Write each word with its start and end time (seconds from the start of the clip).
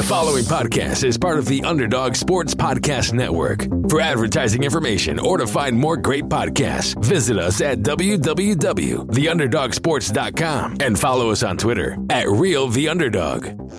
The 0.00 0.06
following 0.06 0.44
podcast 0.44 1.04
is 1.04 1.18
part 1.18 1.38
of 1.38 1.44
the 1.44 1.62
Underdog 1.62 2.16
Sports 2.16 2.54
Podcast 2.54 3.12
Network. 3.12 3.68
For 3.90 4.00
advertising 4.00 4.62
information 4.62 5.18
or 5.18 5.36
to 5.36 5.46
find 5.46 5.78
more 5.78 5.98
great 5.98 6.24
podcasts, 6.24 6.98
visit 7.04 7.36
us 7.36 7.60
at 7.60 7.80
www.theunderdogsports.com 7.80 10.76
and 10.80 10.98
follow 10.98 11.30
us 11.30 11.42
on 11.42 11.58
Twitter 11.58 11.98
at 12.08 12.30
Real 12.30 12.68
The 12.68 12.88
Underdog. 12.88 13.70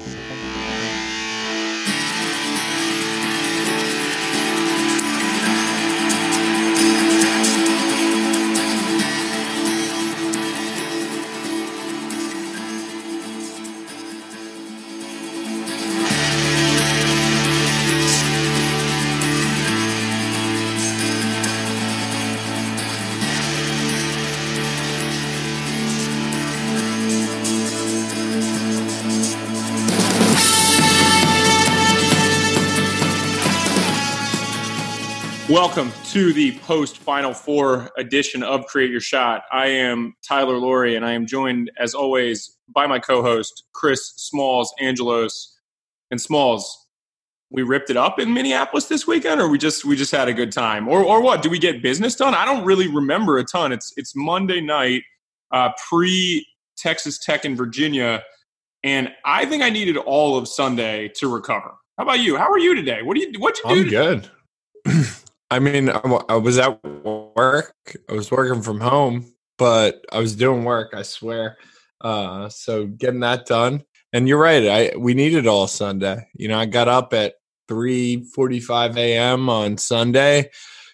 Welcome 35.62 35.92
to 36.06 36.34
the 36.34 36.58
post 36.58 36.98
Final 36.98 37.36
Four 37.36 37.92
edition 37.96 38.42
of 38.42 38.66
Create 38.66 38.90
Your 38.90 39.00
Shot. 39.00 39.44
I 39.52 39.68
am 39.68 40.16
Tyler 40.28 40.58
Laurie, 40.58 40.96
and 40.96 41.06
I 41.06 41.12
am 41.12 41.28
joined, 41.28 41.70
as 41.78 41.94
always, 41.94 42.58
by 42.68 42.88
my 42.88 42.98
co 42.98 43.22
host, 43.22 43.66
Chris 43.72 44.12
Smalls 44.16 44.74
Angelos. 44.82 45.56
And 46.10 46.20
Smalls, 46.20 46.88
we 47.52 47.62
ripped 47.62 47.92
it 47.92 47.96
up 47.96 48.18
in 48.18 48.34
Minneapolis 48.34 48.86
this 48.86 49.06
weekend, 49.06 49.40
or 49.40 49.50
we 49.50 49.60
just 49.60 49.86
we 49.86 49.96
just 49.96 50.12
had 50.12 50.28
a 50.28 50.34
good 50.34 50.52
time, 50.52 50.88
or 50.88 51.04
or 51.04 51.22
what? 51.22 51.44
Do 51.44 51.50
we 51.52 51.60
get 51.60 51.84
business 51.84 52.16
done? 52.16 52.34
I 52.34 52.44
don't 52.44 52.66
really 52.66 52.88
remember 52.88 53.38
a 53.38 53.44
ton. 53.44 53.72
It's 53.72 53.94
it's 53.98 54.16
Monday 54.16 54.62
night, 54.62 55.04
uh, 55.52 55.70
pre 55.88 56.44
Texas 56.76 57.24
Tech 57.24 57.46
in 57.46 57.56
Virginia, 57.56 58.24
and 58.84 59.14
I 59.26 59.46
think 59.46 59.62
I 59.62 59.70
needed 59.70 59.98
all 59.98 60.40
of 60.40 60.48
Sunday 60.48 61.10
to 61.18 61.32
recover. 61.32 61.76
How 62.00 62.04
about 62.06 62.20
you? 62.20 62.36
How 62.36 62.52
are 62.52 62.58
you 62.58 62.74
today? 62.74 63.04
What 63.04 63.16
do 63.16 63.22
you 63.22 63.32
what 63.38 63.60
you 63.60 63.64
do? 63.64 63.70
I'm 63.70 63.84
today? 63.84 64.30
good. 64.86 65.06
I 65.52 65.60
mean, 65.60 65.90
I 65.90 66.38
was 66.38 66.58
at 66.58 66.82
work. 66.82 67.76
I 68.10 68.14
was 68.14 68.32
working 68.32 68.62
from 68.62 68.80
home, 68.80 69.34
but 69.58 70.06
I 70.10 70.20
was 70.20 70.34
doing 70.34 70.64
work. 70.64 70.94
I 70.96 71.02
swear. 71.02 71.58
Uh, 72.00 72.48
so 72.48 72.88
getting 72.88 73.20
that 73.20 73.48
done. 73.48 73.84
And 74.14 74.30
you're 74.30 74.40
right. 74.40 74.66
I 74.66 74.98
we 74.98 75.14
needed 75.14 75.48
all 75.48 75.68
Sunday. 75.68 76.26
You 76.36 76.48
know, 76.48 76.58
I 76.58 76.68
got 76.68 76.88
up 76.88 77.14
at 77.14 77.36
three 77.68 78.24
forty-five 78.34 78.98
a.m. 78.98 79.50
on 79.50 79.78
Sunday, 79.78 80.50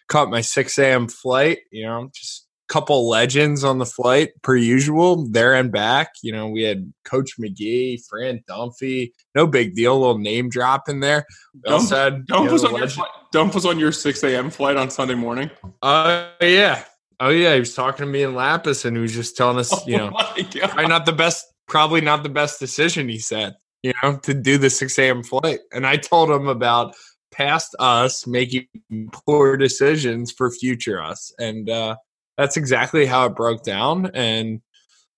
caught 0.08 0.31
my 0.31 0.41
six 0.41 0.77
a.m. 0.80 1.08
flight. 1.08 1.59
You 1.71 1.86
know, 1.86 2.09
just 2.11 2.47
couple 2.68 3.08
legends 3.08 3.64
on 3.64 3.78
the 3.78 3.86
flight 3.86 4.32
per 4.42 4.56
usual 4.56 5.28
there 5.30 5.54
and 5.54 5.72
back. 5.72 6.14
You 6.22 6.32
know 6.32 6.48
we 6.48 6.64
had 6.64 6.92
coach 7.06 7.32
mcgee 7.40 8.00
fran 8.08 8.42
dunphy 8.50 9.12
no 9.36 9.48
big 9.48 9.76
deal 9.76 9.96
a 9.96 10.00
little 10.00 10.18
name 10.18 10.50
drop 10.50 10.90
in 10.90 11.00
there. 11.00 11.26
Dump, 11.66 11.88
said, 11.88 12.26
Dump, 12.28 12.52
was 12.52 12.64
on 12.64 12.76
your 12.76 12.88
flight, 12.88 13.10
Dump 13.32 13.56
was 13.56 13.66
on 13.66 13.80
your 13.80 13.92
6 13.92 14.23
a.m 14.23 14.50
flight 14.50 14.78
on 14.78 14.90
sunday 14.90 15.16
morning. 15.16 15.50
Oh 15.82 15.90
uh, 15.90 16.28
yeah. 16.42 16.84
Oh 17.20 17.30
yeah 17.30 17.54
he 17.54 17.60
was 17.60 17.73
talking 17.73 18.06
to 18.06 18.12
me 18.12 18.23
in 18.23 18.36
lapis 18.36 18.86
and 18.86 18.95
he 18.95 19.02
was 19.02 19.14
just 19.14 19.38
telling 19.38 19.58
us 19.58 19.88
you 19.88 19.98
know 19.98 20.12
probably 20.12 20.88
not 20.88 21.06
the 21.06 21.14
best 21.14 21.45
probably 21.68 22.02
not 22.02 22.23
the 22.23 22.30
best 22.30 22.60
decision 22.60 23.10
he 23.10 23.20
said 23.20 23.56
you 23.84 23.94
know 24.02 24.18
to 24.18 24.34
do 24.34 24.58
the 24.58 24.70
6 24.70 25.00
a.m 25.00 25.23
flight. 25.23 25.60
And 25.72 25.86
i 25.88 25.98
told 25.98 26.30
him 26.30 26.48
about 26.48 26.95
past 27.32 27.76
us 27.80 28.26
making 28.26 28.68
poor 29.12 29.58
decisions 29.58 30.32
for 30.32 30.52
future 30.52 31.02
us. 31.02 31.32
And 31.40 31.70
uh 31.70 31.95
that's 32.38 32.57
exactly 32.57 33.05
how 33.05 33.25
it 33.25 33.36
broke 33.36 33.64
down. 33.64 34.11
And 34.14 34.61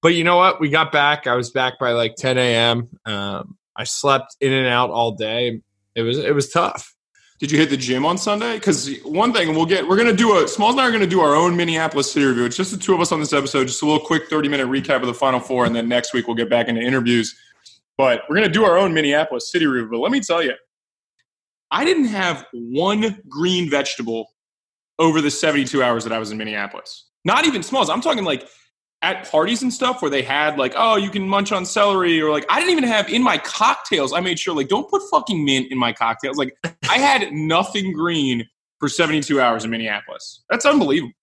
but 0.01 0.09
you 0.09 0.23
know 0.23 0.37
what? 0.37 0.59
We 0.59 0.69
got 0.69 0.91
back. 0.91 1.27
I 1.27 1.35
was 1.35 1.51
back 1.51 1.77
by 1.79 1.91
like 1.91 2.15
10 2.15 2.37
a.m. 2.37 2.89
Um, 3.05 3.57
I 3.75 3.83
slept 3.83 4.37
in 4.39 4.53
and 4.53 4.67
out 4.67 4.89
all 4.89 5.11
day. 5.11 5.61
It 5.95 6.01
was 6.01 6.17
it 6.17 6.33
was 6.33 6.49
tough. 6.49 6.95
Did 7.39 7.51
you 7.51 7.57
hit 7.57 7.69
the 7.69 7.77
gym 7.77 8.05
on 8.05 8.17
Sunday? 8.17 8.55
Because 8.55 8.97
one 9.03 9.31
thing 9.31 9.55
we'll 9.55 9.65
get, 9.65 9.87
we're 9.87 9.95
to 10.03 10.13
do 10.13 10.43
a 10.43 10.47
Smalls 10.47 10.73
and 10.73 10.81
I 10.81 10.89
are 10.89 10.99
to 10.99 11.07
do 11.07 11.21
our 11.21 11.35
own 11.35 11.55
Minneapolis 11.55 12.11
City 12.11 12.25
review. 12.25 12.43
It's 12.43 12.57
just 12.57 12.71
the 12.71 12.77
two 12.77 12.93
of 12.93 12.99
us 12.99 13.13
on 13.13 13.21
this 13.21 13.31
episode. 13.31 13.67
Just 13.67 13.81
a 13.81 13.85
little 13.85 14.05
quick 14.05 14.29
30 14.29 14.49
minute 14.49 14.67
recap 14.67 14.97
of 14.97 15.07
the 15.07 15.13
Final 15.13 15.39
Four, 15.39 15.65
and 15.65 15.73
then 15.73 15.87
next 15.87 16.13
week 16.13 16.27
we'll 16.27 16.35
get 16.35 16.49
back 16.49 16.67
into 16.67 16.81
interviews. 16.81 17.33
But 17.97 18.23
we're 18.29 18.41
to 18.41 18.49
do 18.49 18.65
our 18.65 18.77
own 18.77 18.93
Minneapolis 18.93 19.51
City 19.51 19.65
review. 19.67 19.89
But 19.89 19.99
let 19.99 20.11
me 20.11 20.19
tell 20.19 20.43
you, 20.43 20.53
I 21.71 21.85
didn't 21.85 22.05
have 22.05 22.45
one 22.51 23.21
green 23.29 23.69
vegetable 23.69 24.33
over 24.97 25.21
the 25.21 25.31
72 25.31 25.81
hours 25.81 26.03
that 26.03 26.11
I 26.11 26.19
was 26.19 26.31
in 26.31 26.37
Minneapolis. 26.37 27.08
Not 27.25 27.45
even 27.45 27.63
smalls. 27.63 27.89
I'm 27.89 28.01
talking 28.01 28.23
like 28.23 28.47
at 29.01 29.29
parties 29.29 29.61
and 29.61 29.73
stuff 29.73 30.01
where 30.01 30.11
they 30.11 30.21
had 30.21 30.57
like, 30.57 30.73
oh, 30.75 30.97
you 30.97 31.09
can 31.09 31.27
munch 31.27 31.51
on 31.51 31.65
celery, 31.65 32.21
or 32.21 32.31
like 32.31 32.45
I 32.49 32.59
didn't 32.59 32.71
even 32.71 32.83
have 32.83 33.09
in 33.09 33.23
my 33.23 33.37
cocktails. 33.37 34.13
I 34.13 34.19
made 34.19 34.39
sure 34.39 34.55
like 34.55 34.67
don't 34.67 34.89
put 34.89 35.01
fucking 35.09 35.43
mint 35.43 35.71
in 35.71 35.77
my 35.77 35.93
cocktails. 35.93 36.37
Like 36.37 36.55
I 36.89 36.97
had 36.97 37.31
nothing 37.31 37.93
green 37.93 38.45
for 38.79 38.89
72 38.89 39.39
hours 39.39 39.63
in 39.63 39.71
Minneapolis. 39.71 40.43
That's 40.49 40.65
unbelievable. 40.65 41.13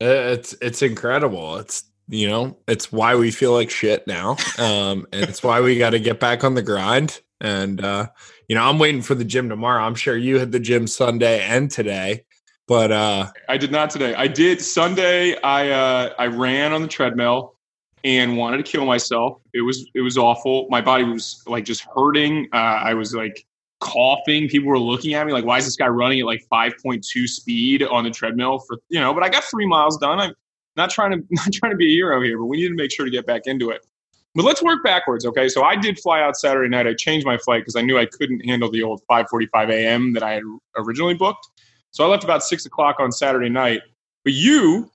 It's 0.00 0.54
it's 0.60 0.82
incredible. 0.82 1.56
It's 1.58 1.84
you 2.08 2.28
know 2.28 2.56
it's 2.66 2.90
why 2.90 3.14
we 3.14 3.30
feel 3.30 3.52
like 3.52 3.70
shit 3.70 4.06
now, 4.06 4.36
um, 4.58 5.06
and 5.12 5.28
it's 5.28 5.42
why 5.42 5.60
we 5.60 5.78
got 5.78 5.90
to 5.90 6.00
get 6.00 6.18
back 6.18 6.42
on 6.42 6.54
the 6.54 6.62
grind. 6.62 7.20
And 7.42 7.82
uh, 7.82 8.08
you 8.48 8.56
know 8.56 8.64
I'm 8.64 8.78
waiting 8.78 9.02
for 9.02 9.14
the 9.14 9.24
gym 9.24 9.48
tomorrow. 9.48 9.82
I'm 9.82 9.94
sure 9.94 10.16
you 10.16 10.38
had 10.38 10.52
the 10.52 10.60
gym 10.60 10.86
Sunday 10.86 11.42
and 11.42 11.70
today. 11.70 12.24
But 12.70 12.92
uh, 12.92 13.32
I 13.48 13.56
did 13.56 13.72
not 13.72 13.90
today. 13.90 14.14
I 14.14 14.28
did 14.28 14.62
Sunday. 14.62 15.36
I 15.42 15.70
uh, 15.70 16.14
I 16.20 16.28
ran 16.28 16.72
on 16.72 16.82
the 16.82 16.86
treadmill 16.86 17.56
and 18.04 18.36
wanted 18.36 18.58
to 18.58 18.62
kill 18.62 18.86
myself. 18.86 19.40
It 19.52 19.62
was 19.62 19.90
it 19.92 20.02
was 20.02 20.16
awful. 20.16 20.68
My 20.70 20.80
body 20.80 21.02
was 21.02 21.42
like 21.48 21.64
just 21.64 21.84
hurting. 21.96 22.46
Uh, 22.52 22.58
I 22.58 22.94
was 22.94 23.12
like 23.12 23.44
coughing. 23.80 24.46
People 24.46 24.68
were 24.68 24.78
looking 24.78 25.14
at 25.14 25.26
me 25.26 25.32
like, 25.32 25.44
"Why 25.44 25.58
is 25.58 25.64
this 25.64 25.74
guy 25.74 25.88
running 25.88 26.20
at 26.20 26.26
like 26.26 26.46
5.2 26.48 27.26
speed 27.26 27.82
on 27.82 28.04
the 28.04 28.10
treadmill?" 28.10 28.60
For 28.60 28.76
you 28.88 29.00
know, 29.00 29.12
but 29.12 29.24
I 29.24 29.30
got 29.30 29.42
three 29.42 29.66
miles 29.66 29.98
done. 29.98 30.20
I'm 30.20 30.34
not 30.76 30.90
trying 30.90 31.10
to 31.10 31.26
not 31.30 31.52
trying 31.52 31.72
to 31.72 31.76
be 31.76 31.86
a 31.86 31.94
hero 31.96 32.22
here, 32.22 32.38
but 32.38 32.46
we 32.46 32.58
need 32.58 32.68
to 32.68 32.76
make 32.76 32.92
sure 32.92 33.04
to 33.04 33.10
get 33.10 33.26
back 33.26 33.48
into 33.48 33.70
it. 33.70 33.84
But 34.36 34.44
let's 34.44 34.62
work 34.62 34.84
backwards, 34.84 35.26
okay? 35.26 35.48
So 35.48 35.64
I 35.64 35.74
did 35.74 35.98
fly 35.98 36.22
out 36.22 36.36
Saturday 36.36 36.68
night. 36.68 36.86
I 36.86 36.94
changed 36.94 37.26
my 37.26 37.36
flight 37.36 37.62
because 37.62 37.74
I 37.74 37.80
knew 37.80 37.98
I 37.98 38.06
couldn't 38.06 38.46
handle 38.46 38.70
the 38.70 38.84
old 38.84 39.02
5:45 39.10 39.72
a.m. 39.72 40.12
that 40.12 40.22
I 40.22 40.34
had 40.34 40.44
originally 40.76 41.14
booked. 41.14 41.48
So 41.92 42.04
I 42.04 42.08
left 42.08 42.24
about 42.24 42.42
six 42.42 42.66
o'clock 42.66 42.96
on 43.00 43.12
Saturday 43.12 43.48
night. 43.48 43.82
But 44.24 44.34
you, 44.34 44.90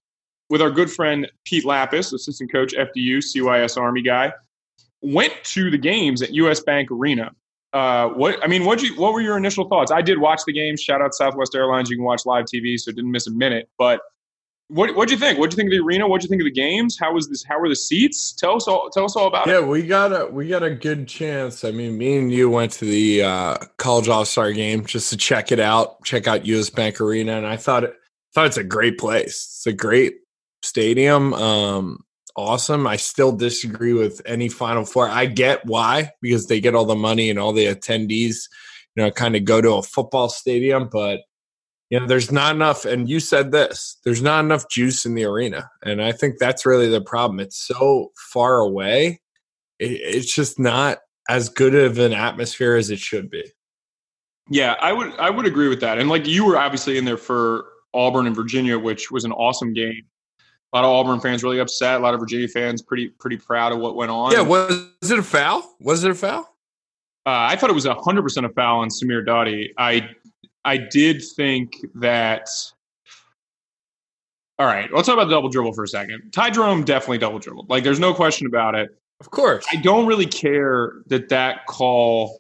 with 0.50 0.62
our 0.62 0.72
good 0.72 0.92
friend 0.92 1.30
Pete 1.46 1.66
Lapis, 1.66 2.14
assistant 2.14 2.52
coach, 2.52 2.74
FDU, 2.74 3.18
CYS 3.18 3.78
Army 3.78 4.02
guy, 4.02 4.32
went 5.02 5.34
to 5.44 5.70
the 5.70 5.78
games 5.78 6.22
at 6.22 6.34
US 6.34 6.62
Bank 6.62 6.92
Arena. 6.92 7.32
Uh, 7.74 8.08
what 8.10 8.42
I 8.44 8.48
mean, 8.48 8.64
what 8.64 8.82
you 8.82 8.96
what 8.96 9.14
were 9.14 9.22
your 9.22 9.38
initial 9.38 9.68
thoughts? 9.68 9.92
I 9.92 10.02
did 10.02 10.20
watch 10.20 10.42
the 10.46 10.54
games. 10.54 10.82
Shout 10.82 11.02
out 11.02 11.14
Southwest 11.14 11.54
Airlines. 11.56 11.90
You 11.90 11.98
can 11.98 12.06
watch 12.06 12.26
live 12.26 12.46
TV, 12.46 12.80
so 12.80 12.92
didn't 12.92 13.12
miss 13.12 13.28
a 13.28 13.32
minute. 13.32 13.70
But 13.78 14.00
what 14.68 14.96
what 14.96 15.08
do 15.08 15.14
you 15.14 15.20
think? 15.20 15.38
What 15.38 15.52
do 15.52 15.54
you 15.54 15.58
think 15.58 15.68
of 15.68 15.78
the 15.78 15.86
arena? 15.86 16.08
What 16.08 16.22
do 16.22 16.26
you 16.26 16.30
think 16.30 16.42
of 16.42 16.46
the 16.46 16.52
games? 16.52 16.98
How 17.00 17.14
was 17.14 17.30
this? 17.30 17.44
How 17.44 17.60
were 17.60 17.70
the 17.70 17.76
seats? 17.76 18.34
Tell 18.34 18.56
us 18.56 18.68
all. 18.68 18.90
Tell 18.90 19.06
us 19.06 19.16
all 19.16 19.28
about 19.28 19.46
yeah, 19.46 19.60
it. 19.60 19.62
Yeah, 19.62 19.68
we 19.68 19.86
got 19.86 20.12
a 20.12 20.26
we 20.26 20.48
got 20.48 20.64
a 20.64 20.72
good 20.72 21.08
chance. 21.08 21.64
I 21.64 21.72
mean, 21.72 21.98
me 21.98 22.18
and 22.18 22.32
you 22.32 22.50
went 22.50 22.72
to 22.74 22.86
the 22.86 23.24
uh, 23.24 23.58
college 23.78 24.10
all 24.10 24.26
star 24.26 24.52
game 24.54 24.86
just 24.86 25.12
to 25.12 25.18
check 25.18 25.52
it 25.52 25.60
out, 25.60 26.04
check 26.04 26.28
out 26.28 26.48
US 26.48 26.72
Bank 26.72 27.00
Arena, 27.00 27.38
and 27.38 27.46
I 27.46 27.58
thought 27.58 27.84
it 27.84 27.94
thought 28.34 28.48
it's 28.48 28.58
a 28.58 28.64
great 28.64 28.98
place. 28.98 29.56
It's 29.58 29.68
a 29.68 29.74
great 29.74 30.16
stadium. 30.64 31.34
Um, 31.36 32.00
awesome. 32.36 32.88
I 32.88 32.96
still 32.98 33.32
disagree 33.32 33.94
with 33.94 34.20
any 34.26 34.50
Final 34.50 34.84
Four. 34.84 35.08
I 35.08 35.28
get 35.28 35.66
why 35.66 36.12
because 36.22 36.48
they 36.48 36.60
get 36.60 36.74
all 36.74 36.86
the 36.86 36.96
money 36.96 37.30
and 37.30 37.38
all 37.38 37.54
the 37.54 37.68
attendees, 37.68 38.50
you 38.96 39.04
know, 39.04 39.12
kind 39.12 39.36
of 39.36 39.46
go 39.46 39.62
to 39.62 39.76
a 39.76 39.84
football 39.84 40.28
stadium, 40.28 40.90
but 40.92 41.20
you 41.90 42.00
know, 42.00 42.08
there's 42.08 42.32
not 42.32 42.56
enough. 42.56 42.86
And 42.86 43.10
you 43.10 43.20
said 43.20 43.52
this 43.52 43.98
there's 44.04 44.22
not 44.22 44.44
enough 44.44 44.70
juice 44.70 45.06
in 45.06 45.16
the 45.16 45.26
arena. 45.26 45.70
And 45.84 46.02
I 46.02 46.12
think 46.12 46.36
that's 46.40 46.66
really 46.66 46.90
the 46.90 47.02
problem. 47.02 47.40
It's 47.40 47.58
so 47.58 48.12
far 48.32 48.58
away, 48.58 49.22
it, 49.80 49.92
it's 49.92 50.34
just 50.34 50.60
not 50.60 51.00
as 51.30 51.50
good 51.50 51.76
of 51.76 51.98
an 51.98 52.14
atmosphere 52.14 52.76
as 52.76 52.90
it 52.90 53.00
should 53.00 53.30
be. 53.30 53.44
Yeah, 54.50 54.76
I 54.80 54.94
would 54.94 55.14
I 55.18 55.30
would 55.30 55.46
agree 55.46 55.70
with 55.70 55.82
that. 55.82 55.98
And 55.98 56.10
like 56.10 56.28
you 56.28 56.46
were 56.46 56.58
obviously 56.58 56.98
in 56.98 57.06
there 57.06 57.18
for 57.18 57.66
Auburn 57.94 58.28
and 58.28 58.36
Virginia, 58.36 58.78
which 58.78 59.10
was 59.12 59.26
an 59.26 59.32
awesome 59.32 59.74
game. 59.74 60.04
A 60.74 60.78
lot 60.78 60.86
of 60.86 60.92
Auburn 60.92 61.20
fans 61.20 61.42
really 61.42 61.60
upset. 61.60 62.02
A 62.02 62.04
lot 62.04 62.14
of 62.14 62.20
Virginia 62.20 62.48
fans 62.48 62.82
pretty 62.82 63.08
pretty 63.08 63.38
proud 63.38 63.72
of 63.72 63.80
what 63.80 63.96
went 63.96 64.12
on. 64.12 64.32
Yeah, 64.32 64.42
was 64.42 64.88
it 65.02 65.18
a 65.18 65.24
foul? 65.24 65.76
Was 65.80 66.04
it 66.04 66.12
a 66.12 66.16
foul? 66.16 66.42
Uh, 67.28 67.50
I 67.50 67.56
thought 67.56 67.70
it 67.72 67.74
was 67.74 67.86
hundred 67.86 68.22
percent 68.22 68.46
a 68.46 68.50
foul 68.50 68.82
on 68.82 68.90
Samir 68.90 69.26
Doughty. 69.26 69.74
I 69.78 70.10
I 70.66 70.78
did 70.78 71.24
think 71.24 71.78
that. 71.96 72.50
All 74.58 74.66
right, 74.66 74.90
let's 74.94 75.08
talk 75.08 75.16
about 75.16 75.26
the 75.26 75.36
double 75.36 75.50
dribble 75.50 75.74
for 75.74 75.84
a 75.84 75.88
second. 75.88 76.32
Ty 76.32 76.50
Jerome 76.52 76.84
definitely 76.84 77.18
double 77.18 77.40
dribbled. 77.40 77.70
Like, 77.70 77.84
there's 77.84 78.00
no 78.00 78.14
question 78.14 78.48
about 78.48 78.74
it. 78.74 78.90
Of 79.20 79.32
course. 79.32 79.66
I 79.72 79.78
don't 79.78 80.08
really 80.08 80.26
care 80.26 80.94
that 81.08 81.30
that 81.30 81.66
call 81.68 82.40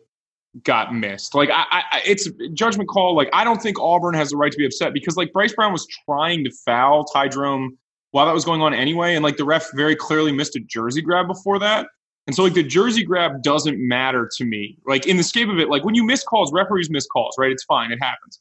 got 0.63 0.93
missed. 0.93 1.35
Like 1.35 1.49
I, 1.49 1.65
I, 1.71 2.01
it's 2.05 2.29
judgment 2.53 2.89
call. 2.89 3.15
Like 3.15 3.29
I 3.33 3.43
don't 3.43 3.61
think 3.61 3.79
Auburn 3.79 4.13
has 4.13 4.29
the 4.29 4.37
right 4.37 4.51
to 4.51 4.57
be 4.57 4.65
upset 4.65 4.93
because 4.93 5.17
like 5.17 5.33
Bryce 5.33 5.53
Brown 5.53 5.71
was 5.71 5.85
trying 6.05 6.43
to 6.45 6.51
foul 6.65 7.03
Ty 7.05 7.29
Jerome 7.29 7.77
while 8.11 8.25
that 8.25 8.33
was 8.33 8.45
going 8.45 8.61
on 8.61 8.73
anyway, 8.73 9.15
and 9.15 9.23
like 9.23 9.37
the 9.37 9.43
ref 9.45 9.69
very 9.73 9.95
clearly 9.95 10.31
missed 10.31 10.55
a 10.55 10.59
jersey 10.61 11.01
grab 11.01 11.27
before 11.27 11.59
that. 11.59 11.87
And 12.27 12.35
so 12.35 12.43
like 12.43 12.53
the 12.53 12.63
jersey 12.63 13.03
grab 13.03 13.43
doesn't 13.43 13.77
matter 13.79 14.29
to 14.37 14.45
me. 14.45 14.77
Like 14.85 15.05
in 15.05 15.17
the 15.17 15.23
scape 15.23 15.49
of 15.49 15.59
it, 15.59 15.69
like 15.69 15.83
when 15.83 15.95
you 15.95 16.03
miss 16.03 16.23
calls, 16.23 16.51
referees 16.51 16.89
miss 16.89 17.05
calls, 17.05 17.35
right? 17.37 17.51
It's 17.51 17.63
fine, 17.63 17.91
it 17.91 17.99
happens. 18.01 18.39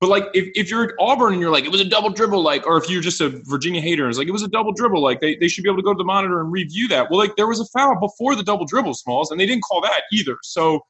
But 0.00 0.08
like 0.08 0.24
if, 0.34 0.48
if 0.54 0.70
you're 0.70 0.84
at 0.84 0.90
Auburn 1.00 1.32
and 1.32 1.40
you're 1.40 1.50
like, 1.50 1.64
it 1.64 1.72
was 1.72 1.80
a 1.80 1.84
double 1.84 2.10
dribble, 2.10 2.42
like, 2.42 2.66
or 2.66 2.76
if 2.76 2.88
you're 2.88 3.00
just 3.00 3.20
a 3.20 3.30
Virginia 3.44 3.80
hater, 3.80 4.04
and 4.04 4.10
it's 4.10 4.18
like 4.18 4.28
it 4.28 4.32
was 4.32 4.42
a 4.42 4.48
double 4.48 4.72
dribble, 4.72 5.02
like 5.02 5.20
they, 5.20 5.36
they 5.36 5.48
should 5.48 5.64
be 5.64 5.70
able 5.70 5.78
to 5.78 5.82
go 5.82 5.92
to 5.92 5.98
the 5.98 6.04
monitor 6.04 6.40
and 6.40 6.52
review 6.52 6.88
that. 6.88 7.10
Well, 7.10 7.18
like 7.18 7.36
there 7.36 7.46
was 7.46 7.60
a 7.60 7.64
foul 7.66 7.98
before 7.98 8.36
the 8.36 8.42
double 8.42 8.66
dribble, 8.66 8.94
Smalls, 8.94 9.30
and 9.30 9.40
they 9.40 9.46
didn't 9.46 9.62
call 9.64 9.80
that 9.80 10.02
either. 10.12 10.36
So 10.42 10.84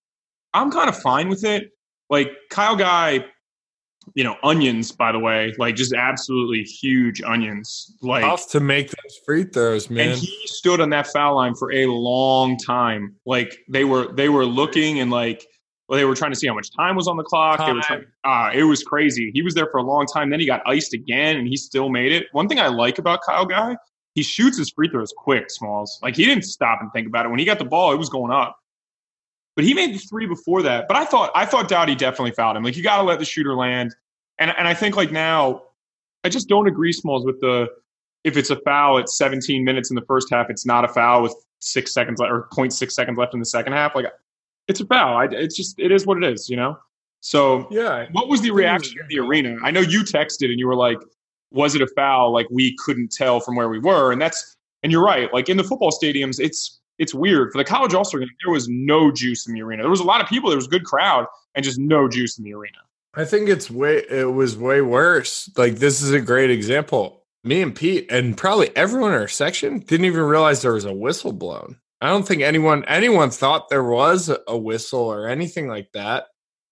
I'm 0.53 0.71
kind 0.71 0.89
of 0.89 0.99
fine 0.99 1.29
with 1.29 1.45
it. 1.45 1.71
Like 2.11 2.31
Kyle 2.51 2.77
Guy, 2.77 3.25
you 4.15 4.25
know, 4.25 4.37
onions, 4.43 4.93
by 4.93 5.13
the 5.13 5.19
way, 5.19 5.53
like 5.59 5.75
just 5.75 5.93
absolutely 5.93 6.63
huge 6.63 7.23
onions. 7.23 7.97
Like 8.03 8.23
Tough 8.23 8.49
to 8.51 8.61
make 8.61 8.89
those 8.89 9.19
free 9.25 9.45
throws, 9.45 9.91
man. 9.91 10.11
and 10.11 10.19
he 10.19 10.47
stood 10.47 10.81
on 10.81 10.91
that 10.91 11.07
foul 11.07 11.37
line 11.37 11.55
for 11.55 11.73
a 11.73 11.87
long 11.87 12.57
time. 12.59 13.17
Like 13.27 13.59
they 13.69 13.85
were 13.85 14.13
they 14.13 14.29
were 14.29 14.47
looking 14.47 15.01
and 15.01 15.11
like 15.11 15.47
well, 15.89 15.99
they 15.99 16.05
were 16.05 16.15
trying 16.15 16.33
to 16.33 16.37
see 16.37 16.47
how 16.47 16.55
much 16.55 16.71
time 16.75 16.97
was 16.97 17.09
on 17.09 17.17
the 17.17 17.23
clock. 17.23 17.59
They 17.59 17.73
were 17.73 17.83
trying, 17.83 18.05
uh, 18.25 18.51
it 18.55 18.65
was 18.65 18.83
crazy. 18.83 19.31
He 19.35 19.43
was 19.43 19.55
there 19.55 19.69
for 19.71 19.79
a 19.79 19.83
long 19.83 20.07
time. 20.07 20.31
Then 20.31 20.41
he 20.41 20.47
got 20.47 20.63
iced 20.67 20.95
again, 20.95 21.37
and 21.37 21.47
he 21.47 21.57
still 21.57 21.91
made 21.91 22.11
it. 22.11 22.27
One 22.33 22.49
thing 22.49 22.59
I 22.59 22.69
like 22.69 22.99
about 22.99 23.21
Kyle 23.27 23.45
Guy, 23.45 23.77
he 24.15 24.23
shoots 24.23 24.57
his 24.57 24.71
free 24.71 24.89
throws 24.89 25.13
quick. 25.17 25.51
Smalls 25.51 25.99
like 26.03 26.17
he 26.17 26.25
didn't 26.25 26.45
stop 26.45 26.79
and 26.81 26.91
think 26.93 27.07
about 27.07 27.27
it. 27.27 27.29
When 27.29 27.39
he 27.39 27.45
got 27.45 27.59
the 27.59 27.65
ball, 27.67 27.93
it 27.93 27.97
was 27.97 28.09
going 28.09 28.33
up. 28.33 28.57
But 29.57 29.65
he 29.65 29.75
made 29.75 29.95
the 29.95 29.99
three 29.99 30.27
before 30.27 30.63
that. 30.63 30.89
But 30.89 30.97
I 30.97 31.05
thought 31.05 31.31
I 31.35 31.47
thought 31.47 31.69
Doughty 31.69 31.95
definitely 31.95 32.33
fouled 32.33 32.57
him. 32.57 32.65
Like 32.65 32.77
you 32.77 32.83
got 32.83 32.97
to 32.99 33.03
let 33.03 33.19
the 33.19 33.25
shooter 33.25 33.55
land. 33.55 33.95
And 34.39 34.53
and 34.57 34.67
I 34.67 34.75
think 34.75 34.97
like 34.97 35.13
now, 35.13 35.63
I 36.25 36.29
just 36.29 36.49
don't 36.49 36.67
agree, 36.67 36.93
Smalls, 36.93 37.25
with 37.25 37.41
the 37.41 37.69
if 38.25 38.37
it's 38.37 38.51
a 38.51 38.57
foul 38.61 38.99
at 38.99 39.09
17 39.09 39.63
minutes 39.63 39.91
in 39.91 39.95
the 39.95 40.03
first 40.03 40.29
half, 40.31 40.49
it's 40.49 40.67
not 40.67 40.85
a 40.85 40.89
foul 40.89 41.23
with 41.23 41.35
six 41.61 41.93
seconds 41.93 42.19
left 42.19 42.33
or 42.33 42.49
0.6 42.53 42.91
seconds 42.91 43.19
left 43.19 43.35
in 43.35 43.41
the 43.41 43.47
second 43.47 43.75
half. 43.75 43.95
Like 43.95 44.07
it's 44.67 44.81
a 44.81 44.87
foul. 44.87 45.17
I, 45.17 45.27
it's 45.31 45.57
just 45.57 45.79
it 45.79 45.93
is 45.93 46.07
what 46.07 46.23
it 46.23 46.25
is, 46.25 46.49
you 46.49 46.57
know. 46.57 46.79
So 47.21 47.67
yeah, 47.71 48.07
what 48.13 48.29
was 48.29 48.43
the 48.43 48.51
reaction 48.51 48.99
in 49.01 49.07
the 49.09 49.19
arena? 49.21 49.57
I 49.63 49.71
know 49.71 49.81
you 49.81 50.01
texted 50.01 50.51
and 50.51 50.59
you 50.59 50.67
were 50.67 50.77
like, 50.77 50.99
"Was 51.53 51.75
it 51.75 51.81
a 51.81 51.87
foul?" 51.97 52.33
Like 52.33 52.47
we 52.51 52.77
couldn't 52.85 53.13
tell 53.13 53.41
from 53.41 53.57
where 53.57 53.69
we 53.69 53.79
were, 53.79 54.13
and 54.13 54.21
that's 54.21 54.57
and 54.83 54.93
you're 54.93 55.05
right. 55.05 55.33
Like 55.33 55.49
in 55.49 55.57
the 55.57 55.65
football 55.65 55.91
stadiums, 55.91 56.39
it's 56.39 56.81
it's 56.99 57.15
weird 57.15 57.53
for 57.53 57.59
the 57.59 57.65
college 57.65 57.95
all 57.95 58.05
star 58.05 58.21
game. 58.21 58.29
There 58.45 58.53
was 58.53 58.69
no 58.69 59.11
juice 59.11 59.47
in 59.47 59.55
the 59.55 59.63
arena. 59.63 59.83
There 59.83 59.91
was 59.91 60.01
a 60.01 60.05
lot 60.05 60.21
of 60.21 60.29
people. 60.29 60.51
There 60.51 60.59
was 60.59 60.67
a 60.67 60.71
good 60.71 60.85
crowd, 60.85 61.27
and 61.55 61.65
just 61.65 61.79
no 61.79 62.09
juice 62.09 62.39
in 62.39 62.45
the 62.45 62.55
arena. 62.55 62.79
I 63.15 63.25
think 63.25 63.49
it's 63.49 63.71
way 63.71 64.05
it 64.09 64.33
was 64.33 64.57
way 64.57 64.81
worse. 64.81 65.51
Like 65.57 65.77
this 65.77 66.03
is 66.03 66.13
a 66.13 66.21
great 66.21 66.51
example. 66.51 67.25
Me 67.45 67.61
and 67.63 67.75
Pete 67.75 68.11
and 68.11 68.37
probably 68.37 68.75
everyone 68.77 69.13
in 69.13 69.21
our 69.21 69.29
section 69.29 69.81
didn't 69.81 70.07
even 70.07 70.23
realize 70.23 70.63
there 70.63 70.73
was 70.73 70.87
a 70.87 70.95
whistle 70.95 71.33
blown. 71.33 71.77
I 72.01 72.09
don't 72.09 72.27
think 72.27 72.43
anyone 72.43 72.85
anyone 72.87 73.31
thought 73.31 73.69
there 73.69 73.85
was 73.85 74.31
a 74.47 74.57
whistle 74.57 75.01
or 75.01 75.29
anything 75.29 75.69
like 75.69 75.91
that 75.93 76.27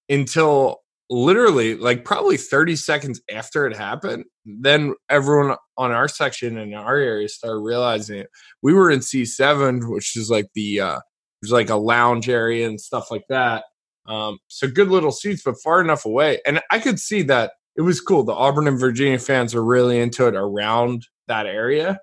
until 0.09 0.82
literally 1.13 1.75
like 1.75 2.05
probably 2.05 2.39
30 2.39 2.75
seconds 2.77 3.21
after 3.31 3.67
it 3.67 3.77
happened. 3.77 4.25
Then 4.47 4.95
everyone 5.11 5.57
on 5.77 5.93
our 5.93 6.09
section 6.09 6.57
in 6.57 6.73
our 6.73 6.97
area 6.97 7.29
started 7.29 7.59
realizing 7.59 8.21
it. 8.21 8.31
We 8.63 8.73
were 8.73 8.91
in 8.91 9.01
C7, 9.01 9.93
which 9.93 10.17
is 10.17 10.31
like 10.31 10.47
the 10.55 10.81
uh 10.81 11.01
there's 11.41 11.53
like 11.53 11.71
a 11.71 11.77
lounge 11.77 12.29
area 12.29 12.67
and 12.67 12.81
stuff 12.81 13.11
like 13.11 13.25
that. 13.29 13.65
Um, 14.07 14.39
so 14.49 14.69
good 14.69 14.89
little 14.89 15.13
seats, 15.13 15.43
but 15.45 15.61
far 15.63 15.81
enough 15.81 16.05
away. 16.05 16.41
And 16.47 16.61
I 16.71 16.79
could 16.79 16.99
see 16.99 17.23
that 17.23 17.53
it 17.77 17.83
was 17.83 18.01
cool. 18.01 18.23
The 18.23 18.33
Auburn 18.33 18.69
and 18.69 18.79
Virginia 18.79 19.19
fans 19.19 19.55
are 19.55 19.65
really 19.65 19.99
into 19.99 20.27
it 20.29 20.35
around 20.35 21.07
that 21.29 21.47
area. 21.47 22.01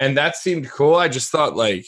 And 0.00 0.16
that 0.16 0.36
seemed 0.36 0.70
cool. 0.70 0.94
I 0.94 1.08
just 1.08 1.30
thought 1.30 1.56
like 1.56 1.86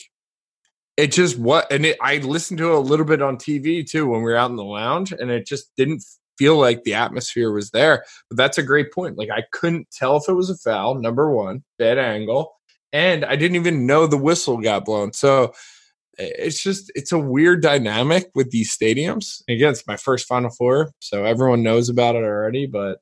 it 0.97 1.12
just 1.12 1.39
what 1.39 1.73
and 1.73 1.87
it, 1.87 1.97
I 2.03 2.19
listened 2.19 2.59
to 2.59 2.73
it 2.73 2.77
a 2.77 2.81
little 2.81 3.07
bit 3.07 3.23
on 3.23 3.37
TV 3.39 3.89
too 3.89 4.07
when 4.07 4.21
we 4.23 4.31
were 4.31 4.37
out 4.37 4.51
in 4.51 4.57
the 4.57 4.65
lounge, 4.65 5.12
and 5.12 5.31
it 5.31 5.47
just 5.47 5.71
didn't 5.77 6.05
feel 6.40 6.56
like 6.56 6.84
the 6.84 6.94
atmosphere 6.94 7.52
was 7.52 7.70
there. 7.70 8.02
But 8.31 8.38
that's 8.38 8.56
a 8.56 8.62
great 8.62 8.92
point. 8.92 9.19
Like 9.19 9.28
I 9.31 9.44
couldn't 9.52 9.90
tell 9.90 10.16
if 10.16 10.26
it 10.26 10.32
was 10.32 10.48
a 10.48 10.56
foul, 10.56 10.94
number 10.94 11.31
one, 11.31 11.62
bad 11.78 11.98
angle, 11.98 12.52
and 12.94 13.26
I 13.26 13.37
didn't 13.37 13.56
even 13.56 13.87
know 13.87 14.06
the 14.06 14.16
whistle 14.16 14.56
got 14.56 14.87
blown. 14.87 15.12
So 15.12 15.52
it's 16.16 16.62
just 16.62 16.90
it's 16.94 17.12
a 17.12 17.19
weird 17.19 17.62
dynamic 17.62 18.31
with 18.34 18.50
these 18.50 18.75
stadiums. 18.75 19.42
Again, 19.50 19.72
it's 19.72 19.87
my 19.87 19.96
first 19.96 20.26
Final 20.26 20.50
Four, 20.50 20.92
so 21.00 21.26
everyone 21.26 21.62
knows 21.62 21.90
about 21.90 22.16
it 22.16 22.25
already. 22.25 22.66
But 22.66 23.00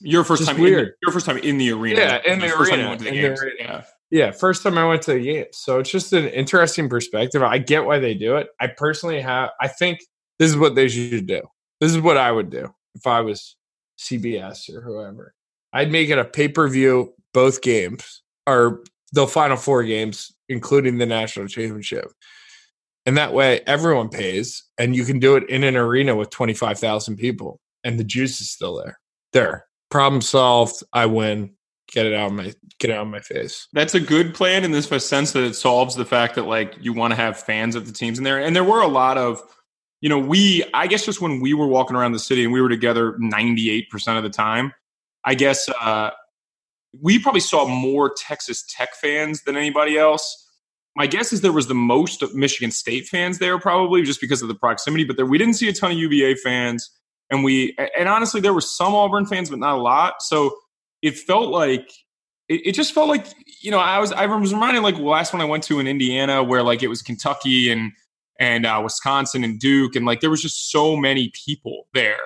your 0.00 0.22
first 0.22 0.46
time 0.46 0.60
weird. 0.60 0.88
In, 0.88 0.94
your 1.02 1.12
first 1.12 1.26
time 1.26 1.38
in 1.38 1.58
the 1.58 1.72
arena. 1.72 2.00
Yeah, 2.00 2.20
in 2.24 2.38
the 2.38 2.56
arena. 2.56 2.96
The 2.96 3.08
in 3.08 3.34
the, 3.34 3.52
yeah. 3.58 3.82
Yeah, 4.12 4.30
first 4.32 4.62
time 4.62 4.78
I 4.78 4.86
went 4.86 5.02
to 5.02 5.14
the 5.14 5.22
game. 5.22 5.46
So 5.52 5.80
it's 5.80 5.90
just 5.90 6.12
an 6.12 6.28
interesting 6.28 6.88
perspective. 6.88 7.42
I 7.42 7.58
get 7.58 7.84
why 7.84 7.98
they 7.98 8.14
do 8.14 8.36
it. 8.36 8.48
I 8.60 8.68
personally 8.68 9.20
have 9.20 9.50
I 9.60 9.66
think 9.66 10.00
this 10.38 10.50
is 10.50 10.56
what 10.56 10.76
they 10.76 10.88
should 10.88 11.26
do. 11.26 11.42
This 11.80 11.92
is 11.92 12.00
what 12.00 12.16
I 12.16 12.30
would 12.30 12.50
do 12.50 12.72
if 12.94 13.06
I 13.06 13.20
was 13.20 13.56
CBS 13.98 14.72
or 14.74 14.80
whoever. 14.80 15.34
I'd 15.72 15.90
make 15.90 16.08
it 16.10 16.18
a 16.18 16.24
pay-per-view 16.24 17.14
both 17.32 17.62
games 17.62 18.22
or 18.46 18.82
the 19.12 19.26
final 19.26 19.56
four 19.56 19.82
games 19.84 20.32
including 20.48 20.98
the 20.98 21.06
national 21.06 21.46
championship. 21.46 22.06
And 23.06 23.16
that 23.16 23.32
way 23.32 23.60
everyone 23.66 24.08
pays 24.08 24.64
and 24.78 24.94
you 24.94 25.04
can 25.04 25.18
do 25.18 25.36
it 25.36 25.48
in 25.48 25.64
an 25.64 25.76
arena 25.76 26.16
with 26.16 26.30
25,000 26.30 27.16
people 27.16 27.60
and 27.84 27.98
the 27.98 28.04
juice 28.04 28.40
is 28.40 28.50
still 28.50 28.76
there. 28.76 28.98
There. 29.32 29.66
Problem 29.90 30.20
solved. 30.20 30.82
I 30.92 31.06
win 31.06 31.54
get 31.90 32.06
it 32.06 32.14
out 32.14 32.28
of 32.28 32.32
my 32.32 32.52
get 32.78 32.90
out 32.90 33.02
of 33.02 33.08
my 33.08 33.20
face. 33.20 33.66
That's 33.72 33.94
a 33.94 34.00
good 34.00 34.34
plan 34.34 34.64
in 34.64 34.70
this 34.70 34.86
sense 35.04 35.32
that 35.32 35.44
it 35.44 35.54
solves 35.54 35.96
the 35.96 36.04
fact 36.04 36.34
that 36.36 36.46
like 36.46 36.74
you 36.80 36.92
want 36.92 37.12
to 37.12 37.16
have 37.16 37.38
fans 37.38 37.74
of 37.74 37.86
the 37.86 37.92
teams 37.92 38.18
in 38.18 38.24
there. 38.24 38.40
And 38.40 38.54
there 38.54 38.64
were 38.64 38.80
a 38.80 38.88
lot 38.88 39.18
of, 39.18 39.42
you 40.00 40.08
know, 40.08 40.18
we 40.18 40.64
I 40.74 40.86
guess 40.86 41.04
just 41.04 41.20
when 41.20 41.40
we 41.40 41.54
were 41.54 41.66
walking 41.66 41.96
around 41.96 42.12
the 42.12 42.18
city 42.18 42.44
and 42.44 42.52
we 42.52 42.60
were 42.60 42.68
together 42.68 43.12
98% 43.20 44.16
of 44.16 44.22
the 44.22 44.30
time, 44.30 44.72
I 45.24 45.34
guess 45.34 45.68
uh 45.80 46.10
we 47.00 47.18
probably 47.18 47.40
saw 47.40 47.66
more 47.66 48.12
Texas 48.16 48.64
Tech 48.68 48.94
fans 48.94 49.42
than 49.42 49.56
anybody 49.56 49.96
else. 49.96 50.46
My 50.96 51.06
guess 51.06 51.32
is 51.32 51.40
there 51.40 51.52
was 51.52 51.68
the 51.68 51.74
most 51.74 52.22
of 52.22 52.34
Michigan 52.34 52.72
State 52.72 53.06
fans 53.06 53.38
there, 53.38 53.58
probably 53.58 54.02
just 54.02 54.20
because 54.20 54.42
of 54.42 54.48
the 54.48 54.56
proximity. 54.56 55.04
But 55.04 55.16
there, 55.16 55.26
we 55.26 55.38
didn't 55.38 55.54
see 55.54 55.68
a 55.68 55.72
ton 55.72 55.92
of 55.92 55.98
UVA 55.98 56.34
fans, 56.34 56.90
and 57.30 57.44
we 57.44 57.76
and 57.96 58.08
honestly, 58.08 58.40
there 58.40 58.52
were 58.52 58.60
some 58.60 58.94
Auburn 58.94 59.24
fans, 59.24 59.50
but 59.50 59.60
not 59.60 59.78
a 59.78 59.80
lot. 59.80 60.20
So 60.20 60.56
it 61.00 61.16
felt 61.16 61.50
like 61.50 61.88
it, 62.48 62.66
it, 62.66 62.72
just 62.72 62.92
felt 62.92 63.08
like 63.08 63.26
you 63.62 63.70
know 63.70 63.78
I 63.78 64.00
was 64.00 64.10
I 64.12 64.26
was 64.26 64.52
reminded 64.52 64.82
like 64.82 64.98
last 64.98 65.32
one 65.32 65.40
I 65.40 65.44
went 65.44 65.62
to 65.64 65.78
in 65.78 65.86
Indiana 65.86 66.42
where 66.42 66.62
like 66.64 66.82
it 66.82 66.88
was 66.88 67.02
Kentucky 67.02 67.70
and 67.70 67.92
and 68.40 68.66
uh, 68.66 68.80
Wisconsin 68.82 69.44
and 69.44 69.60
Duke 69.60 69.94
and 69.94 70.04
like 70.04 70.20
there 70.20 70.30
was 70.30 70.42
just 70.42 70.72
so 70.72 70.96
many 70.96 71.30
people 71.46 71.86
there. 71.94 72.18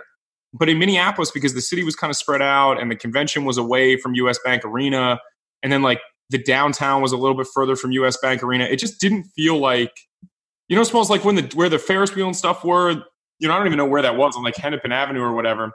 But 0.54 0.68
in 0.68 0.78
Minneapolis, 0.78 1.32
because 1.32 1.52
the 1.52 1.60
city 1.60 1.82
was 1.82 1.96
kind 1.96 2.10
of 2.10 2.16
spread 2.16 2.40
out 2.40 2.80
and 2.80 2.90
the 2.90 2.96
convention 2.96 3.44
was 3.44 3.58
away 3.58 3.96
from 3.96 4.14
US 4.14 4.38
Bank 4.44 4.64
Arena, 4.64 5.18
and 5.62 5.72
then 5.72 5.82
like 5.82 6.00
the 6.30 6.38
downtown 6.38 7.02
was 7.02 7.12
a 7.12 7.16
little 7.16 7.36
bit 7.36 7.48
further 7.52 7.76
from 7.76 7.92
US 7.92 8.16
Bank 8.16 8.42
Arena, 8.42 8.64
it 8.64 8.78
just 8.78 9.00
didn't 9.00 9.24
feel 9.34 9.58
like 9.58 9.92
you 10.68 10.76
know, 10.76 10.82
it 10.82 10.86
smells 10.86 11.10
like 11.10 11.24
when 11.24 11.34
the 11.34 11.42
where 11.54 11.68
the 11.68 11.78
Ferris 11.78 12.14
wheel 12.14 12.26
and 12.26 12.36
stuff 12.36 12.64
were. 12.64 12.90
You 13.40 13.48
know, 13.48 13.54
I 13.54 13.58
don't 13.58 13.66
even 13.66 13.76
know 13.76 13.86
where 13.86 14.02
that 14.02 14.16
was 14.16 14.36
on 14.36 14.44
like 14.44 14.56
Hennepin 14.56 14.92
Avenue 14.92 15.20
or 15.20 15.34
whatever. 15.34 15.72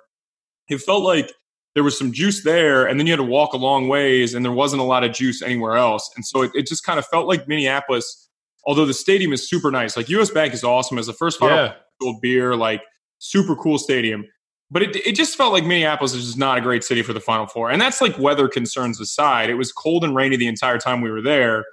It 0.70 0.82
felt 0.82 1.04
like 1.04 1.32
there 1.76 1.84
was 1.84 1.98
some 1.98 2.12
juice 2.12 2.44
there, 2.44 2.88
and 2.88 3.00
then 3.00 3.06
you 3.06 3.14
had 3.14 3.18
to 3.18 3.24
walk 3.24 3.54
a 3.54 3.58
long 3.58 3.88
ways, 3.88 4.34
and 4.34 4.44
there 4.44 4.52
wasn't 4.52 4.82
a 4.82 4.86
lot 4.86 5.04
of 5.04 5.12
juice 5.12 5.42
anywhere 5.42 5.76
else. 5.76 6.10
And 6.16 6.26
so 6.26 6.42
it, 6.42 6.52
it 6.56 6.68
just 6.68 6.84
kind 6.84 6.98
of 6.98 7.06
felt 7.08 7.28
like 7.28 7.48
Minneapolis, 7.48 8.29
although 8.70 8.86
the 8.86 8.94
stadium 8.94 9.34
is 9.34 9.50
super 9.50 9.72
nice. 9.72 9.98
Like 9.98 10.10
US 10.10 10.30
Bank 10.30 10.54
is 10.54 10.64
awesome 10.64 11.00
as 11.00 11.08
the 11.08 11.14
first 11.14 11.40
final 11.40 11.74
yeah. 12.02 12.12
beer, 12.22 12.56
like 12.56 12.82
super 13.18 13.56
cool 13.56 13.80
stadium. 13.80 14.26
But 14.72 14.84
it, 14.84 14.96
it 14.98 15.16
just 15.16 15.36
felt 15.36 15.52
like 15.52 15.66
Minneapolis 15.66 16.14
is 16.14 16.26
just 16.28 16.38
not 16.38 16.60
a 16.60 16.62
great 16.62 16.84
city 16.84 17.02
for 17.02 17.12
the 17.12 17.20
Final 17.20 17.48
Four. 17.48 17.72
And 17.72 17.82
that's 17.82 18.02
like 18.02 18.18
weather 18.20 18.48
concerns 18.48 19.02
aside. 19.02 19.50
It 19.50 19.56
was 19.56 19.72
cold 19.72 20.04
and 20.04 20.16
rainy 20.16 20.38
the 20.38 20.48
entire 20.48 20.78
time 20.78 21.02
we 21.02 21.10
were 21.10 21.24
there. 21.24 21.66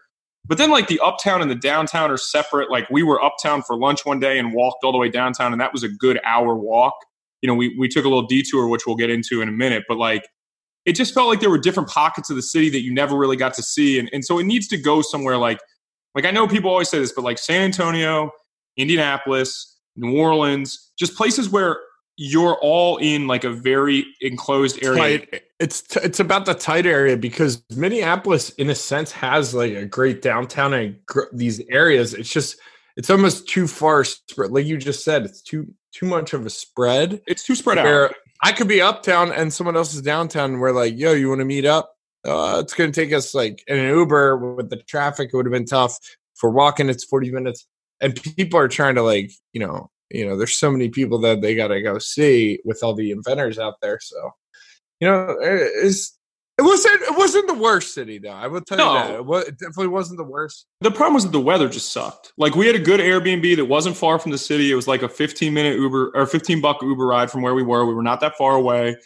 But 0.46 0.56
then, 0.56 0.70
like 0.70 0.88
the 0.88 0.98
uptown 1.00 1.42
and 1.42 1.50
the 1.50 1.56
downtown 1.56 2.10
are 2.10 2.16
separate. 2.16 2.70
Like 2.70 2.88
we 2.88 3.02
were 3.02 3.22
uptown 3.22 3.62
for 3.62 3.76
lunch 3.76 4.06
one 4.06 4.18
day 4.18 4.38
and 4.38 4.54
walked 4.54 4.82
all 4.82 4.92
the 4.92 4.98
way 4.98 5.10
downtown, 5.10 5.52
and 5.52 5.60
that 5.60 5.74
was 5.74 5.82
a 5.82 5.88
good 5.88 6.18
hour 6.24 6.54
walk 6.56 6.94
you 7.42 7.48
know, 7.48 7.54
we 7.54 7.76
we 7.78 7.88
took 7.88 8.04
a 8.04 8.08
little 8.08 8.26
detour, 8.26 8.68
which 8.68 8.86
we'll 8.86 8.96
get 8.96 9.10
into 9.10 9.40
in 9.40 9.48
a 9.48 9.52
minute, 9.52 9.84
but 9.88 9.96
like 9.96 10.28
it 10.84 10.92
just 10.92 11.14
felt 11.14 11.28
like 11.28 11.40
there 11.40 11.50
were 11.50 11.58
different 11.58 11.88
pockets 11.88 12.30
of 12.30 12.36
the 12.36 12.42
city 12.42 12.70
that 12.70 12.80
you 12.80 12.94
never 12.94 13.16
really 13.16 13.36
got 13.36 13.54
to 13.54 13.62
see. 13.62 13.98
And, 13.98 14.08
and 14.12 14.24
so 14.24 14.38
it 14.38 14.44
needs 14.44 14.68
to 14.68 14.76
go 14.76 15.02
somewhere 15.02 15.36
like 15.36 15.58
like 16.16 16.24
I 16.24 16.30
know 16.30 16.48
people 16.48 16.70
always 16.70 16.88
say 16.88 16.98
this, 16.98 17.12
but 17.12 17.22
like 17.22 17.38
San 17.38 17.60
Antonio, 17.60 18.32
Indianapolis, 18.78 19.76
New 19.96 20.18
Orleans, 20.18 20.92
just 20.98 21.14
places 21.14 21.50
where 21.50 21.78
you're 22.16 22.56
all 22.62 22.96
in 22.96 23.26
like 23.26 23.44
a 23.44 23.50
very 23.50 24.06
enclosed 24.22 24.82
area. 24.82 25.18
Tight. 25.18 25.42
It's 25.60 25.82
t- 25.82 26.00
it's 26.02 26.18
about 26.18 26.46
the 26.46 26.54
tight 26.54 26.86
area 26.86 27.18
because 27.18 27.62
Minneapolis, 27.76 28.50
in 28.50 28.70
a 28.70 28.74
sense, 28.74 29.12
has 29.12 29.54
like 29.54 29.72
a 29.72 29.84
great 29.84 30.22
downtown 30.22 30.72
and 30.72 30.96
gr- 31.04 31.24
these 31.34 31.60
areas. 31.70 32.14
It's 32.14 32.30
just 32.30 32.58
it's 32.96 33.10
almost 33.10 33.46
too 33.46 33.66
far 33.66 34.02
spread. 34.02 34.50
Like 34.50 34.64
you 34.64 34.78
just 34.78 35.04
said, 35.04 35.24
it's 35.24 35.42
too 35.42 35.66
too 35.92 36.06
much 36.06 36.32
of 36.32 36.46
a 36.46 36.50
spread. 36.50 37.20
It's 37.26 37.44
too 37.44 37.54
spread 37.54 37.76
Where 37.76 38.06
out. 38.06 38.14
I 38.42 38.52
could 38.52 38.68
be 38.68 38.80
uptown 38.80 39.32
and 39.32 39.52
someone 39.52 39.76
else 39.76 39.94
is 39.94 40.00
downtown, 40.00 40.52
and 40.52 40.60
we're 40.60 40.72
like, 40.72 40.98
"Yo, 40.98 41.12
you 41.12 41.28
want 41.28 41.40
to 41.40 41.44
meet 41.44 41.66
up?" 41.66 41.95
Uh, 42.26 42.58
it's 42.60 42.74
going 42.74 42.90
to 42.90 43.00
take 43.00 43.12
us 43.12 43.34
like 43.34 43.62
in 43.66 43.78
an 43.78 43.88
Uber 43.94 44.36
with 44.56 44.70
the 44.70 44.76
traffic. 44.76 45.30
It 45.32 45.36
would 45.36 45.46
have 45.46 45.52
been 45.52 45.66
tough. 45.66 45.98
For 46.34 46.50
walking, 46.50 46.90
it's 46.90 47.04
forty 47.04 47.30
minutes, 47.30 47.66
and 48.00 48.20
people 48.36 48.58
are 48.60 48.68
trying 48.68 48.96
to 48.96 49.02
like, 49.02 49.30
you 49.54 49.60
know, 49.60 49.90
you 50.10 50.26
know, 50.26 50.36
there's 50.36 50.56
so 50.56 50.70
many 50.70 50.88
people 50.90 51.18
that 51.20 51.40
they 51.40 51.54
got 51.54 51.68
to 51.68 51.80
go 51.80 51.98
see 51.98 52.58
with 52.64 52.82
all 52.82 52.94
the 52.94 53.10
inventors 53.10 53.58
out 53.58 53.74
there. 53.80 53.98
So, 54.02 54.30
you 55.00 55.08
know, 55.08 55.36
it's 55.40 56.16
it 56.58 56.62
wasn't 56.62 57.02
it 57.02 57.16
wasn't 57.16 57.46
the 57.48 57.54
worst 57.54 57.94
city 57.94 58.18
though. 58.18 58.30
I 58.30 58.46
will 58.46 58.60
tell 58.62 58.78
No. 58.78 58.92
you 58.92 58.98
that 58.98 59.14
it, 59.14 59.24
was, 59.26 59.44
it 59.48 59.58
definitely 59.58 59.88
wasn't 59.88 60.18
the 60.18 60.24
worst. 60.24 60.66
The 60.80 60.90
problem 60.90 61.14
was 61.14 61.24
that 61.24 61.32
the 61.32 61.40
weather 61.40 61.68
just 61.68 61.92
sucked. 61.92 62.32
Like 62.38 62.54
we 62.54 62.66
had 62.66 62.74
a 62.76 62.80
good 62.80 63.00
Airbnb 63.00 63.56
that 63.56 63.66
wasn't 63.66 63.96
far 63.96 64.18
from 64.18 64.30
the 64.32 64.38
city. 64.38 64.70
It 64.70 64.74
was 64.74 64.88
like 64.88 65.02
a 65.02 65.08
15 65.08 65.52
minute 65.52 65.78
Uber 65.78 66.12
or 66.14 66.26
15 66.26 66.60
buck 66.60 66.80
Uber 66.82 67.06
ride 67.06 67.30
from 67.30 67.42
where 67.42 67.54
we 67.54 67.62
were. 67.62 67.84
We 67.84 67.94
were 67.94 68.02
not 68.02 68.20
that 68.20 68.36
far 68.36 68.54
away. 68.56 68.96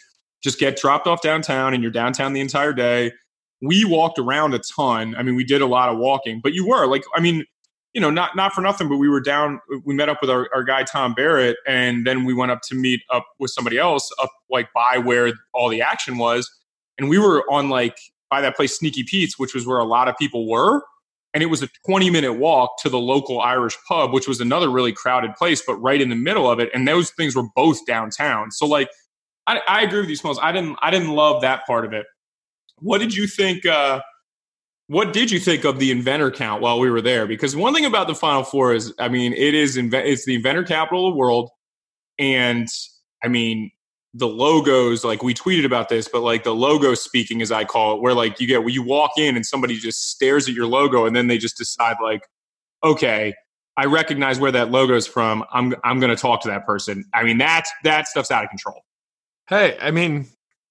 Just 0.42 0.58
get 0.58 0.76
dropped 0.76 1.06
off 1.06 1.22
downtown 1.22 1.74
and 1.74 1.82
you're 1.82 1.92
downtown 1.92 2.32
the 2.32 2.40
entire 2.40 2.72
day. 2.72 3.12
We 3.60 3.84
walked 3.84 4.18
around 4.18 4.54
a 4.54 4.58
ton. 4.58 5.14
I 5.16 5.22
mean, 5.22 5.34
we 5.34 5.44
did 5.44 5.60
a 5.60 5.66
lot 5.66 5.90
of 5.90 5.98
walking, 5.98 6.40
but 6.42 6.54
you 6.54 6.66
were 6.66 6.86
like, 6.86 7.04
I 7.14 7.20
mean, 7.20 7.44
you 7.92 8.00
know, 8.00 8.10
not 8.10 8.36
not 8.36 8.52
for 8.52 8.60
nothing, 8.60 8.88
but 8.88 8.96
we 8.96 9.08
were 9.08 9.20
down. 9.20 9.60
We 9.84 9.94
met 9.94 10.08
up 10.08 10.18
with 10.20 10.30
our, 10.30 10.48
our 10.54 10.62
guy 10.62 10.84
Tom 10.84 11.12
Barrett, 11.12 11.56
and 11.66 12.06
then 12.06 12.24
we 12.24 12.32
went 12.32 12.52
up 12.52 12.60
to 12.68 12.74
meet 12.74 13.00
up 13.10 13.26
with 13.38 13.50
somebody 13.50 13.78
else 13.78 14.10
up 14.22 14.30
like 14.48 14.72
by 14.72 14.98
where 14.98 15.32
all 15.52 15.68
the 15.68 15.82
action 15.82 16.16
was, 16.16 16.50
and 16.98 17.08
we 17.08 17.18
were 17.18 17.44
on 17.50 17.68
like 17.68 17.98
by 18.30 18.40
that 18.40 18.54
place 18.54 18.78
Sneaky 18.78 19.02
Pete's, 19.02 19.38
which 19.38 19.54
was 19.54 19.66
where 19.66 19.78
a 19.78 19.84
lot 19.84 20.06
of 20.06 20.16
people 20.16 20.48
were, 20.48 20.84
and 21.34 21.42
it 21.42 21.46
was 21.46 21.62
a 21.62 21.68
20 21.84 22.10
minute 22.10 22.34
walk 22.34 22.78
to 22.82 22.88
the 22.88 22.98
local 22.98 23.40
Irish 23.40 23.76
pub, 23.88 24.12
which 24.12 24.28
was 24.28 24.40
another 24.40 24.70
really 24.70 24.92
crowded 24.92 25.34
place, 25.34 25.62
but 25.66 25.74
right 25.76 26.00
in 26.00 26.10
the 26.10 26.16
middle 26.16 26.48
of 26.48 26.60
it, 26.60 26.70
and 26.72 26.86
those 26.86 27.10
things 27.10 27.34
were 27.34 27.48
both 27.56 27.84
downtown. 27.86 28.52
So 28.52 28.66
like, 28.66 28.88
I, 29.50 29.60
I 29.66 29.82
agree 29.82 30.00
with 30.00 30.10
you, 30.10 30.16
Smalls. 30.16 30.38
I 30.40 30.52
didn't 30.52 30.76
I 30.80 30.90
didn't 30.90 31.10
love 31.10 31.42
that 31.42 31.66
part 31.66 31.84
of 31.84 31.92
it. 31.92 32.06
What 32.78 32.98
did 32.98 33.14
you 33.14 33.26
think? 33.26 33.66
Uh, 33.66 34.00
what 34.86 35.12
did 35.12 35.30
you 35.30 35.40
think 35.40 35.64
of 35.64 35.78
the 35.78 35.90
inventor 35.90 36.30
count 36.30 36.62
while 36.62 36.78
we 36.78 36.90
were 36.90 37.00
there? 37.00 37.26
Because 37.26 37.56
one 37.56 37.74
thing 37.74 37.84
about 37.84 38.06
the 38.06 38.14
Final 38.14 38.44
Four 38.44 38.74
is, 38.74 38.92
I 38.98 39.08
mean, 39.08 39.32
it 39.32 39.54
is 39.54 39.76
inve- 39.76 40.04
it's 40.04 40.24
the 40.24 40.34
inventor 40.36 40.62
capital 40.62 41.08
of 41.08 41.14
the 41.14 41.18
world, 41.18 41.50
and 42.18 42.68
I 43.24 43.28
mean 43.28 43.72
the 44.14 44.28
logos. 44.28 45.04
Like 45.04 45.22
we 45.24 45.34
tweeted 45.34 45.64
about 45.64 45.88
this, 45.88 46.06
but 46.06 46.20
like 46.20 46.44
the 46.44 46.54
logo 46.54 46.94
speaking, 46.94 47.42
as 47.42 47.50
I 47.50 47.64
call 47.64 47.96
it, 47.96 48.02
where 48.02 48.14
like 48.14 48.40
you 48.40 48.46
get 48.46 48.60
where 48.60 48.70
you 48.70 48.84
walk 48.84 49.12
in 49.18 49.34
and 49.34 49.44
somebody 49.44 49.78
just 49.78 50.10
stares 50.10 50.48
at 50.48 50.54
your 50.54 50.66
logo, 50.66 51.06
and 51.06 51.16
then 51.16 51.26
they 51.26 51.38
just 51.38 51.56
decide 51.56 51.96
like, 52.00 52.22
okay, 52.84 53.34
I 53.76 53.86
recognize 53.86 54.38
where 54.38 54.52
that 54.52 54.70
logo 54.70 54.94
is 54.94 55.08
from. 55.08 55.44
I'm 55.52 55.74
I'm 55.82 55.98
going 55.98 56.14
to 56.14 56.20
talk 56.20 56.40
to 56.42 56.48
that 56.48 56.66
person. 56.66 57.04
I 57.14 57.24
mean 57.24 57.38
that 57.38 57.64
that 57.82 58.06
stuff's 58.06 58.30
out 58.30 58.44
of 58.44 58.50
control. 58.50 58.82
Hey, 59.50 59.76
I 59.80 59.90
mean, 59.90 60.28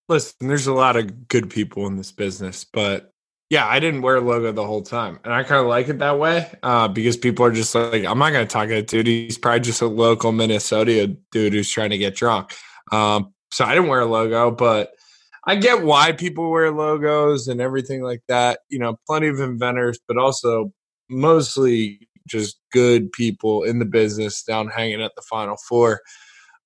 listen, 0.07 0.47
there's 0.47 0.67
a 0.67 0.73
lot 0.73 0.95
of 0.95 1.27
good 1.27 1.49
people 1.49 1.85
in 1.85 1.97
this 1.97 2.13
business, 2.13 2.63
but 2.63 3.11
yeah, 3.49 3.67
I 3.67 3.81
didn't 3.81 4.03
wear 4.03 4.15
a 4.15 4.21
logo 4.21 4.53
the 4.53 4.65
whole 4.65 4.83
time. 4.83 5.19
And 5.25 5.33
I 5.33 5.43
kind 5.43 5.59
of 5.59 5.67
like 5.67 5.89
it 5.89 5.99
that 5.99 6.17
way 6.17 6.49
uh, 6.63 6.87
because 6.87 7.17
people 7.17 7.43
are 7.43 7.51
just 7.51 7.75
like, 7.75 8.05
I'm 8.05 8.17
not 8.17 8.31
going 8.31 8.47
to 8.47 8.51
talk 8.51 8.69
to 8.69 8.75
that 8.75 8.87
dude. 8.87 9.05
He's 9.05 9.37
probably 9.37 9.59
just 9.59 9.81
a 9.81 9.87
local 9.87 10.31
Minnesota 10.31 11.13
dude 11.29 11.51
who's 11.51 11.69
trying 11.69 11.89
to 11.89 11.97
get 11.97 12.15
drunk. 12.15 12.53
Um, 12.89 13.33
so 13.51 13.65
I 13.65 13.75
didn't 13.75 13.89
wear 13.89 13.99
a 13.99 14.05
logo, 14.05 14.49
but 14.49 14.91
I 15.45 15.57
get 15.57 15.83
why 15.83 16.13
people 16.13 16.49
wear 16.49 16.71
logos 16.71 17.49
and 17.49 17.59
everything 17.59 18.01
like 18.01 18.21
that. 18.29 18.59
You 18.69 18.79
know, 18.79 18.97
plenty 19.05 19.27
of 19.27 19.41
inventors, 19.41 19.99
but 20.07 20.17
also 20.17 20.71
mostly 21.09 22.07
just 22.29 22.61
good 22.71 23.11
people 23.11 23.63
in 23.63 23.79
the 23.79 23.85
business 23.85 24.41
down 24.41 24.69
hanging 24.69 25.01
at 25.01 25.15
the 25.17 25.21
Final 25.23 25.57
Four. 25.67 25.99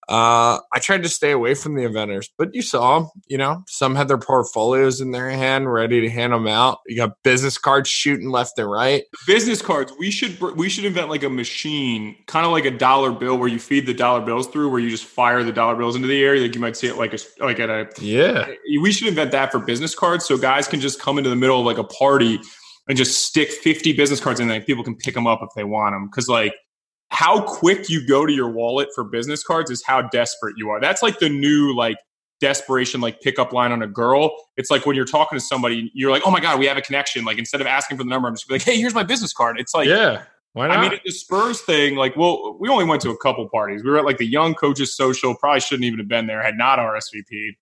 Uh, 0.09 0.59
I 0.71 0.79
tried 0.79 1.03
to 1.03 1.09
stay 1.09 1.31
away 1.31 1.53
from 1.53 1.75
the 1.75 1.83
inventors, 1.83 2.29
but 2.37 2.53
you 2.53 2.61
saw. 2.61 3.09
You 3.27 3.37
know, 3.37 3.63
some 3.67 3.95
had 3.95 4.07
their 4.07 4.17
portfolios 4.17 5.01
in 5.01 5.11
their 5.11 5.29
hand, 5.29 5.71
ready 5.71 6.01
to 6.01 6.09
hand 6.09 6.33
them 6.33 6.47
out. 6.47 6.79
You 6.87 6.97
got 6.97 7.21
business 7.23 7.57
cards 7.57 7.89
shooting 7.89 8.29
left 8.29 8.53
and 8.57 8.69
right. 8.69 9.03
business 9.25 9.61
cards 9.61 9.93
we 9.99 10.11
should 10.11 10.39
we 10.55 10.69
should 10.69 10.85
invent 10.85 11.09
like 11.09 11.23
a 11.23 11.29
machine 11.29 12.15
kind 12.27 12.45
of 12.45 12.51
like 12.51 12.65
a 12.65 12.71
dollar 12.71 13.11
bill 13.11 13.37
where 13.37 13.47
you 13.47 13.59
feed 13.59 13.85
the 13.85 13.93
dollar 13.93 14.21
bills 14.21 14.47
through 14.47 14.69
where 14.69 14.79
you 14.79 14.89
just 14.89 15.05
fire 15.05 15.43
the 15.43 15.51
dollar 15.51 15.75
bills 15.75 15.95
into 15.95 16.07
the 16.07 16.23
air 16.23 16.39
like 16.39 16.55
you 16.55 16.61
might 16.61 16.75
see 16.75 16.87
it 16.87 16.97
like 16.97 17.13
a 17.13 17.17
like 17.39 17.59
at 17.59 17.69
a 17.69 17.87
Yeah, 17.99 18.47
we 18.81 18.91
should 18.91 19.07
invent 19.07 19.31
that 19.31 19.51
for 19.51 19.59
business 19.59 19.95
cards 19.95 20.25
so 20.25 20.37
guys 20.37 20.67
can 20.67 20.79
just 20.79 20.99
come 20.99 21.17
into 21.17 21.29
the 21.29 21.35
middle 21.35 21.59
of 21.59 21.65
like 21.65 21.77
a 21.77 21.83
party 21.83 22.39
and 22.87 22.97
just 22.97 23.25
stick 23.25 23.49
50 23.49 23.93
business 23.93 24.19
cards 24.19 24.39
in 24.39 24.47
there 24.47 24.61
people 24.61 24.83
can 24.83 24.95
pick 24.95 25.13
them 25.13 25.27
up 25.27 25.39
if 25.41 25.49
they 25.55 25.63
want 25.63 25.93
them 25.93 26.07
because 26.07 26.27
like 26.27 26.53
how 27.13 27.41
quick 27.41 27.89
you 27.89 28.05
go 28.05 28.25
to 28.25 28.33
your 28.33 28.49
wallet 28.49 28.89
for 28.95 29.03
business 29.03 29.43
cards 29.43 29.69
is 29.69 29.83
how 29.85 30.01
desperate 30.01 30.55
you 30.57 30.69
are 30.69 30.81
that's 30.81 31.03
like 31.03 31.19
the 31.19 31.29
new 31.29 31.75
like 31.75 31.97
desperation 32.41 32.99
like 32.99 33.21
pickup 33.21 33.53
line 33.53 33.71
on 33.71 33.81
a 33.81 33.87
girl 33.87 34.35
it's 34.57 34.69
like 34.69 34.85
when 34.85 34.95
you're 34.95 35.05
talking 35.05 35.37
to 35.37 35.43
somebody 35.43 35.89
you're 35.93 36.11
like 36.11 36.23
oh 36.25 36.31
my 36.31 36.39
god 36.39 36.59
we 36.59 36.65
have 36.65 36.75
a 36.75 36.81
connection 36.81 37.23
like 37.23 37.37
instead 37.37 37.61
of 37.61 37.67
asking 37.67 37.95
for 37.95 38.03
the 38.03 38.09
number 38.09 38.27
i'm 38.27 38.33
just 38.33 38.49
like 38.51 38.61
hey 38.61 38.77
here's 38.77 38.93
my 38.93 39.03
business 39.03 39.31
card 39.31 39.59
it's 39.59 39.73
like 39.73 39.87
yeah. 39.87 40.23
Why 40.53 40.67
not? 40.67 40.77
I 40.77 40.81
mean, 40.81 40.93
at 40.93 41.01
the 41.03 41.11
Spurs 41.11 41.61
thing, 41.61 41.95
like, 41.95 42.15
well, 42.15 42.55
we 42.59 42.69
only 42.69 42.85
went 42.85 43.01
to 43.01 43.09
a 43.09 43.17
couple 43.17 43.47
parties. 43.49 43.83
We 43.83 43.89
were 43.89 43.97
at 43.97 44.05
like 44.05 44.19
the 44.19 44.27
Young 44.27 44.53
Coaches 44.53 44.95
Social. 44.95 45.35
Probably 45.35 45.59
shouldn't 45.59 45.85
even 45.85 45.97
have 45.97 46.07
been 46.07 46.27
there. 46.27 46.43
Had 46.43 46.57
not 46.57 46.77
RSVP'd. 46.77 47.55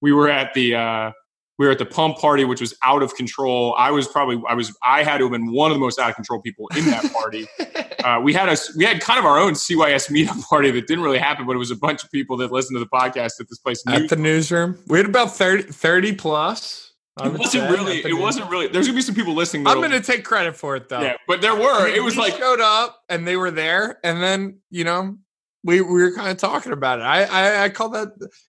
We 0.00 0.12
were 0.12 0.30
at 0.30 0.54
the 0.54 0.74
uh, 0.74 1.12
we 1.58 1.66
were 1.66 1.72
at 1.72 1.78
the 1.78 1.86
pump 1.86 2.18
party, 2.18 2.44
which 2.44 2.60
was 2.60 2.74
out 2.84 3.02
of 3.02 3.14
control. 3.16 3.74
I 3.76 3.90
was 3.90 4.06
probably 4.06 4.40
I 4.48 4.54
was 4.54 4.76
I 4.82 5.02
had 5.02 5.18
to 5.18 5.24
have 5.24 5.32
been 5.32 5.52
one 5.52 5.70
of 5.70 5.74
the 5.74 5.80
most 5.80 5.98
out 5.98 6.10
of 6.10 6.14
control 6.14 6.40
people 6.40 6.68
in 6.76 6.84
that 6.86 7.12
party. 7.12 7.46
uh, 8.04 8.20
we 8.22 8.32
had 8.32 8.48
us 8.48 8.74
we 8.76 8.84
had 8.84 9.00
kind 9.00 9.18
of 9.18 9.24
our 9.24 9.38
own 9.38 9.54
CYS 9.54 10.10
meetup 10.10 10.42
party 10.48 10.70
that 10.70 10.86
didn't 10.86 11.02
really 11.02 11.18
happen, 11.18 11.46
but 11.46 11.54
it 11.54 11.58
was 11.58 11.70
a 11.70 11.76
bunch 11.76 12.04
of 12.04 12.10
people 12.10 12.36
that 12.38 12.52
listened 12.52 12.76
to 12.76 12.80
the 12.80 12.90
podcast 12.90 13.40
at 13.40 13.48
this 13.48 13.58
place. 13.58 13.82
at 13.86 14.08
the 14.08 14.16
newsroom, 14.16 14.78
we 14.86 14.98
had 14.98 15.06
about 15.06 15.34
30, 15.34 15.64
30 15.64 16.14
plus. 16.14 16.92
It 17.20 17.32
wasn't 17.32 17.50
say, 17.50 17.70
really. 17.70 17.96
at 17.98 18.04
the 18.04 18.10
It 18.10 18.12
wasn't 18.12 18.48
really. 18.48 18.68
There's 18.68 18.86
gonna 18.86 18.96
be 18.96 19.02
some 19.02 19.16
people 19.16 19.34
listening. 19.34 19.66
I'm 19.66 19.78
going 19.78 19.90
to 19.90 20.00
take 20.00 20.24
credit 20.24 20.56
for 20.56 20.76
it 20.76 20.88
though. 20.88 21.00
Yeah, 21.00 21.16
but 21.26 21.40
there 21.40 21.54
were. 21.56 21.62
I 21.62 21.86
mean, 21.86 21.96
it 21.96 22.04
was 22.04 22.14
we 22.14 22.22
like 22.22 22.36
showed 22.36 22.60
up 22.60 23.02
and 23.08 23.26
they 23.26 23.36
were 23.36 23.50
there, 23.50 23.98
and 24.04 24.22
then 24.22 24.60
you 24.70 24.84
know 24.84 25.18
we, 25.64 25.80
we 25.80 26.02
were 26.02 26.14
kind 26.14 26.30
of 26.30 26.36
talking 26.36 26.72
about 26.72 27.00
it. 27.00 27.02
I, 27.02 27.24
I 27.24 27.64
I 27.64 27.68
call 27.68 27.90
that 27.90 28.08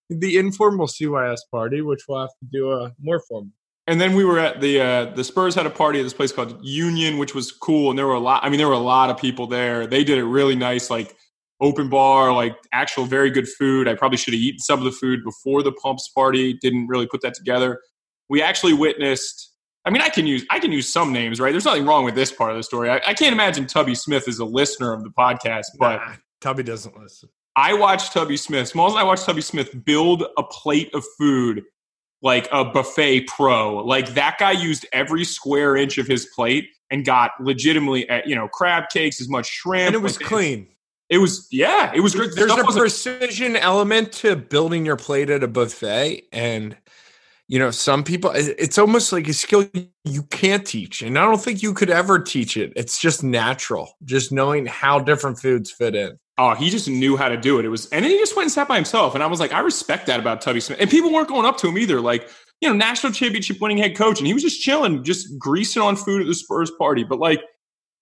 the 0.09 0.37
informal 0.37 0.87
CYS 0.87 1.39
party, 1.51 1.81
which 1.81 2.01
we'll 2.07 2.21
have 2.21 2.29
to 2.29 2.45
do 2.51 2.71
a 2.71 2.93
more 3.01 3.19
formal. 3.19 3.51
And 3.87 3.99
then 3.99 4.13
we 4.13 4.23
were 4.23 4.37
at 4.37 4.61
the 4.61 4.79
uh, 4.79 5.05
the 5.15 5.23
Spurs 5.23 5.55
had 5.55 5.65
a 5.65 5.71
party 5.71 5.99
at 5.99 6.03
this 6.03 6.13
place 6.13 6.31
called 6.31 6.59
Union, 6.63 7.17
which 7.17 7.33
was 7.33 7.51
cool. 7.51 7.89
And 7.89 7.97
there 7.97 8.05
were 8.05 8.13
a 8.13 8.19
lot. 8.19 8.43
I 8.43 8.49
mean, 8.49 8.59
there 8.59 8.67
were 8.67 8.73
a 8.73 8.77
lot 8.77 9.09
of 9.09 9.17
people 9.17 9.47
there. 9.47 9.87
They 9.87 10.03
did 10.03 10.19
it 10.19 10.25
really 10.25 10.55
nice, 10.55 10.91
like 10.91 11.15
open 11.59 11.89
bar, 11.89 12.31
like 12.31 12.55
actual 12.71 13.05
very 13.05 13.31
good 13.31 13.47
food. 13.47 13.87
I 13.87 13.95
probably 13.95 14.17
should 14.17 14.35
have 14.35 14.41
eaten 14.41 14.59
some 14.59 14.77
of 14.77 14.85
the 14.85 14.91
food 14.91 15.23
before 15.23 15.63
the 15.63 15.71
pumps 15.71 16.07
party. 16.09 16.53
Didn't 16.61 16.87
really 16.87 17.07
put 17.07 17.21
that 17.21 17.33
together. 17.33 17.81
We 18.29 18.43
actually 18.43 18.73
witnessed. 18.73 19.47
I 19.85 19.89
mean, 19.89 20.03
I 20.03 20.09
can 20.09 20.27
use 20.27 20.45
I 20.51 20.59
can 20.59 20.71
use 20.71 20.93
some 20.93 21.11
names, 21.11 21.39
right? 21.39 21.51
There's 21.51 21.65
nothing 21.65 21.87
wrong 21.87 22.05
with 22.05 22.13
this 22.13 22.31
part 22.31 22.51
of 22.51 22.57
the 22.57 22.63
story. 22.63 22.91
I, 22.91 23.01
I 23.07 23.13
can't 23.15 23.33
imagine 23.33 23.65
Tubby 23.65 23.95
Smith 23.95 24.27
is 24.27 24.37
a 24.37 24.45
listener 24.45 24.93
of 24.93 25.03
the 25.03 25.09
podcast, 25.09 25.65
but 25.79 25.95
Nah, 25.95 26.13
Tubby 26.41 26.63
doesn't 26.63 26.97
listen. 26.97 27.29
I 27.55 27.73
watched 27.73 28.13
Tubby 28.13 28.37
Smith. 28.37 28.69
Smalls 28.69 28.93
and 28.93 28.99
I 28.99 29.03
watched 29.03 29.25
Tubby 29.25 29.41
Smith 29.41 29.83
build 29.83 30.23
a 30.37 30.43
plate 30.43 30.93
of 30.93 31.03
food 31.17 31.63
like 32.21 32.47
a 32.51 32.65
buffet 32.65 33.27
pro. 33.27 33.77
Like 33.77 34.13
that 34.13 34.37
guy 34.39 34.51
used 34.51 34.85
every 34.93 35.25
square 35.25 35.75
inch 35.75 35.97
of 35.97 36.07
his 36.07 36.27
plate 36.35 36.69
and 36.89 37.05
got 37.05 37.31
legitimately, 37.39 38.09
uh, 38.09 38.21
you 38.25 38.35
know, 38.35 38.47
crab 38.47 38.89
cakes, 38.89 39.21
as 39.21 39.29
much 39.29 39.47
shrimp. 39.47 39.87
And 39.87 39.95
it 39.95 40.01
was 40.01 40.19
like, 40.19 40.27
clean. 40.27 40.67
It 41.09 41.17
was, 41.17 41.47
yeah, 41.51 41.91
it 41.93 42.01
was 42.01 42.13
great. 42.13 42.31
There's 42.35 42.51
a 42.51 42.63
precision 42.63 43.55
element 43.55 44.11
to 44.13 44.35
building 44.35 44.85
your 44.85 44.95
plate 44.95 45.29
at 45.31 45.43
a 45.43 45.47
buffet, 45.47 46.27
and 46.31 46.77
you 47.47 47.57
know 47.57 47.71
some 47.71 48.03
people. 48.03 48.31
It's 48.35 48.77
almost 48.77 49.11
like 49.11 49.27
a 49.27 49.33
skill 49.33 49.67
you 50.03 50.23
can't 50.29 50.67
teach, 50.67 51.01
and 51.01 51.17
I 51.17 51.25
don't 51.25 51.41
think 51.41 51.63
you 51.63 51.73
could 51.73 51.89
ever 51.89 52.19
teach 52.19 52.57
it. 52.57 52.73
It's 52.75 52.99
just 52.99 53.23
natural, 53.23 53.91
just 54.03 54.31
knowing 54.31 54.67
how 54.67 54.99
different 54.99 55.39
foods 55.39 55.71
fit 55.71 55.95
in. 55.95 56.19
Oh, 56.41 56.55
he 56.55 56.69
just 56.69 56.87
knew 56.87 57.17
how 57.17 57.27
to 57.27 57.35
do 57.35 57.59
it. 57.59 57.65
It 57.65 57.67
was, 57.69 57.89
and 57.89 58.05
then 58.05 58.11
he 58.11 58.17
just 58.17 58.33
went 58.33 58.45
and 58.45 58.51
sat 58.51 58.69
by 58.69 58.77
himself. 58.77 59.13
And 59.13 59.21
I 59.21 59.27
was 59.27 59.41
like, 59.41 59.51
I 59.51 59.59
respect 59.59 60.07
that 60.07 60.21
about 60.21 60.39
Tubby 60.39 60.61
Smith. 60.61 60.79
And 60.79 60.89
people 60.89 61.11
weren't 61.11 61.27
going 61.27 61.45
up 61.45 61.57
to 61.57 61.67
him 61.67 61.77
either. 61.77 61.99
Like, 61.99 62.29
you 62.61 62.69
know, 62.69 62.73
national 62.73 63.11
championship 63.11 63.59
winning 63.59 63.77
head 63.77 63.97
coach, 63.97 64.19
and 64.19 64.27
he 64.27 64.33
was 64.33 64.41
just 64.41 64.61
chilling, 64.61 65.03
just 65.03 65.37
greasing 65.37 65.81
on 65.81 65.97
food 65.97 66.21
at 66.21 66.27
the 66.27 66.33
Spurs 66.33 66.71
party. 66.79 67.03
But 67.03 67.19
like, 67.19 67.41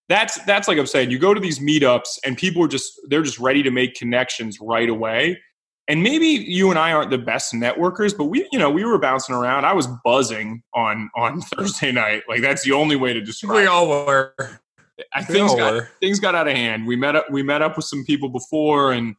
that's 0.07 0.39
that's 0.45 0.67
like 0.67 0.77
I'm 0.77 0.85
saying, 0.85 1.09
you 1.09 1.17
go 1.17 1.33
to 1.33 1.39
these 1.39 1.57
meetups, 1.57 2.19
and 2.23 2.37
people 2.37 2.63
are 2.63 2.67
just 2.67 2.93
they're 3.09 3.23
just 3.23 3.39
ready 3.39 3.63
to 3.63 3.71
make 3.71 3.95
connections 3.95 4.59
right 4.61 4.87
away. 4.87 5.39
And 5.87 6.03
maybe 6.03 6.27
you 6.27 6.69
and 6.69 6.77
I 6.77 6.91
aren't 6.91 7.09
the 7.09 7.17
best 7.17 7.53
networkers, 7.53 8.15
but 8.15 8.25
we, 8.25 8.47
you 8.51 8.59
know, 8.59 8.69
we 8.69 8.85
were 8.85 8.99
bouncing 8.99 9.33
around. 9.33 9.65
I 9.65 9.73
was 9.73 9.87
buzzing 10.03 10.61
on 10.75 11.09
on 11.15 11.41
Thursday 11.55 11.91
night. 11.91 12.21
Like 12.29 12.41
that's 12.41 12.63
the 12.63 12.73
only 12.73 12.97
way 12.97 13.13
to 13.13 13.21
describe. 13.21 13.55
We 13.55 13.65
all 13.65 13.87
were. 13.87 14.35
I 15.13 15.23
things 15.23 15.53
got 15.55 15.87
things 15.99 16.19
got 16.19 16.35
out 16.35 16.47
of 16.47 16.53
hand. 16.55 16.87
We 16.87 16.95
met 16.95 17.15
up 17.15 17.29
we 17.31 17.43
met 17.43 17.61
up 17.61 17.75
with 17.75 17.85
some 17.85 18.03
people 18.03 18.29
before 18.29 18.91
and 18.91 19.15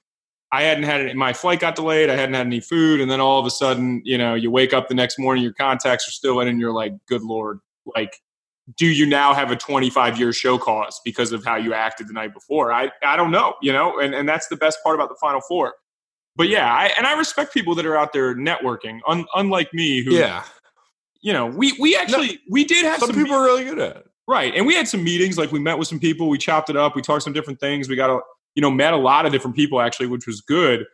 I 0.50 0.62
hadn't 0.62 0.85
had 0.85 1.02
it 1.02 1.16
my 1.16 1.32
flight 1.32 1.61
got 1.61 1.76
delayed, 1.76 2.11
I 2.11 2.16
hadn't 2.16 2.35
had 2.35 2.47
any 2.47 2.61
food, 2.61 3.00
and 3.00 3.11
then 3.11 3.20
all 3.20 3.38
of 3.38 3.47
a 3.47 3.50
sudden, 3.50 4.00
you 4.04 4.16
know, 4.16 4.35
you 4.35 4.50
wake 4.50 4.73
up 4.73 4.88
the 4.88 4.94
next 4.94 5.18
morning, 5.18 5.42
your 5.42 5.52
contacts 5.52 6.08
are 6.08 6.12
still 6.12 6.40
in 6.40 6.49
and 6.49 6.58
you're 6.58 6.73
like, 6.73 6.94
good 7.06 7.23
lord, 7.23 7.61
like 7.94 8.20
do 8.76 8.87
you 8.87 9.06
now 9.06 9.32
have 9.32 9.50
a 9.50 9.56
25 9.56 10.18
year 10.18 10.32
show 10.32 10.58
cause 10.58 11.00
because 11.04 11.32
of 11.32 11.44
how 11.44 11.56
you 11.56 11.73
acted 11.73 12.08
the 12.08 12.12
night 12.12 12.35
before? 12.35 12.73
I, 12.73 12.90
I 13.02 13.16
don't 13.16 13.30
know, 13.30 13.54
you 13.62 13.73
know, 13.73 13.99
and, 13.99 14.14
and 14.14 14.28
that's 14.28 14.49
the 14.49 14.56
best 14.56 14.78
part 14.82 14.94
about 14.94 15.08
the 15.08 15.16
Final 15.20 15.40
Four. 15.40 15.75
But 16.37 16.49
yeah, 16.49 16.73
I, 16.73 16.92
and 16.99 17.06
I 17.06 17.16
respect 17.18 17.54
people 17.54 17.75
that 17.76 17.87
are 17.87 17.97
out 17.97 18.12
there 18.12 18.35
networking, 18.35 19.00
un, 19.06 19.25
unlike 19.35 19.73
me, 19.73 20.04
who, 20.04 20.14
Yeah. 20.14 20.44
you 21.20 21.32
know, 21.32 21.47
we, 21.47 21.76
we 21.80 21.97
actually, 21.97 22.40
we 22.50 22.64
did 22.64 22.85
have 22.85 23.00
Some 23.00 23.08
some, 23.08 23.16
people 23.16 23.35
are 23.35 23.44
really 23.44 23.64
good 23.64 23.78
at 23.78 23.97
it. 23.97 24.11
Right. 24.28 24.54
And 24.54 24.66
we 24.66 24.75
had 24.75 24.87
some 24.87 25.02
meetings, 25.02 25.37
like 25.37 25.50
we 25.50 25.58
met 25.58 25.78
with 25.78 25.88
some 25.88 25.99
people, 25.99 26.28
we 26.28 26.38
chopped 26.38 26.70
it 26.70 26.76
up, 26.76 26.94
we 26.94 27.02
talked 27.02 27.25
some 27.25 27.32
different 27.32 27.58
things. 27.58 27.88
We 27.88 27.97
got 27.97 28.11
a, 28.11 28.20
you 28.54 28.62
know, 28.62 28.70
met 28.70 28.92
a 28.92 28.97
lot 28.97 29.26
of 29.26 29.32
different 29.32 29.56
people 29.56 29.80
actually, 29.80 30.06
which 30.06 30.26
was 30.26 30.40
good. 30.40 30.85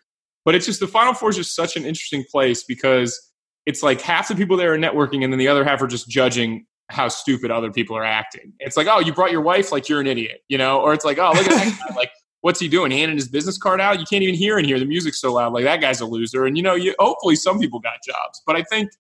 But 0.44 0.54
it's 0.54 0.66
just 0.66 0.80
the 0.80 0.86
Final 0.86 1.14
Four 1.14 1.30
is 1.30 1.36
just 1.36 1.54
such 1.54 1.76
an 1.76 1.84
interesting 1.84 2.24
place 2.30 2.64
because 2.64 3.32
it's 3.66 3.82
like 3.82 4.00
half 4.00 4.28
the 4.28 4.34
people 4.34 4.56
there 4.56 4.74
are 4.74 4.78
networking 4.78 5.24
and 5.24 5.32
then 5.32 5.38
the 5.38 5.48
other 5.48 5.64
half 5.64 5.82
are 5.82 5.86
just 5.86 6.08
judging 6.08 6.66
how 6.90 7.08
stupid 7.08 7.50
other 7.50 7.72
people 7.72 7.96
are 7.96 8.04
acting. 8.04 8.52
It's 8.60 8.76
like, 8.76 8.86
oh, 8.86 9.00
you 9.00 9.12
brought 9.12 9.32
your 9.32 9.40
wife, 9.40 9.72
like 9.72 9.88
you're 9.88 10.00
an 10.00 10.06
idiot, 10.06 10.42
you 10.48 10.58
know? 10.58 10.80
Or 10.80 10.92
it's 10.92 11.04
like, 11.04 11.18
oh, 11.18 11.32
look 11.34 11.46
at 11.46 11.50
that 11.50 11.78
guy, 11.88 11.94
like, 11.94 12.10
what's 12.42 12.60
he 12.60 12.68
doing? 12.68 12.90
Handing 12.90 13.16
his 13.16 13.28
business 13.28 13.56
card 13.56 13.80
out? 13.80 13.98
You 13.98 14.04
can't 14.04 14.22
even 14.22 14.34
hear 14.34 14.58
in 14.58 14.66
here. 14.66 14.78
The 14.78 14.84
music's 14.84 15.18
so 15.18 15.32
loud. 15.32 15.54
Like 15.54 15.64
that 15.64 15.80
guy's 15.80 16.02
a 16.02 16.06
loser. 16.06 16.44
And 16.44 16.58
you 16.58 16.62
know, 16.62 16.74
you 16.74 16.94
hopefully 16.98 17.36
some 17.36 17.58
people 17.58 17.80
got 17.80 17.94
jobs, 18.06 18.42
but 18.46 18.54
I 18.54 18.62
think 18.64 18.90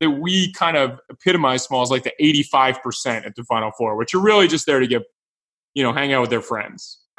that 0.00 0.10
we 0.10 0.52
kind 0.52 0.76
of 0.76 1.00
epitomize 1.10 1.64
small 1.64 1.82
as 1.82 1.90
like 1.90 2.04
the 2.04 2.12
85% 2.20 3.26
at 3.26 3.34
the 3.34 3.44
Final 3.44 3.72
Four, 3.76 3.96
which 3.96 4.14
are 4.14 4.20
really 4.20 4.48
just 4.48 4.66
there 4.66 4.80
to 4.80 4.86
get, 4.86 5.02
you 5.74 5.82
know, 5.82 5.92
hang 5.92 6.12
out 6.12 6.20
with 6.20 6.30
their 6.30 6.42
friends. 6.42 6.98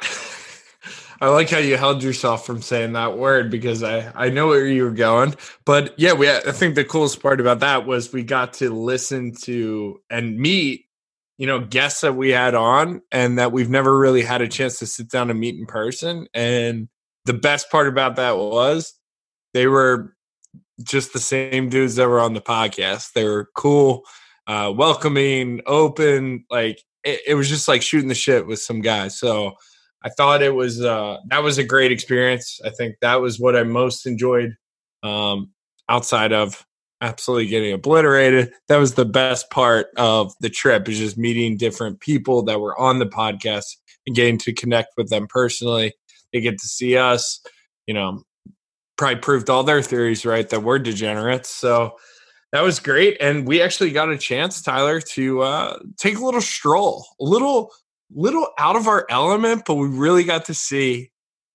I 1.22 1.28
like 1.28 1.50
how 1.50 1.58
you 1.58 1.76
held 1.76 2.02
yourself 2.02 2.46
from 2.46 2.62
saying 2.62 2.94
that 2.94 3.18
word 3.18 3.50
because 3.50 3.82
I, 3.82 4.10
I 4.14 4.30
know 4.30 4.46
where 4.46 4.66
you 4.66 4.84
were 4.84 4.90
going. 4.90 5.34
But 5.66 5.92
yeah, 5.98 6.14
we 6.14 6.30
I 6.30 6.40
think 6.52 6.74
the 6.74 6.84
coolest 6.84 7.20
part 7.20 7.40
about 7.40 7.60
that 7.60 7.86
was 7.86 8.10
we 8.10 8.22
got 8.22 8.54
to 8.54 8.70
listen 8.70 9.34
to 9.42 10.00
and 10.08 10.38
meet, 10.38 10.86
you 11.36 11.46
know, 11.46 11.60
guests 11.60 12.00
that 12.00 12.16
we 12.16 12.30
had 12.30 12.54
on 12.54 13.02
and 13.12 13.38
that 13.38 13.52
we've 13.52 13.68
never 13.68 13.98
really 13.98 14.22
had 14.22 14.40
a 14.40 14.48
chance 14.48 14.78
to 14.78 14.86
sit 14.86 15.10
down 15.10 15.30
and 15.30 15.38
meet 15.38 15.58
in 15.58 15.66
person. 15.66 16.26
And 16.32 16.88
the 17.26 17.34
best 17.34 17.70
part 17.70 17.86
about 17.86 18.16
that 18.16 18.38
was 18.38 18.94
they 19.52 19.66
were 19.66 20.16
just 20.82 21.12
the 21.12 21.20
same 21.20 21.68
dudes 21.68 21.96
that 21.96 22.08
were 22.08 22.20
on 22.20 22.34
the 22.34 22.40
podcast. 22.40 23.12
They 23.12 23.24
were 23.24 23.48
cool, 23.54 24.04
uh, 24.46 24.72
welcoming, 24.74 25.60
open, 25.66 26.44
like 26.50 26.82
it, 27.04 27.20
it 27.28 27.34
was 27.34 27.48
just 27.48 27.68
like 27.68 27.82
shooting 27.82 28.08
the 28.08 28.14
shit 28.14 28.46
with 28.46 28.60
some 28.60 28.80
guys. 28.80 29.18
So 29.18 29.52
I 30.02 30.08
thought 30.10 30.42
it 30.42 30.54
was 30.54 30.82
uh, 30.82 31.18
that 31.28 31.42
was 31.42 31.58
a 31.58 31.64
great 31.64 31.92
experience. 31.92 32.60
I 32.64 32.70
think 32.70 32.96
that 33.00 33.20
was 33.20 33.38
what 33.38 33.56
I 33.56 33.62
most 33.62 34.06
enjoyed 34.06 34.56
um, 35.02 35.50
outside 35.88 36.32
of 36.32 36.64
absolutely 37.00 37.46
getting 37.46 37.72
obliterated. 37.72 38.52
That 38.68 38.76
was 38.76 38.94
the 38.94 39.04
best 39.04 39.50
part 39.50 39.88
of 39.96 40.32
the 40.40 40.50
trip 40.50 40.88
is 40.88 40.98
just 40.98 41.18
meeting 41.18 41.56
different 41.56 42.00
people 42.00 42.42
that 42.44 42.60
were 42.60 42.78
on 42.78 42.98
the 42.98 43.06
podcast 43.06 43.76
and 44.06 44.16
getting 44.16 44.38
to 44.38 44.52
connect 44.52 44.90
with 44.96 45.10
them 45.10 45.26
personally. 45.28 45.94
They 46.32 46.40
get 46.40 46.58
to 46.58 46.68
see 46.68 46.96
us, 46.96 47.40
you 47.86 47.94
know, 47.94 48.22
probably 49.00 49.18
proved 49.20 49.48
all 49.48 49.64
their 49.64 49.80
theories 49.80 50.26
right 50.26 50.48
that 50.50 50.62
we're 50.62 50.78
degenerates. 50.78 51.48
So 51.48 51.96
that 52.52 52.62
was 52.62 52.78
great. 52.78 53.16
And 53.18 53.48
we 53.48 53.62
actually 53.62 53.92
got 53.92 54.10
a 54.10 54.18
chance, 54.18 54.60
Tyler, 54.60 55.00
to 55.00 55.40
uh, 55.40 55.78
take 55.96 56.18
a 56.18 56.24
little 56.24 56.42
stroll, 56.42 57.06
a 57.18 57.24
little 57.24 57.72
little 58.12 58.48
out 58.58 58.76
of 58.76 58.88
our 58.88 59.06
element, 59.08 59.62
but 59.66 59.76
we 59.76 59.88
really 59.88 60.24
got 60.24 60.44
to 60.46 60.54
see 60.54 61.12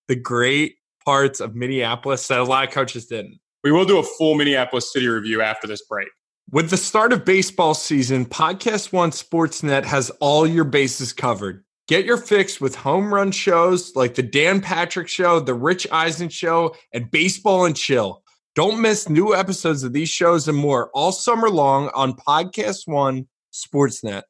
the 0.08 0.16
great 0.16 0.76
parts 1.04 1.40
of 1.40 1.54
Minneapolis 1.54 2.28
that 2.30 2.40
a 2.40 2.44
lot 2.44 2.68
of 2.68 2.74
coaches 2.74 3.06
didn't. 3.06 3.40
We 3.64 3.72
will 3.72 3.86
do 3.86 4.00
a 4.00 4.04
full 4.04 4.36
Minneapolis 4.36 4.92
City 4.92 5.08
review 5.08 5.42
after 5.42 5.68
this 5.68 5.84
break. 5.86 6.08
With 6.50 6.70
the 6.70 6.78
start 6.78 7.12
of 7.12 7.26
baseball 7.26 7.74
season, 7.74 8.26
Podcast 8.26 8.94
One 8.94 9.12
Sportsnet 9.12 9.84
has 9.84 10.12
all 10.22 10.48
your 10.48 10.64
bases 10.64 11.12
covered. 11.12 11.65
Get 11.88 12.06
your 12.06 12.18
fix 12.18 12.60
with 12.60 12.76
home 12.76 13.14
run 13.14 13.32
shows 13.32 13.96
like 13.96 14.16
the 14.16 14.24
Dan 14.24 14.60
Patrick 14.60 15.08
Show, 15.08 15.40
the 15.40 15.54
Rich 15.54 15.86
Eisen 15.92 16.30
Show, 16.30 16.76
and 16.92 17.12
Baseball 17.12 17.66
and 17.66 17.78
Chill. 17.78 18.24
Don't 18.56 18.82
miss 18.82 19.08
new 19.08 19.36
episodes 19.36 19.84
of 19.84 19.94
these 19.94 20.10
shows 20.10 20.48
and 20.48 20.58
more 20.58 20.90
all 20.96 21.12
summer 21.12 21.50
long 21.50 21.92
on 21.94 22.14
Podcast 22.14 22.88
One 22.88 23.28
Sportsnet. 23.54 24.24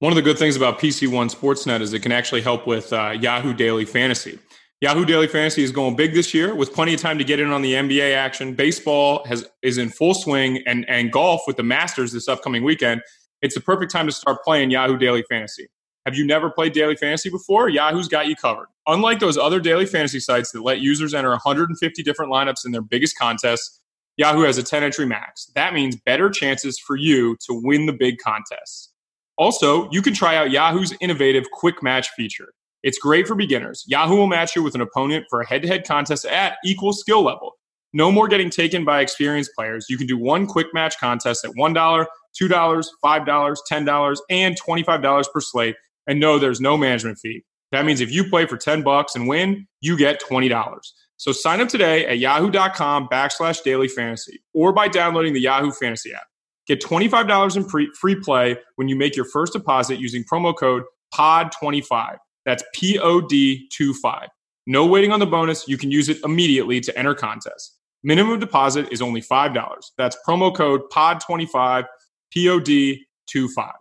One 0.00 0.10
of 0.10 0.16
the 0.16 0.22
good 0.22 0.38
things 0.38 0.56
about 0.56 0.80
PC 0.80 1.06
One 1.06 1.28
Sportsnet 1.28 1.82
is 1.82 1.92
it 1.92 2.00
can 2.00 2.10
actually 2.10 2.40
help 2.40 2.66
with 2.66 2.92
uh, 2.92 3.14
Yahoo 3.20 3.54
Daily 3.54 3.84
Fantasy. 3.84 4.40
Yahoo 4.80 5.04
Daily 5.04 5.26
Fantasy 5.26 5.62
is 5.62 5.70
going 5.70 5.94
big 5.94 6.14
this 6.14 6.32
year 6.32 6.54
with 6.54 6.72
plenty 6.72 6.94
of 6.94 7.00
time 7.00 7.18
to 7.18 7.24
get 7.24 7.38
in 7.38 7.50
on 7.50 7.60
the 7.60 7.74
NBA 7.74 8.14
action. 8.14 8.54
Baseball 8.54 9.24
has 9.26 9.46
is 9.62 9.76
in 9.76 9.90
full 9.90 10.14
swing, 10.14 10.64
and 10.66 10.88
and 10.88 11.12
golf 11.12 11.42
with 11.46 11.58
the 11.58 11.62
Masters 11.62 12.12
this 12.12 12.26
upcoming 12.26 12.64
weekend. 12.64 13.02
It's 13.42 13.54
the 13.54 13.60
perfect 13.60 13.90
time 13.90 14.06
to 14.06 14.12
start 14.12 14.42
playing 14.44 14.70
Yahoo 14.70 14.98
Daily 14.98 15.24
Fantasy. 15.28 15.68
Have 16.06 16.14
you 16.14 16.26
never 16.26 16.50
played 16.50 16.72
Daily 16.72 16.96
Fantasy 16.96 17.30
before? 17.30 17.68
Yahoo's 17.68 18.08
got 18.08 18.26
you 18.26 18.36
covered. 18.36 18.66
Unlike 18.86 19.20
those 19.20 19.38
other 19.38 19.60
daily 19.60 19.86
fantasy 19.86 20.18
sites 20.18 20.50
that 20.52 20.62
let 20.62 20.80
users 20.80 21.14
enter 21.14 21.30
150 21.30 22.02
different 22.02 22.32
lineups 22.32 22.64
in 22.64 22.72
their 22.72 22.82
biggest 22.82 23.18
contests, 23.18 23.80
Yahoo 24.16 24.42
has 24.42 24.58
a 24.58 24.62
10 24.62 24.82
entry 24.82 25.06
max. 25.06 25.46
That 25.54 25.74
means 25.74 25.96
better 26.04 26.30
chances 26.30 26.78
for 26.78 26.96
you 26.96 27.36
to 27.46 27.60
win 27.62 27.86
the 27.86 27.92
big 27.92 28.16
contests. 28.18 28.92
Also, 29.36 29.88
you 29.90 30.02
can 30.02 30.12
try 30.12 30.36
out 30.36 30.50
Yahoo's 30.50 30.94
innovative 31.00 31.50
quick 31.50 31.82
match 31.82 32.10
feature. 32.10 32.52
It's 32.82 32.98
great 32.98 33.26
for 33.26 33.34
beginners. 33.34 33.84
Yahoo 33.86 34.16
will 34.16 34.26
match 34.26 34.56
you 34.56 34.62
with 34.62 34.74
an 34.74 34.80
opponent 34.80 35.26
for 35.30 35.40
a 35.40 35.46
head 35.46 35.62
to 35.62 35.68
head 35.68 35.86
contest 35.86 36.24
at 36.24 36.56
equal 36.64 36.92
skill 36.92 37.22
level. 37.22 37.52
No 37.92 38.12
more 38.12 38.28
getting 38.28 38.50
taken 38.50 38.84
by 38.84 39.00
experienced 39.00 39.52
players. 39.56 39.86
You 39.88 39.98
can 39.98 40.06
do 40.06 40.16
one 40.16 40.46
quick 40.46 40.68
match 40.72 40.98
contest 41.00 41.44
at 41.44 41.52
$1, 41.52 42.06
$2, 42.40 42.84
$5, 43.04 43.56
$10, 43.72 44.16
and 44.30 44.60
$25 44.60 45.24
per 45.32 45.40
slate. 45.40 45.76
And 46.06 46.20
no, 46.20 46.38
there's 46.38 46.60
no 46.60 46.76
management 46.76 47.18
fee. 47.18 47.44
That 47.72 47.84
means 47.84 48.00
if 48.00 48.10
you 48.10 48.28
play 48.28 48.46
for 48.46 48.56
10 48.56 48.82
bucks 48.82 49.14
and 49.14 49.28
win, 49.28 49.66
you 49.80 49.96
get 49.96 50.20
$20. 50.20 50.80
So 51.16 51.32
sign 51.32 51.60
up 51.60 51.68
today 51.68 52.06
at 52.06 52.18
yahoo.com 52.18 53.08
backslash 53.08 53.62
daily 53.62 53.88
fantasy 53.88 54.40
or 54.54 54.72
by 54.72 54.88
downloading 54.88 55.34
the 55.34 55.40
Yahoo 55.40 55.70
Fantasy 55.70 56.14
app. 56.14 56.26
Get 56.66 56.80
$25 56.80 57.56
in 57.56 57.64
pre- 57.64 57.92
free 58.00 58.16
play 58.16 58.56
when 58.76 58.88
you 58.88 58.96
make 58.96 59.16
your 59.16 59.24
first 59.26 59.52
deposit 59.52 59.98
using 60.00 60.24
promo 60.24 60.56
code 60.56 60.84
POD25. 61.14 62.16
That's 62.46 62.64
P 62.74 62.98
O 62.98 63.20
D 63.20 63.68
25. 63.76 64.28
No 64.66 64.86
waiting 64.86 65.12
on 65.12 65.20
the 65.20 65.26
bonus. 65.26 65.68
You 65.68 65.76
can 65.76 65.90
use 65.90 66.08
it 66.08 66.18
immediately 66.24 66.80
to 66.80 66.98
enter 66.98 67.14
contests. 67.14 67.76
Minimum 68.02 68.40
deposit 68.40 68.88
is 68.90 69.02
only 69.02 69.20
$5. 69.20 69.82
That's 69.98 70.16
promo 70.26 70.54
code 70.54 70.82
POD25, 70.90 71.84
P 72.30 72.48
O 72.48 72.58
D 72.60 73.04
25. 73.30 73.72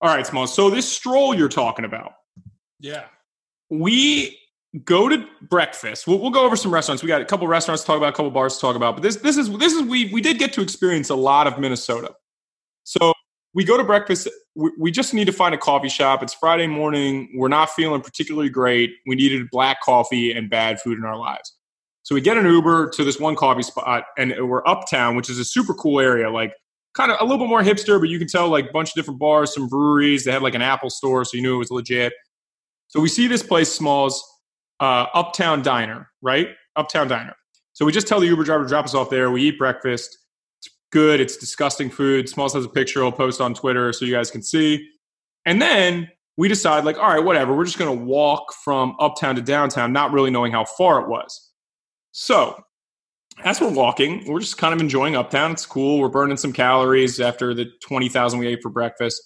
All 0.00 0.14
right, 0.14 0.26
Small. 0.26 0.46
So 0.46 0.70
this 0.70 0.90
stroll 0.90 1.34
you're 1.34 1.48
talking 1.48 1.84
about, 1.84 2.12
Yeah. 2.80 3.04
we 3.70 4.38
go 4.84 5.08
to 5.08 5.26
breakfast. 5.42 6.06
We'll, 6.06 6.18
we'll 6.18 6.30
go 6.30 6.44
over 6.44 6.56
some 6.56 6.72
restaurants. 6.72 7.02
We 7.02 7.08
got 7.08 7.22
a 7.22 7.24
couple 7.24 7.46
restaurants 7.48 7.82
to 7.82 7.86
talk 7.86 7.96
about, 7.96 8.10
a 8.10 8.12
couple 8.12 8.30
bars 8.30 8.54
to 8.56 8.60
talk 8.60 8.76
about. 8.76 8.96
But 8.96 9.02
this 9.02 9.16
this 9.16 9.36
is 9.38 9.50
this 9.58 9.72
is 9.72 9.82
we 9.82 10.12
we 10.12 10.20
did 10.20 10.38
get 10.38 10.52
to 10.54 10.60
experience 10.60 11.08
a 11.10 11.14
lot 11.14 11.46
of 11.46 11.58
Minnesota. 11.58 12.14
So 12.84 13.12
we 13.54 13.64
go 13.64 13.78
to 13.78 13.84
breakfast. 13.84 14.28
We, 14.54 14.70
we 14.78 14.90
just 14.90 15.14
need 15.14 15.24
to 15.26 15.32
find 15.32 15.54
a 15.54 15.58
coffee 15.58 15.88
shop. 15.88 16.22
It's 16.22 16.34
Friday 16.34 16.66
morning. 16.66 17.30
We're 17.34 17.48
not 17.48 17.70
feeling 17.70 18.02
particularly 18.02 18.50
great. 18.50 18.92
We 19.06 19.16
needed 19.16 19.48
black 19.50 19.80
coffee 19.80 20.32
and 20.32 20.50
bad 20.50 20.78
food 20.80 20.98
in 20.98 21.04
our 21.04 21.16
lives. 21.16 21.55
So 22.06 22.14
we 22.14 22.20
get 22.20 22.38
an 22.38 22.46
Uber 22.46 22.90
to 22.90 23.02
this 23.02 23.18
one 23.18 23.34
coffee 23.34 23.64
spot, 23.64 24.04
and 24.16 24.32
we're 24.48 24.64
uptown, 24.64 25.16
which 25.16 25.28
is 25.28 25.40
a 25.40 25.44
super 25.44 25.74
cool 25.74 25.98
area. 25.98 26.30
Like 26.30 26.54
kind 26.94 27.10
of 27.10 27.18
a 27.20 27.24
little 27.24 27.38
bit 27.38 27.48
more 27.48 27.64
hipster, 27.64 27.98
but 27.98 28.08
you 28.08 28.20
can 28.20 28.28
tell 28.28 28.48
like 28.48 28.68
a 28.68 28.72
bunch 28.72 28.90
of 28.90 28.94
different 28.94 29.18
bars, 29.18 29.52
some 29.52 29.66
breweries. 29.66 30.24
They 30.24 30.30
had 30.30 30.40
like 30.40 30.54
an 30.54 30.62
Apple 30.62 30.88
store, 30.88 31.24
so 31.24 31.36
you 31.36 31.42
knew 31.42 31.56
it 31.56 31.58
was 31.58 31.72
legit. 31.72 32.12
So 32.86 33.00
we 33.00 33.08
see 33.08 33.26
this 33.26 33.42
place, 33.42 33.72
Smalls, 33.72 34.24
uh, 34.78 35.06
Uptown 35.14 35.62
Diner, 35.62 36.08
right? 36.22 36.50
Uptown 36.76 37.08
Diner. 37.08 37.34
So 37.72 37.84
we 37.84 37.90
just 37.90 38.06
tell 38.06 38.20
the 38.20 38.26
Uber 38.26 38.44
driver 38.44 38.62
to 38.62 38.68
drop 38.68 38.84
us 38.84 38.94
off 38.94 39.10
there. 39.10 39.32
We 39.32 39.42
eat 39.42 39.58
breakfast. 39.58 40.16
It's 40.60 40.72
good. 40.92 41.20
It's 41.20 41.36
disgusting 41.36 41.90
food. 41.90 42.28
Smalls 42.28 42.54
has 42.54 42.64
a 42.64 42.68
picture. 42.68 43.02
I'll 43.02 43.10
post 43.10 43.40
on 43.40 43.52
Twitter 43.52 43.92
so 43.92 44.04
you 44.04 44.14
guys 44.14 44.30
can 44.30 44.44
see. 44.44 44.88
And 45.44 45.60
then 45.60 46.08
we 46.36 46.46
decide, 46.46 46.84
like, 46.84 46.98
all 46.98 47.08
right, 47.08 47.24
whatever. 47.24 47.52
We're 47.52 47.64
just 47.64 47.78
going 47.78 47.98
to 47.98 48.04
walk 48.04 48.52
from 48.62 48.94
uptown 49.00 49.34
to 49.34 49.42
downtown, 49.42 49.92
not 49.92 50.12
really 50.12 50.30
knowing 50.30 50.52
how 50.52 50.64
far 50.64 51.00
it 51.00 51.08
was. 51.08 51.45
So 52.18 52.58
as 53.44 53.60
we're 53.60 53.70
walking, 53.70 54.24
we're 54.26 54.40
just 54.40 54.56
kind 54.56 54.72
of 54.72 54.80
enjoying 54.80 55.16
uptown. 55.16 55.52
It's 55.52 55.66
cool. 55.66 56.00
We're 56.00 56.08
burning 56.08 56.38
some 56.38 56.50
calories 56.50 57.20
after 57.20 57.52
the 57.52 57.66
twenty 57.82 58.08
thousand 58.08 58.38
we 58.38 58.46
ate 58.46 58.60
for 58.62 58.70
breakfast, 58.70 59.22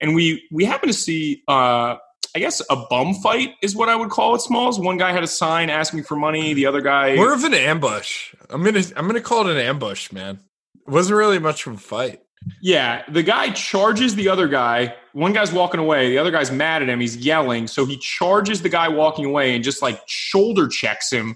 and 0.00 0.14
we 0.14 0.46
we 0.52 0.64
happen 0.64 0.88
to 0.88 0.92
see, 0.92 1.42
uh, 1.48 1.96
I 2.36 2.38
guess, 2.38 2.62
a 2.70 2.76
bum 2.88 3.14
fight 3.14 3.54
is 3.60 3.74
what 3.74 3.88
I 3.88 3.96
would 3.96 4.10
call 4.10 4.36
it. 4.36 4.40
Smalls. 4.40 4.78
One 4.78 4.98
guy 4.98 5.10
had 5.10 5.24
a 5.24 5.28
sign 5.28 5.68
asking 5.68 6.04
for 6.04 6.14
money. 6.14 6.54
The 6.54 6.64
other 6.66 6.80
guy, 6.80 7.16
More 7.16 7.34
of 7.34 7.42
an 7.42 7.54
ambush. 7.54 8.32
I'm 8.50 8.62
gonna 8.62 8.84
I'm 8.94 9.08
gonna 9.08 9.20
call 9.20 9.48
it 9.48 9.50
an 9.50 9.58
ambush, 9.60 10.12
man. 10.12 10.38
It 10.86 10.92
wasn't 10.92 11.16
really 11.16 11.40
much 11.40 11.66
of 11.66 11.72
a 11.74 11.76
fight. 11.76 12.20
yeah, 12.62 13.02
the 13.10 13.24
guy 13.24 13.50
charges 13.50 14.14
the 14.14 14.28
other 14.28 14.46
guy. 14.46 14.94
One 15.12 15.32
guy's 15.32 15.52
walking 15.52 15.80
away. 15.80 16.10
The 16.10 16.18
other 16.18 16.30
guy's 16.30 16.52
mad 16.52 16.82
at 16.82 16.88
him. 16.88 17.00
He's 17.00 17.16
yelling, 17.16 17.66
so 17.66 17.84
he 17.84 17.96
charges 17.98 18.62
the 18.62 18.68
guy 18.68 18.86
walking 18.86 19.24
away 19.24 19.56
and 19.56 19.64
just 19.64 19.82
like 19.82 20.00
shoulder 20.06 20.68
checks 20.68 21.10
him. 21.10 21.34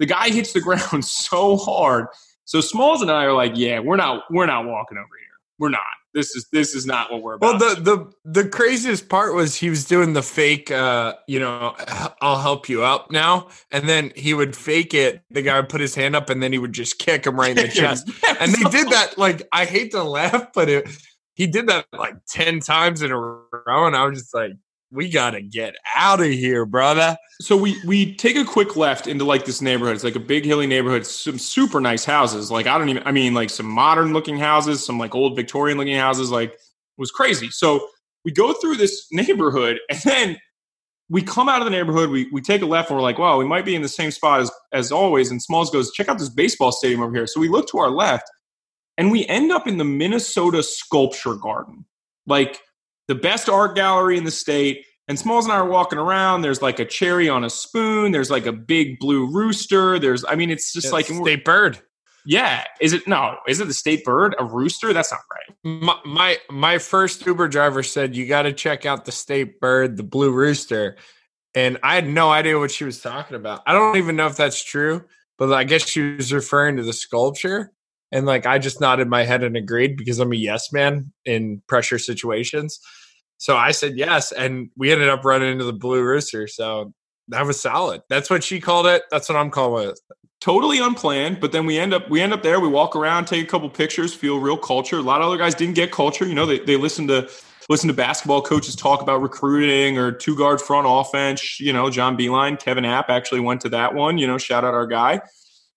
The 0.00 0.06
guy 0.06 0.30
hits 0.30 0.52
the 0.52 0.60
ground 0.68 1.04
so 1.04 1.56
hard. 1.56 2.06
So 2.44 2.60
Smalls 2.60 3.00
and 3.00 3.12
I 3.12 3.24
are 3.26 3.32
like, 3.32 3.52
yeah, 3.54 3.78
we're 3.78 3.96
not 3.96 4.24
we're 4.28 4.46
not 4.46 4.64
walking 4.66 4.98
over 4.98 5.06
here. 5.20 5.28
We're 5.60 5.68
not. 5.68 5.82
this 6.14 6.34
is 6.34 6.48
this 6.52 6.74
is 6.74 6.86
not 6.86 7.12
what 7.12 7.22
we're 7.22 7.34
about. 7.34 7.60
Well, 7.60 7.74
the 7.74 7.80
the 8.24 8.42
the 8.42 8.48
craziest 8.48 9.08
part 9.08 9.34
was 9.34 9.54
he 9.54 9.70
was 9.70 9.84
doing 9.84 10.12
the 10.14 10.22
fake, 10.22 10.70
uh, 10.70 11.14
you 11.28 11.38
know, 11.38 11.76
I'll 12.20 12.40
help 12.40 12.68
you 12.68 12.82
up 12.82 13.10
now, 13.10 13.48
and 13.70 13.88
then 13.88 14.12
he 14.16 14.34
would 14.34 14.56
fake 14.56 14.94
it. 14.94 15.22
The 15.30 15.42
guy 15.42 15.60
would 15.60 15.68
put 15.68 15.80
his 15.80 15.94
hand 15.94 16.16
up, 16.16 16.30
and 16.30 16.42
then 16.42 16.52
he 16.52 16.58
would 16.58 16.72
just 16.72 16.98
kick 16.98 17.26
him 17.26 17.38
right 17.38 17.56
in 17.56 17.66
the 17.66 17.68
chest. 17.72 18.10
And 18.40 18.52
they 18.52 18.70
did 18.70 18.88
that. 18.88 19.18
Like, 19.18 19.46
I 19.52 19.64
hate 19.64 19.92
to 19.92 20.02
laugh, 20.02 20.52
but 20.52 20.68
it, 20.68 20.88
he 21.34 21.46
did 21.46 21.68
that 21.68 21.86
like 21.92 22.14
ten 22.28 22.60
times 22.60 23.02
in 23.02 23.12
a 23.12 23.18
row, 23.18 23.86
and 23.86 23.94
I 23.94 24.04
was 24.06 24.18
just 24.18 24.34
like, 24.34 24.52
we 24.92 25.08
gotta 25.08 25.40
get 25.40 25.74
out 25.94 26.20
of 26.20 26.30
here, 26.30 26.66
brother. 26.66 27.16
So 27.40 27.56
we 27.56 27.80
we 27.86 28.14
take 28.16 28.36
a 28.36 28.44
quick 28.44 28.76
left 28.76 29.06
into 29.06 29.24
like 29.24 29.44
this 29.44 29.62
neighborhood. 29.62 29.94
It's 29.94 30.04
like 30.04 30.16
a 30.16 30.20
big 30.20 30.44
hilly 30.44 30.66
neighborhood, 30.66 31.06
some 31.06 31.38
super 31.38 31.80
nice 31.80 32.04
houses. 32.04 32.50
Like 32.50 32.66
I 32.66 32.76
don't 32.76 32.88
even 32.88 33.02
I 33.06 33.12
mean 33.12 33.34
like 33.34 33.50
some 33.50 33.66
modern 33.66 34.12
looking 34.12 34.38
houses, 34.38 34.84
some 34.84 34.98
like 34.98 35.14
old 35.14 35.36
Victorian 35.36 35.78
looking 35.78 35.96
houses, 35.96 36.30
like 36.30 36.52
it 36.52 36.58
was 36.98 37.10
crazy. 37.10 37.50
So 37.50 37.88
we 38.24 38.32
go 38.32 38.52
through 38.52 38.76
this 38.76 39.06
neighborhood 39.12 39.78
and 39.90 40.00
then 40.00 40.38
we 41.08 41.22
come 41.22 41.48
out 41.48 41.60
of 41.60 41.64
the 41.64 41.70
neighborhood, 41.70 42.10
we 42.10 42.28
we 42.32 42.40
take 42.40 42.62
a 42.62 42.66
left 42.66 42.90
and 42.90 42.96
we're 42.96 43.02
like, 43.02 43.18
wow, 43.18 43.38
we 43.38 43.44
might 43.44 43.64
be 43.64 43.74
in 43.74 43.82
the 43.82 43.88
same 43.88 44.10
spot 44.10 44.40
as 44.40 44.50
as 44.72 44.90
always. 44.90 45.30
And 45.30 45.40
Smalls 45.40 45.70
goes, 45.70 45.92
check 45.92 46.08
out 46.08 46.18
this 46.18 46.28
baseball 46.28 46.72
stadium 46.72 47.02
over 47.02 47.14
here. 47.14 47.26
So 47.26 47.40
we 47.40 47.48
look 47.48 47.68
to 47.68 47.78
our 47.78 47.90
left 47.90 48.28
and 48.98 49.10
we 49.10 49.24
end 49.26 49.52
up 49.52 49.66
in 49.68 49.78
the 49.78 49.84
Minnesota 49.84 50.62
Sculpture 50.62 51.34
Garden. 51.34 51.84
Like 52.26 52.60
the 53.10 53.16
best 53.16 53.48
art 53.48 53.74
gallery 53.74 54.16
in 54.16 54.22
the 54.22 54.30
state. 54.30 54.86
And 55.08 55.18
Smalls 55.18 55.44
and 55.44 55.52
I 55.52 55.56
are 55.56 55.66
walking 55.66 55.98
around. 55.98 56.42
There's 56.42 56.62
like 56.62 56.78
a 56.78 56.84
cherry 56.84 57.28
on 57.28 57.42
a 57.42 57.50
spoon. 57.50 58.12
There's 58.12 58.30
like 58.30 58.46
a 58.46 58.52
big 58.52 59.00
blue 59.00 59.26
rooster. 59.26 59.98
There's, 59.98 60.24
I 60.24 60.36
mean, 60.36 60.50
it's 60.50 60.72
just 60.72 60.86
Yeah, 60.86 60.92
like 60.92 61.06
state 61.06 61.44
bird. 61.44 61.80
Yeah, 62.24 62.62
is 62.80 62.92
it 62.92 63.08
no? 63.08 63.38
Is 63.48 63.58
it 63.60 63.66
the 63.66 63.74
state 63.74 64.04
bird? 64.04 64.36
A 64.38 64.44
rooster? 64.44 64.92
That's 64.92 65.10
not 65.10 65.22
right. 65.32 65.82
My, 65.82 65.96
my 66.04 66.38
my 66.50 66.78
first 66.78 67.26
Uber 67.26 67.48
driver 67.48 67.82
said 67.82 68.14
you 68.14 68.28
got 68.28 68.42
to 68.42 68.52
check 68.52 68.86
out 68.86 69.04
the 69.04 69.10
state 69.10 69.58
bird, 69.58 69.96
the 69.96 70.02
blue 70.02 70.30
rooster, 70.30 70.96
and 71.54 71.78
I 71.82 71.94
had 71.94 72.06
no 72.06 72.30
idea 72.30 72.58
what 72.58 72.70
she 72.70 72.84
was 72.84 73.00
talking 73.00 73.36
about. 73.36 73.62
I 73.66 73.72
don't 73.72 73.96
even 73.96 74.16
know 74.16 74.26
if 74.26 74.36
that's 74.36 74.62
true, 74.62 75.06
but 75.38 75.52
I 75.52 75.64
guess 75.64 75.88
she 75.88 76.16
was 76.16 76.32
referring 76.32 76.76
to 76.76 76.82
the 76.82 76.92
sculpture, 76.92 77.72
and 78.12 78.26
like 78.26 78.46
I 78.46 78.58
just 78.58 78.80
nodded 78.80 79.08
my 79.08 79.24
head 79.24 79.42
and 79.42 79.56
agreed 79.56 79.96
because 79.96 80.18
I'm 80.18 80.32
a 80.32 80.36
yes 80.36 80.72
man 80.72 81.12
in 81.24 81.62
pressure 81.66 81.98
situations. 81.98 82.80
So 83.38 83.56
I 83.56 83.70
said 83.70 83.96
yes, 83.96 84.32
and 84.32 84.70
we 84.76 84.92
ended 84.92 85.08
up 85.08 85.24
running 85.24 85.52
into 85.52 85.64
the 85.64 85.72
blue 85.72 86.02
rooster. 86.02 86.46
So 86.46 86.92
that 87.28 87.46
was 87.46 87.60
solid. 87.60 88.02
That's 88.08 88.28
what 88.28 88.44
she 88.44 88.60
called 88.60 88.86
it. 88.86 89.02
That's 89.10 89.28
what 89.28 89.36
I'm 89.36 89.50
calling 89.50 89.88
it. 89.88 90.00
Totally 90.40 90.78
unplanned, 90.78 91.40
but 91.40 91.52
then 91.52 91.66
we 91.66 91.78
end 91.78 91.94
up 91.94 92.08
we 92.10 92.20
end 92.20 92.32
up 92.32 92.42
there. 92.42 92.60
We 92.60 92.68
walk 92.68 92.96
around, 92.96 93.26
take 93.26 93.44
a 93.44 93.50
couple 93.50 93.68
pictures, 93.70 94.14
feel 94.14 94.40
real 94.40 94.56
culture. 94.56 94.98
A 94.98 95.02
lot 95.02 95.20
of 95.20 95.26
other 95.28 95.36
guys 95.36 95.54
didn't 95.54 95.74
get 95.74 95.92
culture. 95.92 96.26
You 96.26 96.34
know, 96.34 96.46
they 96.46 96.60
they 96.60 96.76
listen 96.76 97.06
to 97.08 97.28
listen 97.68 97.88
to 97.88 97.94
basketball 97.94 98.42
coaches 98.42 98.74
talk 98.74 99.00
about 99.00 99.22
recruiting 99.22 99.96
or 99.96 100.10
two 100.10 100.36
guard 100.36 100.60
front 100.60 100.86
offense. 100.88 101.60
You 101.60 101.72
know, 101.72 101.88
John 101.88 102.18
Beilein, 102.18 102.58
Kevin 102.58 102.84
App 102.84 103.10
actually 103.10 103.40
went 103.40 103.60
to 103.62 103.68
that 103.70 103.94
one. 103.94 104.18
You 104.18 104.26
know, 104.26 104.38
shout 104.38 104.64
out 104.64 104.74
our 104.74 104.86
guy. 104.86 105.20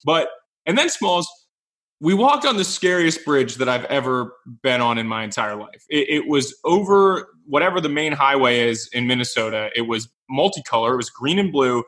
But 0.03 0.29
and 0.65 0.77
then 0.77 0.89
Smalls, 0.89 1.29
we 2.03 2.13
walked 2.13 2.45
on 2.45 2.57
the 2.57 2.65
scariest 2.65 3.23
bridge 3.23 3.55
that 3.55 3.69
I've 3.69 3.85
ever 3.85 4.33
been 4.61 4.81
on 4.81 4.97
in 4.97 5.07
my 5.07 5.23
entire 5.23 5.55
life. 5.55 5.85
It, 5.89 6.09
it 6.09 6.27
was 6.27 6.53
over 6.65 7.29
whatever 7.45 7.79
the 7.79 7.87
main 7.87 8.11
highway 8.11 8.67
is 8.67 8.89
in 8.91 9.07
Minnesota. 9.07 9.69
It 9.73 9.83
was 9.83 10.09
multicolor. 10.29 10.93
It 10.93 10.97
was 10.97 11.09
green 11.09 11.39
and 11.39 11.49
blue, 11.49 11.81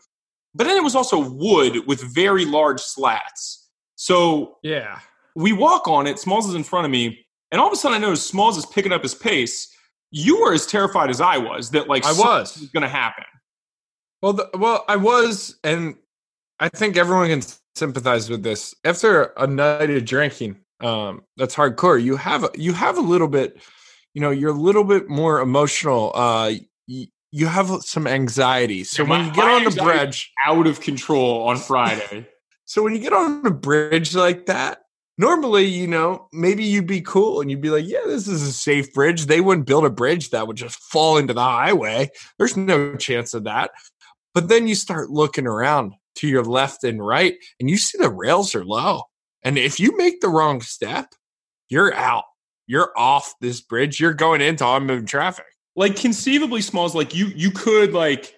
but 0.53 0.67
then 0.67 0.77
it 0.77 0.83
was 0.83 0.95
also 0.95 1.19
wood 1.19 1.85
with 1.85 2.01
very 2.15 2.45
large 2.45 2.79
slats. 2.79 3.69
So 3.95 4.57
Yeah. 4.63 4.99
we 5.35 5.51
walk 5.51 5.85
on 5.89 6.07
it. 6.07 6.17
Smalls 6.17 6.47
is 6.47 6.55
in 6.55 6.63
front 6.63 6.85
of 6.85 6.91
me, 6.91 7.19
and 7.51 7.59
all 7.59 7.67
of 7.67 7.73
a 7.73 7.75
sudden 7.75 7.97
I 7.97 7.99
notice 7.99 8.25
Smalls 8.25 8.57
is 8.57 8.65
picking 8.65 8.93
up 8.93 9.03
his 9.03 9.13
pace. 9.15 9.67
You 10.11 10.39
were 10.39 10.53
as 10.53 10.65
terrified 10.65 11.09
as 11.09 11.19
I 11.19 11.37
was 11.39 11.71
that 11.71 11.89
like 11.89 12.05
I 12.05 12.13
was. 12.13 12.55
going 12.73 12.83
to 12.83 12.87
happen. 12.89 13.25
Well, 14.21 14.31
the, 14.31 14.49
well, 14.57 14.85
I 14.87 14.95
was, 14.95 15.57
and 15.63 15.95
I 16.59 16.69
think 16.69 16.95
everyone 16.95 17.27
can 17.27 17.41
sympathize 17.85 18.29
with 18.29 18.43
this. 18.43 18.73
After 18.83 19.33
a 19.37 19.47
night 19.47 19.89
of 19.89 20.05
drinking, 20.05 20.57
um, 20.81 21.23
that's 21.37 21.55
hardcore. 21.55 22.01
You 22.01 22.15
have 22.15 22.43
a- 22.45 22.51
you 22.55 22.73
have 22.73 22.97
a 22.97 23.01
little 23.01 23.27
bit, 23.27 23.57
you 24.13 24.21
know, 24.21 24.31
you're 24.31 24.51
a 24.51 24.53
little 24.59 24.83
bit 24.83 25.09
more 25.09 25.41
emotional. 25.41 26.11
Uh, 26.15 26.53
y- 26.87 27.07
you 27.31 27.47
have 27.47 27.69
some 27.81 28.07
anxiety. 28.07 28.83
So 28.83 29.03
Yeah, 29.03 29.09
when 29.09 29.21
my- 29.21 29.27
you 29.27 29.33
get 29.33 29.45
on 29.45 29.63
the 29.65 29.71
bridge, 29.81 30.31
Out 30.45 30.67
of 30.67 30.79
control 30.79 31.47
on 31.47 31.57
Friday. 31.57 32.27
so 32.65 32.81
when 32.81 32.93
you 32.93 32.99
get 32.99 33.13
on 33.13 33.45
a 33.45 33.51
bridge 33.51 34.15
like 34.15 34.45
that, 34.45 34.83
normally, 35.17 35.65
you 35.65 35.87
know, 35.87 36.27
maybe 36.31 36.63
you'd 36.63 36.87
be 36.87 37.01
cool 37.01 37.41
and 37.41 37.51
you'd 37.51 37.61
be 37.61 37.69
like, 37.69 37.85
yeah, 37.87 37.99
this 38.05 38.27
is 38.27 38.41
a 38.41 38.53
safe 38.53 38.93
bridge. 38.93 39.25
They 39.25 39.41
wouldn't 39.41 39.67
build 39.67 39.85
a 39.85 39.89
bridge 39.89 40.29
that 40.29 40.47
would 40.47 40.55
just 40.57 40.77
fall 40.79 41.17
into 41.17 41.33
the 41.33 41.41
highway. 41.43 42.09
There's 42.37 42.55
no 42.55 42.95
chance 42.95 43.33
of 43.33 43.43
that. 43.45 43.71
But 44.33 44.47
then 44.49 44.67
you 44.67 44.75
start 44.75 45.09
looking 45.09 45.47
around 45.47 45.93
to 46.15 46.27
your 46.27 46.43
left 46.43 46.83
and 46.83 47.05
right 47.05 47.35
and 47.59 47.69
you 47.69 47.77
see 47.77 47.97
the 47.97 48.09
rails 48.09 48.55
are 48.55 48.65
low. 48.65 49.03
And 49.43 49.57
if 49.57 49.79
you 49.79 49.95
make 49.97 50.21
the 50.21 50.29
wrong 50.29 50.61
step, 50.61 51.07
you're 51.69 51.93
out. 51.93 52.23
You're 52.67 52.91
off 52.97 53.35
this 53.41 53.61
bridge. 53.61 53.99
You're 53.99 54.13
going 54.13 54.41
into 54.41 54.63
onmoving 54.63 55.07
traffic. 55.07 55.45
like 55.75 55.95
conceivably 55.95 56.61
smalls 56.61 56.95
like 56.95 57.13
you 57.15 57.27
you 57.27 57.51
could 57.51 57.93
like 57.93 58.33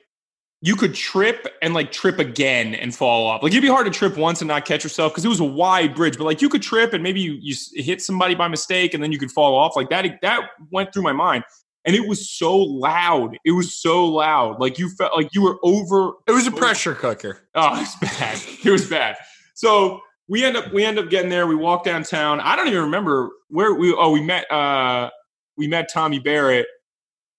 you 0.62 0.76
could 0.76 0.96
trip 0.96 1.48
and 1.62 1.74
like 1.74 1.92
trip 1.92 2.18
again 2.18 2.74
and 2.74 2.96
fall 2.96 3.28
off 3.28 3.44
like 3.44 3.52
it'd 3.52 3.62
be 3.62 3.68
hard 3.68 3.86
to 3.86 3.92
trip 3.92 4.18
once 4.18 4.42
and 4.42 4.48
not 4.48 4.66
catch 4.66 4.84
yourself 4.84 5.14
because 5.14 5.24
it 5.24 5.28
was 5.30 5.40
a 5.40 5.46
wide 5.46 5.94
bridge 5.96 6.18
but 6.18 6.24
like 6.24 6.42
you 6.42 6.50
could 6.50 6.64
trip 6.64 6.94
and 6.94 7.04
maybe 7.04 7.22
you 7.22 7.38
you 7.40 7.56
hit 7.76 8.02
somebody 8.02 8.34
by 8.34 8.48
mistake 8.48 8.94
and 8.94 9.04
then 9.04 9.12
you 9.12 9.20
could 9.20 9.32
fall 9.32 9.56
off 9.56 9.76
like 9.76 9.90
that 9.90 10.06
that 10.22 10.50
went 10.72 10.92
through 10.92 11.04
my 11.04 11.12
mind 11.14 11.44
and 11.88 11.96
it 11.96 12.08
was 12.08 12.30
so 12.30 12.56
loud 12.56 13.36
it 13.46 13.52
was 13.52 13.74
so 13.82 14.06
loud 14.06 14.60
like 14.60 14.78
you 14.78 14.90
felt 14.90 15.16
like 15.16 15.34
you 15.34 15.42
were 15.42 15.58
over 15.64 16.12
It 16.28 16.34
was 16.34 16.46
a 16.46 16.52
pressure 16.52 16.94
cooker. 16.94 17.40
Oh, 17.56 17.76
it 17.76 17.80
was 17.80 17.96
bad. 18.02 18.40
It 18.66 18.70
was 18.70 18.88
bad. 18.88 19.16
So 19.56 20.02
we 20.28 20.44
end 20.44 20.58
up 20.58 20.72
we 20.74 20.84
end 20.84 21.00
up 21.00 21.10
getting 21.10 21.30
there. 21.30 21.48
We 21.48 21.56
walk 21.56 21.84
downtown. 21.84 22.40
I 22.42 22.56
don't 22.56 22.68
even 22.68 22.82
remember 22.84 23.30
where 23.50 23.74
we. 23.74 23.94
Oh, 23.94 24.12
we 24.12 24.22
met 24.22 24.50
uh 24.52 25.10
we 25.56 25.68
met 25.68 25.90
Tommy 25.92 26.20
Barrett, 26.20 26.68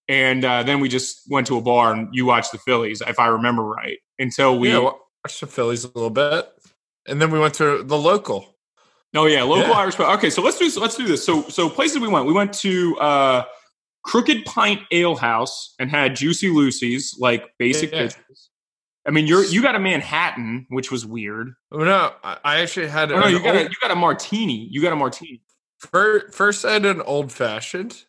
and 0.08 0.44
uh, 0.44 0.62
then 0.62 0.80
we 0.80 0.88
just 0.88 1.22
went 1.30 1.46
to 1.48 1.58
a 1.58 1.60
bar 1.60 1.92
and 1.92 2.08
you 2.12 2.26
watched 2.26 2.50
the 2.50 2.58
Phillies, 2.58 3.02
if 3.06 3.18
I 3.18 3.26
remember 3.28 3.62
right. 3.62 3.98
Until 4.18 4.58
we. 4.58 4.70
yeah, 4.70 4.78
watched 5.24 5.40
the 5.40 5.46
Phillies 5.46 5.84
a 5.84 5.88
little 5.88 6.10
bit. 6.10 6.48
And 7.06 7.20
then 7.22 7.30
we 7.30 7.38
went 7.38 7.54
to 7.54 7.82
the 7.84 7.96
local. 7.96 8.56
Oh 9.14 9.26
yeah, 9.26 9.42
local 9.42 9.68
Yeah. 9.68 9.78
Irish 9.78 9.96
pub. 9.96 10.18
Okay, 10.18 10.30
so 10.30 10.42
let's 10.42 10.58
do 10.58 10.80
let's 10.80 10.96
do 10.96 11.06
this. 11.06 11.24
So 11.24 11.42
so 11.48 11.68
places 11.68 11.98
we 11.98 12.08
went. 12.08 12.26
We 12.26 12.32
went 12.32 12.52
to 12.54 12.96
uh 12.98 13.44
Crooked 14.08 14.46
Pint 14.46 14.80
Ale 14.90 15.16
House 15.16 15.74
and 15.78 15.90
had 15.90 16.16
Juicy 16.16 16.48
Lucy's, 16.48 17.14
like 17.20 17.44
basic 17.58 17.92
Yeah. 17.92 18.04
bitches. 18.04 18.48
I 19.06 19.10
mean, 19.10 19.26
you're 19.26 19.44
you 19.44 19.60
got 19.60 19.74
a 19.74 19.78
Manhattan, 19.78 20.64
which 20.70 20.90
was 20.90 21.04
weird. 21.04 21.52
Oh, 21.70 21.84
no, 21.84 22.12
I 22.24 22.60
actually 22.60 22.88
had 22.88 23.12
Oh, 23.12 23.20
no, 23.20 23.26
you 23.26 23.42
got 23.42 23.54
a, 23.54 23.62
you 23.64 23.74
got 23.82 23.90
a 23.90 23.96
martini. 23.96 24.66
You 24.70 24.80
got 24.80 24.94
a 24.94 24.96
martini. 24.96 25.42
Fir- 25.78 26.30
first 26.30 26.64
I 26.64 26.72
had 26.72 26.86
an 26.86 27.02
old 27.02 27.30
fashioned, 27.30 28.04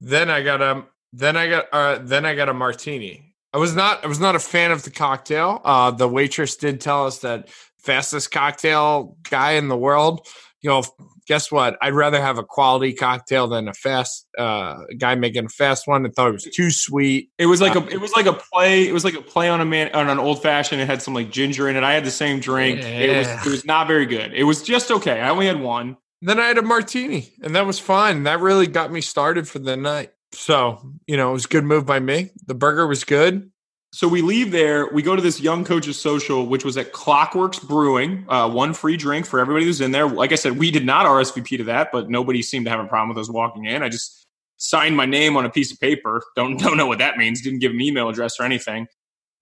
then 0.00 0.30
I 0.30 0.42
got 0.42 0.62
a 0.62 0.84
then 1.12 1.36
I 1.36 1.48
got 1.48 1.66
uh 1.72 1.98
then 2.02 2.24
I 2.24 2.34
got 2.34 2.48
a 2.48 2.54
martini. 2.54 3.34
I 3.52 3.58
was 3.58 3.74
not 3.76 4.02
I 4.02 4.08
was 4.08 4.18
not 4.20 4.34
a 4.34 4.40
fan 4.40 4.72
of 4.72 4.82
the 4.82 4.90
cocktail. 4.90 5.60
Uh 5.62 5.90
the 5.90 6.08
waitress 6.08 6.56
did 6.56 6.80
tell 6.80 7.06
us 7.06 7.18
that 7.18 7.50
fastest 7.78 8.30
cocktail 8.30 9.16
guy 9.30 9.52
in 9.52 9.68
the 9.68 9.76
world. 9.76 10.26
You 10.64 10.70
know, 10.70 10.82
guess 11.26 11.52
what? 11.52 11.76
I'd 11.82 11.92
rather 11.92 12.18
have 12.22 12.38
a 12.38 12.42
quality 12.42 12.94
cocktail 12.94 13.48
than 13.48 13.68
a 13.68 13.74
fast 13.74 14.26
uh 14.38 14.78
guy 14.96 15.14
making 15.14 15.44
a 15.44 15.48
fast 15.50 15.86
one. 15.86 16.06
I 16.06 16.08
thought 16.08 16.30
it 16.30 16.32
was 16.32 16.44
too 16.44 16.70
sweet. 16.70 17.28
It 17.38 17.44
was 17.44 17.60
like 17.60 17.74
a 17.74 17.86
it 17.88 18.00
was 18.00 18.12
like 18.12 18.24
a 18.24 18.32
play. 18.32 18.88
It 18.88 18.92
was 18.94 19.04
like 19.04 19.12
a 19.12 19.20
play 19.20 19.50
on 19.50 19.60
a 19.60 19.66
man 19.66 19.94
on 19.94 20.08
an 20.08 20.18
old 20.18 20.42
fashioned. 20.42 20.80
It 20.80 20.86
had 20.86 21.02
some 21.02 21.12
like 21.12 21.30
ginger 21.30 21.68
in 21.68 21.76
it. 21.76 21.84
I 21.84 21.92
had 21.92 22.06
the 22.06 22.10
same 22.10 22.40
drink. 22.40 22.80
It 22.80 23.14
was 23.14 23.46
it 23.46 23.50
was 23.50 23.66
not 23.66 23.86
very 23.86 24.06
good. 24.06 24.32
It 24.32 24.44
was 24.44 24.62
just 24.62 24.90
okay. 24.90 25.20
I 25.20 25.28
only 25.28 25.46
had 25.46 25.60
one. 25.60 25.98
Then 26.22 26.40
I 26.40 26.46
had 26.46 26.56
a 26.56 26.62
martini, 26.62 27.34
and 27.42 27.54
that 27.54 27.66
was 27.66 27.78
fine. 27.78 28.22
That 28.22 28.40
really 28.40 28.66
got 28.66 28.90
me 28.90 29.02
started 29.02 29.46
for 29.46 29.58
the 29.58 29.76
night. 29.76 30.12
So, 30.32 30.80
you 31.06 31.16
know, 31.16 31.30
it 31.30 31.34
was 31.34 31.44
a 31.44 31.48
good 31.48 31.64
move 31.64 31.86
by 31.86 32.00
me. 32.00 32.30
The 32.46 32.54
burger 32.54 32.86
was 32.86 33.04
good. 33.04 33.50
So 33.94 34.08
we 34.08 34.22
leave 34.22 34.50
there. 34.50 34.88
We 34.88 35.02
go 35.02 35.14
to 35.14 35.22
this 35.22 35.40
young 35.40 35.64
coaches 35.64 35.96
social, 35.96 36.46
which 36.46 36.64
was 36.64 36.76
at 36.76 36.92
Clockwerks 36.92 37.62
Brewing. 37.62 38.26
Uh, 38.28 38.50
one 38.50 38.74
free 38.74 38.96
drink 38.96 39.24
for 39.24 39.38
everybody 39.38 39.66
who's 39.66 39.80
in 39.80 39.92
there. 39.92 40.08
Like 40.08 40.32
I 40.32 40.34
said, 40.34 40.58
we 40.58 40.72
did 40.72 40.84
not 40.84 41.06
RSVP 41.06 41.58
to 41.58 41.64
that, 41.64 41.90
but 41.92 42.10
nobody 42.10 42.42
seemed 42.42 42.66
to 42.66 42.72
have 42.72 42.80
a 42.80 42.88
problem 42.88 43.10
with 43.10 43.18
us 43.18 43.30
walking 43.30 43.66
in. 43.66 43.84
I 43.84 43.88
just 43.88 44.26
signed 44.56 44.96
my 44.96 45.06
name 45.06 45.36
on 45.36 45.46
a 45.46 45.50
piece 45.50 45.70
of 45.70 45.78
paper. 45.78 46.20
Don't 46.34 46.56
don't 46.60 46.76
know 46.76 46.88
what 46.88 46.98
that 46.98 47.18
means. 47.18 47.40
Didn't 47.40 47.60
give 47.60 47.70
an 47.70 47.80
email 47.80 48.08
address 48.08 48.40
or 48.40 48.42
anything. 48.42 48.88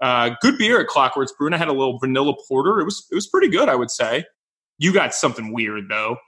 Uh, 0.02 0.32
good 0.42 0.58
beer 0.58 0.78
at 0.82 0.86
Clockwerks 0.86 1.30
Brewing. 1.38 1.54
I 1.54 1.56
had 1.56 1.68
a 1.68 1.72
little 1.72 1.98
vanilla 1.98 2.34
porter. 2.46 2.78
It 2.78 2.84
was 2.84 3.06
it 3.10 3.14
was 3.14 3.26
pretty 3.26 3.48
good, 3.48 3.70
I 3.70 3.74
would 3.74 3.90
say. 3.90 4.26
You 4.76 4.92
got 4.92 5.14
something 5.14 5.54
weird 5.54 5.84
though. 5.88 6.18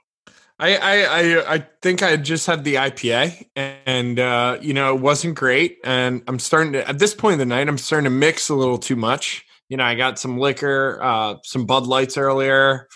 I, 0.57 0.77
I 0.77 1.55
I 1.55 1.67
think 1.81 2.01
I 2.01 2.15
just 2.17 2.47
had 2.47 2.63
the 2.63 2.75
IPA, 2.75 3.45
and 3.85 4.19
uh, 4.19 4.57
you 4.61 4.73
know 4.73 4.95
it 4.95 5.01
wasn't 5.01 5.35
great. 5.35 5.79
And 5.83 6.23
I'm 6.27 6.39
starting 6.39 6.73
to 6.73 6.87
at 6.87 6.99
this 6.99 7.13
point 7.13 7.33
in 7.33 7.39
the 7.39 7.45
night, 7.45 7.67
I'm 7.67 7.77
starting 7.77 8.05
to 8.05 8.09
mix 8.09 8.49
a 8.49 8.55
little 8.55 8.77
too 8.77 8.95
much. 8.95 9.45
You 9.69 9.77
know, 9.77 9.83
I 9.83 9.95
got 9.95 10.19
some 10.19 10.37
liquor, 10.37 10.99
uh, 11.01 11.35
some 11.43 11.65
Bud 11.65 11.87
Lights 11.87 12.17
earlier. 12.17 12.87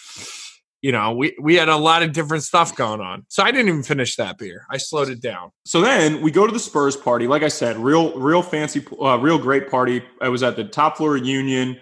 you 0.81 0.91
know, 0.93 1.11
we 1.13 1.35
we 1.41 1.55
had 1.55 1.67
a 1.69 1.75
lot 1.75 2.03
of 2.03 2.13
different 2.13 2.43
stuff 2.43 2.75
going 2.75 3.01
on. 3.01 3.25
So 3.27 3.43
I 3.43 3.51
didn't 3.51 3.67
even 3.67 3.83
finish 3.83 4.15
that 4.15 4.37
beer. 4.37 4.65
I 4.69 4.77
slowed 4.77 5.09
it 5.09 5.21
down. 5.21 5.51
So 5.65 5.81
then 5.81 6.21
we 6.21 6.31
go 6.31 6.47
to 6.47 6.53
the 6.53 6.59
Spurs 6.59 6.95
party. 6.95 7.27
Like 7.27 7.43
I 7.43 7.49
said, 7.49 7.77
real 7.77 8.17
real 8.17 8.41
fancy, 8.41 8.85
uh, 9.01 9.17
real 9.17 9.37
great 9.37 9.69
party. 9.69 10.03
I 10.21 10.29
was 10.29 10.43
at 10.43 10.55
the 10.55 10.63
top 10.63 10.97
floor 10.97 11.17
Union. 11.17 11.77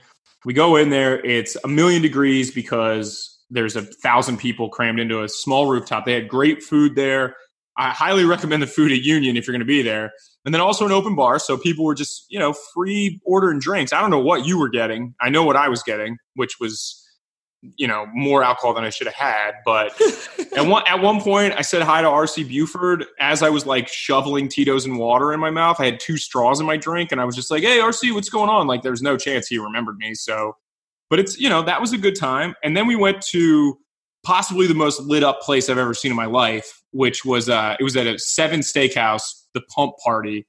We 0.45 0.53
go 0.53 0.77
in 0.77 0.89
there. 0.89 1.23
It's 1.25 1.57
a 1.63 1.67
million 1.67 2.01
degrees 2.01 2.51
because 2.51 3.36
there's 3.49 3.75
a 3.75 3.81
thousand 3.81 4.37
people 4.37 4.69
crammed 4.69 4.99
into 4.99 5.23
a 5.23 5.29
small 5.29 5.67
rooftop. 5.67 6.05
They 6.05 6.13
had 6.13 6.27
great 6.27 6.63
food 6.63 6.95
there. 6.95 7.35
I 7.77 7.91
highly 7.91 8.25
recommend 8.25 8.63
the 8.63 8.67
food 8.67 8.91
at 8.91 9.01
Union 9.01 9.37
if 9.37 9.45
you're 9.45 9.53
going 9.53 9.59
to 9.59 9.65
be 9.65 9.83
there. 9.83 10.11
And 10.45 10.53
then 10.53 10.61
also 10.61 10.85
an 10.85 10.91
open 10.91 11.15
bar. 11.15 11.37
So 11.39 11.57
people 11.57 11.85
were 11.85 11.93
just, 11.93 12.25
you 12.29 12.39
know, 12.39 12.53
free 12.73 13.21
ordering 13.25 13.59
drinks. 13.59 13.93
I 13.93 14.01
don't 14.01 14.09
know 14.09 14.19
what 14.19 14.45
you 14.45 14.57
were 14.57 14.69
getting. 14.69 15.13
I 15.21 15.29
know 15.29 15.43
what 15.43 15.55
I 15.55 15.69
was 15.69 15.83
getting, 15.83 16.17
which 16.35 16.59
was 16.59 17.03
you 17.75 17.87
know 17.87 18.05
more 18.13 18.43
alcohol 18.43 18.73
than 18.73 18.83
I 18.83 18.89
should 18.89 19.07
have 19.07 19.15
had. 19.15 19.55
But 19.65 19.99
at 20.55 20.65
one 20.65 20.83
at 20.87 21.01
one 21.01 21.21
point, 21.21 21.53
I 21.57 21.61
said 21.61 21.81
hi 21.81 22.01
to 22.01 22.07
RC 22.07 22.47
Buford 22.47 23.05
as 23.19 23.41
I 23.43 23.49
was 23.49 23.65
like 23.65 23.87
shoveling 23.87 24.47
Tito's 24.47 24.85
and 24.85 24.97
water 24.97 25.33
in 25.33 25.39
my 25.39 25.49
mouth. 25.49 25.79
I 25.79 25.85
had 25.85 25.99
two 25.99 26.17
straws 26.17 26.59
in 26.59 26.65
my 26.65 26.77
drink, 26.77 27.11
and 27.11 27.19
I 27.19 27.25
was 27.25 27.35
just 27.35 27.51
like, 27.51 27.63
"Hey, 27.63 27.79
RC, 27.79 28.13
what's 28.13 28.29
going 28.29 28.49
on?" 28.49 28.67
Like, 28.67 28.83
there's 28.83 29.01
no 29.01 29.17
chance 29.17 29.47
he 29.47 29.57
remembered 29.57 29.97
me. 29.97 30.13
So, 30.13 30.55
but 31.09 31.19
it's 31.19 31.39
you 31.39 31.49
know 31.49 31.61
that 31.61 31.81
was 31.81 31.93
a 31.93 31.97
good 31.97 32.15
time. 32.15 32.55
And 32.63 32.75
then 32.75 32.87
we 32.87 32.95
went 32.95 33.21
to 33.31 33.77
possibly 34.23 34.67
the 34.67 34.73
most 34.73 35.01
lit 35.01 35.23
up 35.23 35.41
place 35.41 35.69
I've 35.69 35.77
ever 35.77 35.93
seen 35.93 36.11
in 36.11 36.17
my 36.17 36.25
life, 36.25 36.81
which 36.91 37.23
was 37.25 37.49
uh, 37.49 37.75
it 37.79 37.83
was 37.83 37.95
at 37.95 38.07
a 38.07 38.17
Seven 38.19 38.61
Steakhouse, 38.61 39.23
the 39.53 39.61
Pump 39.75 39.93
Party 40.03 40.45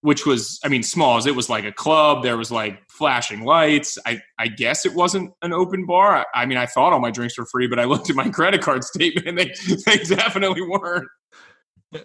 which 0.00 0.24
was 0.24 0.60
i 0.64 0.68
mean 0.68 0.82
smalls 0.82 1.26
it 1.26 1.34
was 1.34 1.48
like 1.48 1.64
a 1.64 1.72
club. 1.72 2.22
There 2.22 2.36
was 2.36 2.50
like 2.50 2.80
flashing 2.90 3.44
lights. 3.44 3.98
I 4.06 4.20
i 4.38 4.48
guess 4.48 4.86
it 4.86 4.94
wasn't 4.94 5.32
an 5.42 5.52
open 5.52 5.86
bar. 5.86 6.18
I, 6.18 6.42
I 6.42 6.46
mean 6.46 6.58
i 6.58 6.66
thought 6.66 6.92
all 6.92 7.00
my 7.00 7.10
drinks 7.10 7.38
were 7.38 7.46
free 7.46 7.66
but 7.66 7.78
i 7.78 7.84
looked 7.92 8.10
at 8.10 8.16
my 8.16 8.28
credit 8.28 8.62
card 8.62 8.84
statement 8.84 9.26
and 9.26 9.38
they 9.38 9.52
they 9.86 9.98
definitely 9.98 10.62
weren't. 10.62 11.08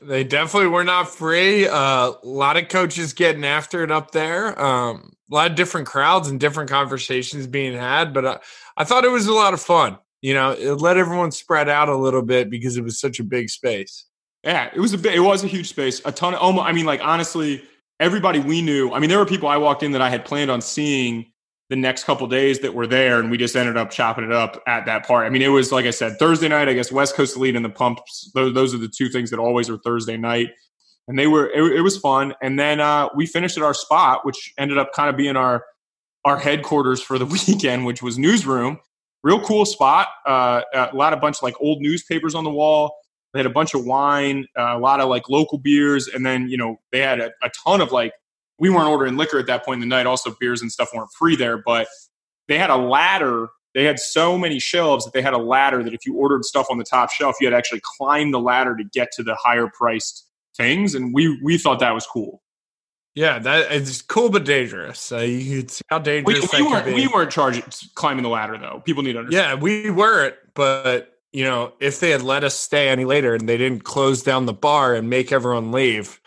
They 0.01 0.23
definitely 0.23 0.69
were 0.69 0.86
not 0.86 1.10
free. 1.10 1.67
Uh, 1.67 2.13
a 2.13 2.17
lot 2.23 2.56
of 2.56 2.69
coaches 2.69 3.12
getting 3.12 3.43
after 3.43 3.84
it 3.84 3.91
up 3.91 4.12
there. 4.12 4.58
Um, 4.58 5.12
a 5.33 5.35
lot 5.35 5.51
of 5.51 5.57
different 5.57 5.87
crowds 5.87 6.29
and 6.29 6.39
different 6.39 6.69
conversations 6.69 7.47
being 7.47 7.73
had 7.73 8.13
but 8.13 8.25
I, 8.25 8.39
I 8.77 8.83
thought 8.85 9.03
it 9.03 9.11
was 9.11 9.27
a 9.27 9.33
lot 9.33 9.53
of 9.53 9.59
fun 9.59 9.97
you 10.21 10.33
know 10.33 10.51
it 10.51 10.73
let 10.75 10.97
everyone 10.97 11.31
spread 11.31 11.67
out 11.67 11.89
a 11.89 11.97
little 11.97 12.21
bit 12.21 12.49
because 12.49 12.77
it 12.77 12.83
was 12.83 12.99
such 12.99 13.19
a 13.19 13.23
big 13.23 13.49
space 13.49 14.05
yeah, 14.43 14.69
it 14.73 14.79
was 14.79 14.93
a 14.93 14.97
bit. 14.97 15.15
It 15.15 15.21
was 15.21 15.43
a 15.43 15.47
huge 15.47 15.69
space. 15.69 16.01
A 16.05 16.11
ton 16.11 16.33
of. 16.33 16.41
Almost, 16.41 16.67
I 16.67 16.73
mean, 16.73 16.85
like 16.85 17.01
honestly, 17.01 17.63
everybody 17.99 18.39
we 18.39 18.61
knew. 18.61 18.91
I 18.91 18.99
mean, 18.99 19.09
there 19.09 19.19
were 19.19 19.25
people 19.25 19.47
I 19.47 19.57
walked 19.57 19.83
in 19.83 19.93
that 19.93 20.01
I 20.01 20.09
had 20.09 20.25
planned 20.25 20.51
on 20.51 20.61
seeing 20.61 21.31
the 21.69 21.77
next 21.77 22.03
couple 22.03 22.27
days 22.27 22.59
that 22.59 22.73
were 22.73 22.85
there, 22.85 23.19
and 23.19 23.31
we 23.31 23.37
just 23.37 23.55
ended 23.55 23.77
up 23.77 23.89
chopping 23.89 24.25
it 24.25 24.33
up 24.33 24.61
at 24.67 24.85
that 24.85 25.07
part. 25.07 25.25
I 25.25 25.29
mean, 25.29 25.41
it 25.41 25.47
was 25.47 25.71
like 25.71 25.85
I 25.85 25.91
said, 25.91 26.19
Thursday 26.19 26.49
night. 26.49 26.67
I 26.67 26.73
guess 26.73 26.91
West 26.91 27.15
Coast 27.15 27.37
Elite 27.37 27.55
and 27.55 27.63
the 27.63 27.69
Pumps. 27.69 28.31
Those, 28.35 28.53
those 28.53 28.75
are 28.75 28.79
the 28.79 28.89
two 28.89 29.07
things 29.07 29.29
that 29.29 29.39
always 29.39 29.69
are 29.69 29.77
Thursday 29.77 30.17
night, 30.17 30.49
and 31.07 31.17
they 31.17 31.27
were. 31.27 31.49
It, 31.49 31.77
it 31.77 31.81
was 31.81 31.97
fun. 31.97 32.33
And 32.41 32.59
then 32.59 32.79
uh, 32.79 33.09
we 33.15 33.25
finished 33.25 33.57
at 33.57 33.63
our 33.63 33.73
spot, 33.73 34.25
which 34.25 34.53
ended 34.57 34.77
up 34.77 34.93
kind 34.93 35.09
of 35.09 35.17
being 35.17 35.35
our 35.35 35.65
our 36.25 36.37
headquarters 36.37 37.01
for 37.01 37.17
the 37.17 37.25
weekend, 37.47 37.85
which 37.85 38.01
was 38.01 38.17
newsroom. 38.17 38.79
Real 39.23 39.39
cool 39.39 39.65
spot. 39.65 40.07
Uh, 40.25 40.61
a 40.73 40.89
lot 40.93 41.13
of 41.13 41.21
bunch 41.21 41.37
of 41.37 41.43
like 41.43 41.55
old 41.61 41.79
newspapers 41.79 42.35
on 42.35 42.43
the 42.43 42.49
wall 42.49 42.93
they 43.33 43.39
had 43.39 43.45
a 43.47 43.51
bunch 43.51 43.73
of 43.73 43.85
wine, 43.85 44.45
uh, 44.57 44.75
a 44.75 44.79
lot 44.79 44.99
of 44.99 45.09
like 45.09 45.27
local 45.27 45.57
beers, 45.57 46.07
and 46.07 46.25
then 46.25 46.47
you 46.49 46.57
know 46.57 46.79
they 46.91 46.99
had 46.99 47.19
a, 47.19 47.31
a 47.41 47.49
ton 47.63 47.81
of 47.81 47.91
like 47.91 48.13
we 48.59 48.69
weren't 48.69 48.87
ordering 48.87 49.17
liquor 49.17 49.39
at 49.39 49.47
that 49.47 49.65
point 49.65 49.81
in 49.81 49.89
the 49.89 49.95
night. 49.95 50.05
Also, 50.05 50.35
beers 50.39 50.61
and 50.61 50.71
stuff 50.71 50.89
weren't 50.93 51.09
free 51.17 51.35
there, 51.35 51.57
but 51.57 51.87
they 52.47 52.57
had 52.57 52.69
a 52.69 52.77
ladder. 52.77 53.47
They 53.73 53.85
had 53.85 53.99
so 53.99 54.37
many 54.37 54.59
shelves 54.59 55.03
that 55.05 55.13
they 55.15 55.23
had 55.23 55.33
a 55.33 55.39
ladder 55.39 55.83
that 55.83 55.95
if 55.95 56.05
you 56.05 56.15
ordered 56.15 56.45
stuff 56.45 56.67
on 56.69 56.77
the 56.77 56.83
top 56.83 57.09
shelf, 57.09 57.37
you 57.41 57.47
had 57.47 57.51
to 57.51 57.57
actually 57.57 57.81
climb 57.97 58.29
the 58.29 58.39
ladder 58.39 58.77
to 58.77 58.83
get 58.83 59.11
to 59.13 59.23
the 59.23 59.33
higher 59.33 59.67
priced 59.67 60.27
things, 60.55 60.95
and 60.95 61.13
we 61.13 61.39
we 61.43 61.57
thought 61.57 61.79
that 61.79 61.93
was 61.93 62.05
cool. 62.05 62.41
Yeah, 63.15 63.37
that 63.39 63.71
it's 63.71 64.01
cool 64.01 64.29
but 64.29 64.43
dangerous. 64.43 65.11
Uh, 65.11 65.17
you 65.19 65.61
could 65.61 65.71
see 65.71 65.83
how 65.87 65.99
dangerous 65.99 66.51
we, 66.51 66.63
we 66.63 66.71
weren't, 66.71 66.85
we 66.95 67.07
weren't 67.07 67.31
charging 67.31 67.63
climbing 67.93 68.23
the 68.23 68.29
ladder 68.29 68.57
though. 68.57 68.81
People 68.85 69.03
need 69.03 69.13
to 69.13 69.19
understand. 69.19 69.59
Yeah, 69.59 69.61
we 69.61 69.91
weren't, 69.91 70.35
but 70.55 71.13
you 71.31 71.43
know, 71.43 71.73
if 71.79 71.99
they 71.99 72.09
had 72.09 72.23
let 72.23 72.43
us 72.43 72.55
stay 72.55 72.89
any 72.89 73.05
later 73.05 73.35
and 73.35 73.47
they 73.47 73.57
didn't 73.57 73.83
close 73.83 74.23
down 74.23 74.45
the 74.45 74.53
bar 74.53 74.95
and 74.95 75.09
make 75.09 75.31
everyone 75.31 75.71
leave, 75.71 76.19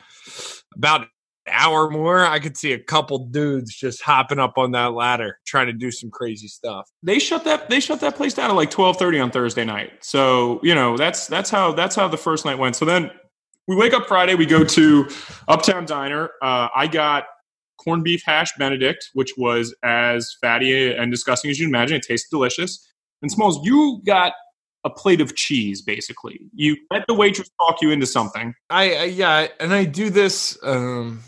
about 0.76 1.02
an 1.02 1.08
hour 1.48 1.90
more, 1.90 2.24
I 2.24 2.38
could 2.38 2.56
see 2.56 2.72
a 2.72 2.78
couple 2.78 3.18
dudes 3.26 3.74
just 3.74 4.02
hopping 4.02 4.38
up 4.38 4.56
on 4.56 4.72
that 4.72 4.92
ladder 4.92 5.38
trying 5.44 5.66
to 5.66 5.72
do 5.72 5.90
some 5.90 6.10
crazy 6.10 6.48
stuff. 6.48 6.88
They 7.02 7.18
shut 7.18 7.44
that 7.44 7.68
they 7.68 7.80
shut 7.80 8.00
that 8.00 8.14
place 8.14 8.34
down 8.34 8.50
at 8.50 8.56
like 8.56 8.70
twelve 8.70 8.96
thirty 8.96 9.18
on 9.18 9.32
Thursday 9.32 9.64
night. 9.64 9.92
So 10.02 10.60
you 10.62 10.74
know 10.74 10.96
that's 10.96 11.26
that's 11.26 11.50
how 11.50 11.72
that's 11.72 11.96
how 11.96 12.06
the 12.06 12.16
first 12.16 12.44
night 12.44 12.58
went. 12.58 12.76
So 12.76 12.84
then 12.84 13.10
we 13.66 13.76
wake 13.76 13.92
up 13.92 14.06
Friday, 14.06 14.34
we 14.34 14.46
go 14.46 14.64
to 14.64 15.08
Uptown 15.48 15.84
Diner. 15.86 16.30
Uh, 16.42 16.68
I 16.74 16.86
got 16.86 17.24
corned 17.82 18.04
beef 18.04 18.22
hash 18.24 18.50
Benedict, 18.58 19.10
which 19.14 19.32
was 19.36 19.74
as 19.82 20.34
fatty 20.40 20.92
and 20.92 21.10
disgusting 21.10 21.50
as 21.50 21.58
you 21.58 21.66
imagine. 21.66 21.96
It 21.96 22.02
tasted 22.02 22.28
delicious. 22.30 22.86
And 23.22 23.30
Smalls, 23.30 23.64
you 23.64 24.02
got 24.06 24.32
a 24.84 24.90
plate 24.90 25.20
of 25.20 25.34
cheese 25.34 25.82
basically 25.82 26.38
you 26.54 26.76
let 26.92 27.04
the 27.08 27.14
waitress 27.14 27.50
talk 27.60 27.82
you 27.82 27.90
into 27.90 28.06
something 28.06 28.54
i, 28.70 28.94
I 28.94 29.04
yeah 29.04 29.48
and 29.58 29.74
i 29.74 29.84
do 29.84 30.10
this 30.10 30.56
um 30.62 31.24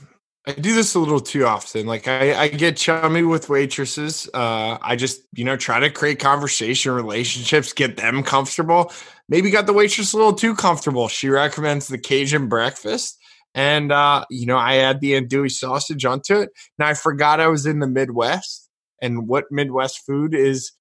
I 0.48 0.52
do 0.52 0.74
this 0.74 0.94
a 0.94 0.98
little 0.98 1.20
too 1.20 1.44
often. 1.44 1.86
Like 1.86 2.08
I, 2.08 2.44
I 2.44 2.48
get 2.48 2.78
chummy 2.78 3.22
with 3.22 3.50
waitresses. 3.50 4.30
Uh, 4.32 4.78
I 4.80 4.96
just, 4.96 5.20
you 5.34 5.44
know, 5.44 5.58
try 5.58 5.78
to 5.78 5.90
create 5.90 6.20
conversation, 6.20 6.92
relationships, 6.92 7.74
get 7.74 7.98
them 7.98 8.22
comfortable. 8.22 8.90
Maybe 9.28 9.50
got 9.50 9.66
the 9.66 9.74
waitress 9.74 10.14
a 10.14 10.16
little 10.16 10.32
too 10.32 10.54
comfortable. 10.54 11.06
She 11.08 11.28
recommends 11.28 11.88
the 11.88 11.98
Cajun 11.98 12.48
breakfast. 12.48 13.18
And 13.54 13.92
uh, 13.92 14.24
you 14.30 14.46
know, 14.46 14.56
I 14.56 14.76
add 14.78 15.02
the 15.02 15.20
andouille 15.20 15.50
sausage 15.50 16.06
onto 16.06 16.38
it. 16.38 16.48
Now 16.78 16.88
I 16.88 16.94
forgot 16.94 17.40
I 17.40 17.48
was 17.48 17.66
in 17.66 17.80
the 17.80 17.86
Midwest 17.86 18.70
and 19.02 19.28
what 19.28 19.44
Midwest 19.50 20.06
food 20.06 20.34
is 20.34 20.72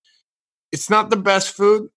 it's 0.71 0.89
not 0.89 1.09
the 1.09 1.17
best 1.17 1.53
food, 1.53 1.89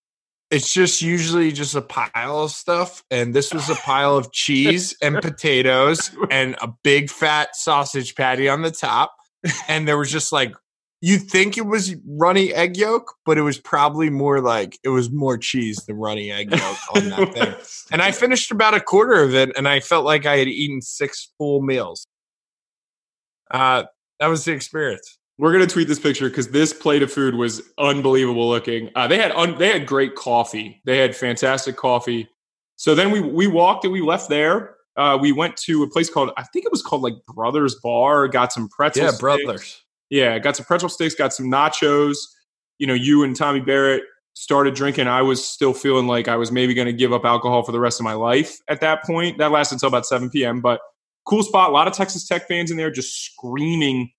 it's 0.50 0.72
just 0.72 1.00
usually 1.00 1.52
just 1.52 1.74
a 1.74 1.82
pile 1.82 2.42
of 2.42 2.50
stuff 2.50 3.04
and 3.10 3.34
this 3.34 3.54
was 3.54 3.70
a 3.70 3.74
pile 3.76 4.16
of 4.16 4.32
cheese 4.32 4.96
and 5.00 5.16
potatoes 5.22 6.10
and 6.30 6.56
a 6.60 6.68
big 6.82 7.10
fat 7.10 7.54
sausage 7.54 8.14
patty 8.14 8.48
on 8.48 8.62
the 8.62 8.70
top 8.70 9.14
and 9.68 9.86
there 9.86 9.96
was 9.96 10.10
just 10.10 10.32
like 10.32 10.52
you 11.02 11.16
think 11.16 11.56
it 11.56 11.64
was 11.64 11.94
runny 12.06 12.52
egg 12.52 12.76
yolk 12.76 13.14
but 13.24 13.38
it 13.38 13.42
was 13.42 13.58
probably 13.58 14.10
more 14.10 14.40
like 14.40 14.78
it 14.84 14.90
was 14.90 15.10
more 15.10 15.38
cheese 15.38 15.78
than 15.86 15.96
runny 15.96 16.30
egg 16.30 16.50
yolk 16.56 16.78
on 16.94 17.08
that 17.08 17.32
thing. 17.32 17.54
And 17.92 18.02
i 18.02 18.10
finished 18.10 18.50
about 18.50 18.74
a 18.74 18.80
quarter 18.80 19.22
of 19.22 19.34
it 19.34 19.52
and 19.56 19.68
i 19.68 19.80
felt 19.80 20.04
like 20.04 20.26
i 20.26 20.36
had 20.36 20.48
eaten 20.48 20.82
six 20.82 21.30
full 21.38 21.62
meals. 21.62 22.06
Uh 23.50 23.84
that 24.18 24.26
was 24.26 24.44
the 24.44 24.52
experience 24.52 25.19
we're 25.40 25.52
gonna 25.52 25.66
tweet 25.66 25.88
this 25.88 25.98
picture 25.98 26.28
because 26.28 26.48
this 26.48 26.72
plate 26.72 27.02
of 27.02 27.10
food 27.10 27.34
was 27.34 27.62
unbelievable 27.78 28.46
looking. 28.46 28.90
Uh, 28.94 29.08
they 29.08 29.16
had 29.16 29.32
un- 29.32 29.56
they 29.58 29.72
had 29.72 29.86
great 29.86 30.14
coffee. 30.14 30.82
They 30.84 30.98
had 30.98 31.16
fantastic 31.16 31.76
coffee. 31.76 32.28
So 32.76 32.94
then 32.94 33.10
we 33.10 33.20
we 33.20 33.46
walked 33.46 33.84
and 33.84 33.92
we 33.92 34.02
left 34.02 34.28
there. 34.28 34.76
Uh, 34.96 35.16
we 35.18 35.32
went 35.32 35.56
to 35.56 35.82
a 35.82 35.88
place 35.88 36.10
called 36.10 36.30
I 36.36 36.42
think 36.44 36.66
it 36.66 36.70
was 36.70 36.82
called 36.82 37.00
like 37.02 37.14
Brothers 37.34 37.74
Bar. 37.76 38.28
Got 38.28 38.52
some 38.52 38.68
pretzel. 38.68 39.04
Yeah, 39.04 39.08
sticks. 39.08 39.20
Brothers. 39.20 39.82
Yeah, 40.10 40.38
got 40.38 40.56
some 40.56 40.66
pretzel 40.66 40.90
sticks. 40.90 41.14
Got 41.14 41.32
some 41.32 41.46
nachos. 41.46 42.16
You 42.78 42.86
know, 42.86 42.94
you 42.94 43.24
and 43.24 43.34
Tommy 43.34 43.60
Barrett 43.60 44.02
started 44.34 44.74
drinking. 44.74 45.06
I 45.06 45.22
was 45.22 45.42
still 45.42 45.72
feeling 45.72 46.06
like 46.06 46.28
I 46.28 46.36
was 46.36 46.52
maybe 46.52 46.74
going 46.74 46.86
to 46.86 46.92
give 46.92 47.12
up 47.12 47.24
alcohol 47.24 47.62
for 47.62 47.72
the 47.72 47.80
rest 47.80 47.98
of 47.98 48.04
my 48.04 48.14
life 48.14 48.58
at 48.68 48.80
that 48.82 49.04
point. 49.04 49.38
That 49.38 49.50
lasted 49.52 49.76
until 49.76 49.88
about 49.88 50.06
7 50.06 50.28
p.m. 50.30 50.60
But 50.60 50.80
cool 51.26 51.42
spot. 51.42 51.70
A 51.70 51.72
lot 51.72 51.88
of 51.88 51.94
Texas 51.94 52.26
Tech 52.26 52.46
fans 52.48 52.70
in 52.70 52.76
there 52.76 52.90
just 52.90 53.24
screaming 53.24 54.10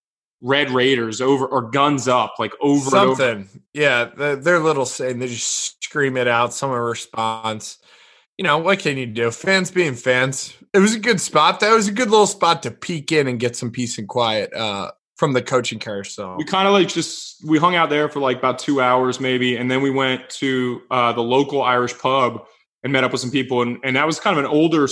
Red 0.41 0.71
Raiders 0.71 1.21
over 1.21 1.45
or 1.45 1.69
guns 1.69 2.07
up 2.07 2.35
like 2.39 2.53
over 2.61 2.89
something. 2.89 3.25
Over. 3.41 3.49
Yeah, 3.73 4.05
they're 4.15 4.59
little 4.59 4.85
saying 4.85 5.19
they 5.19 5.27
just 5.27 5.83
scream 5.83 6.17
it 6.17 6.27
out. 6.27 6.53
Some 6.53 6.71
response. 6.71 7.77
You 8.37 8.43
know 8.43 8.57
what 8.57 8.79
can 8.79 8.97
you 8.97 9.05
do? 9.05 9.29
Fans 9.29 9.69
being 9.69 9.93
fans. 9.93 10.55
It 10.73 10.79
was 10.79 10.95
a 10.95 10.99
good 10.99 11.21
spot. 11.21 11.59
That 11.59 11.73
was 11.73 11.87
a 11.87 11.91
good 11.91 12.09
little 12.09 12.27
spot 12.27 12.63
to 12.63 12.71
peek 12.71 13.11
in 13.11 13.27
and 13.27 13.39
get 13.39 13.55
some 13.55 13.69
peace 13.69 13.97
and 13.99 14.07
quiet 14.07 14.51
uh, 14.53 14.91
from 15.15 15.33
the 15.33 15.41
coaching 15.43 15.77
carousel. 15.77 16.37
We 16.37 16.45
kind 16.45 16.67
of 16.67 16.73
like 16.73 16.87
just 16.87 17.47
we 17.47 17.59
hung 17.59 17.75
out 17.75 17.91
there 17.91 18.09
for 18.09 18.19
like 18.19 18.37
about 18.37 18.57
two 18.57 18.81
hours 18.81 19.19
maybe, 19.19 19.57
and 19.57 19.69
then 19.69 19.81
we 19.81 19.91
went 19.91 20.27
to 20.31 20.81
uh, 20.89 21.13
the 21.13 21.21
local 21.21 21.61
Irish 21.61 21.95
pub 21.99 22.43
and 22.83 22.91
met 22.91 23.03
up 23.03 23.11
with 23.11 23.21
some 23.21 23.29
people, 23.29 23.61
and 23.61 23.77
and 23.83 23.95
that 23.95 24.07
was 24.07 24.19
kind 24.19 24.39
of 24.39 24.43
an 24.43 24.49
older, 24.49 24.87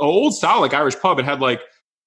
old 0.00 0.34
style 0.34 0.62
like 0.62 0.72
Irish 0.72 0.98
pub. 0.98 1.18
It 1.18 1.26
had 1.26 1.40
like 1.40 1.60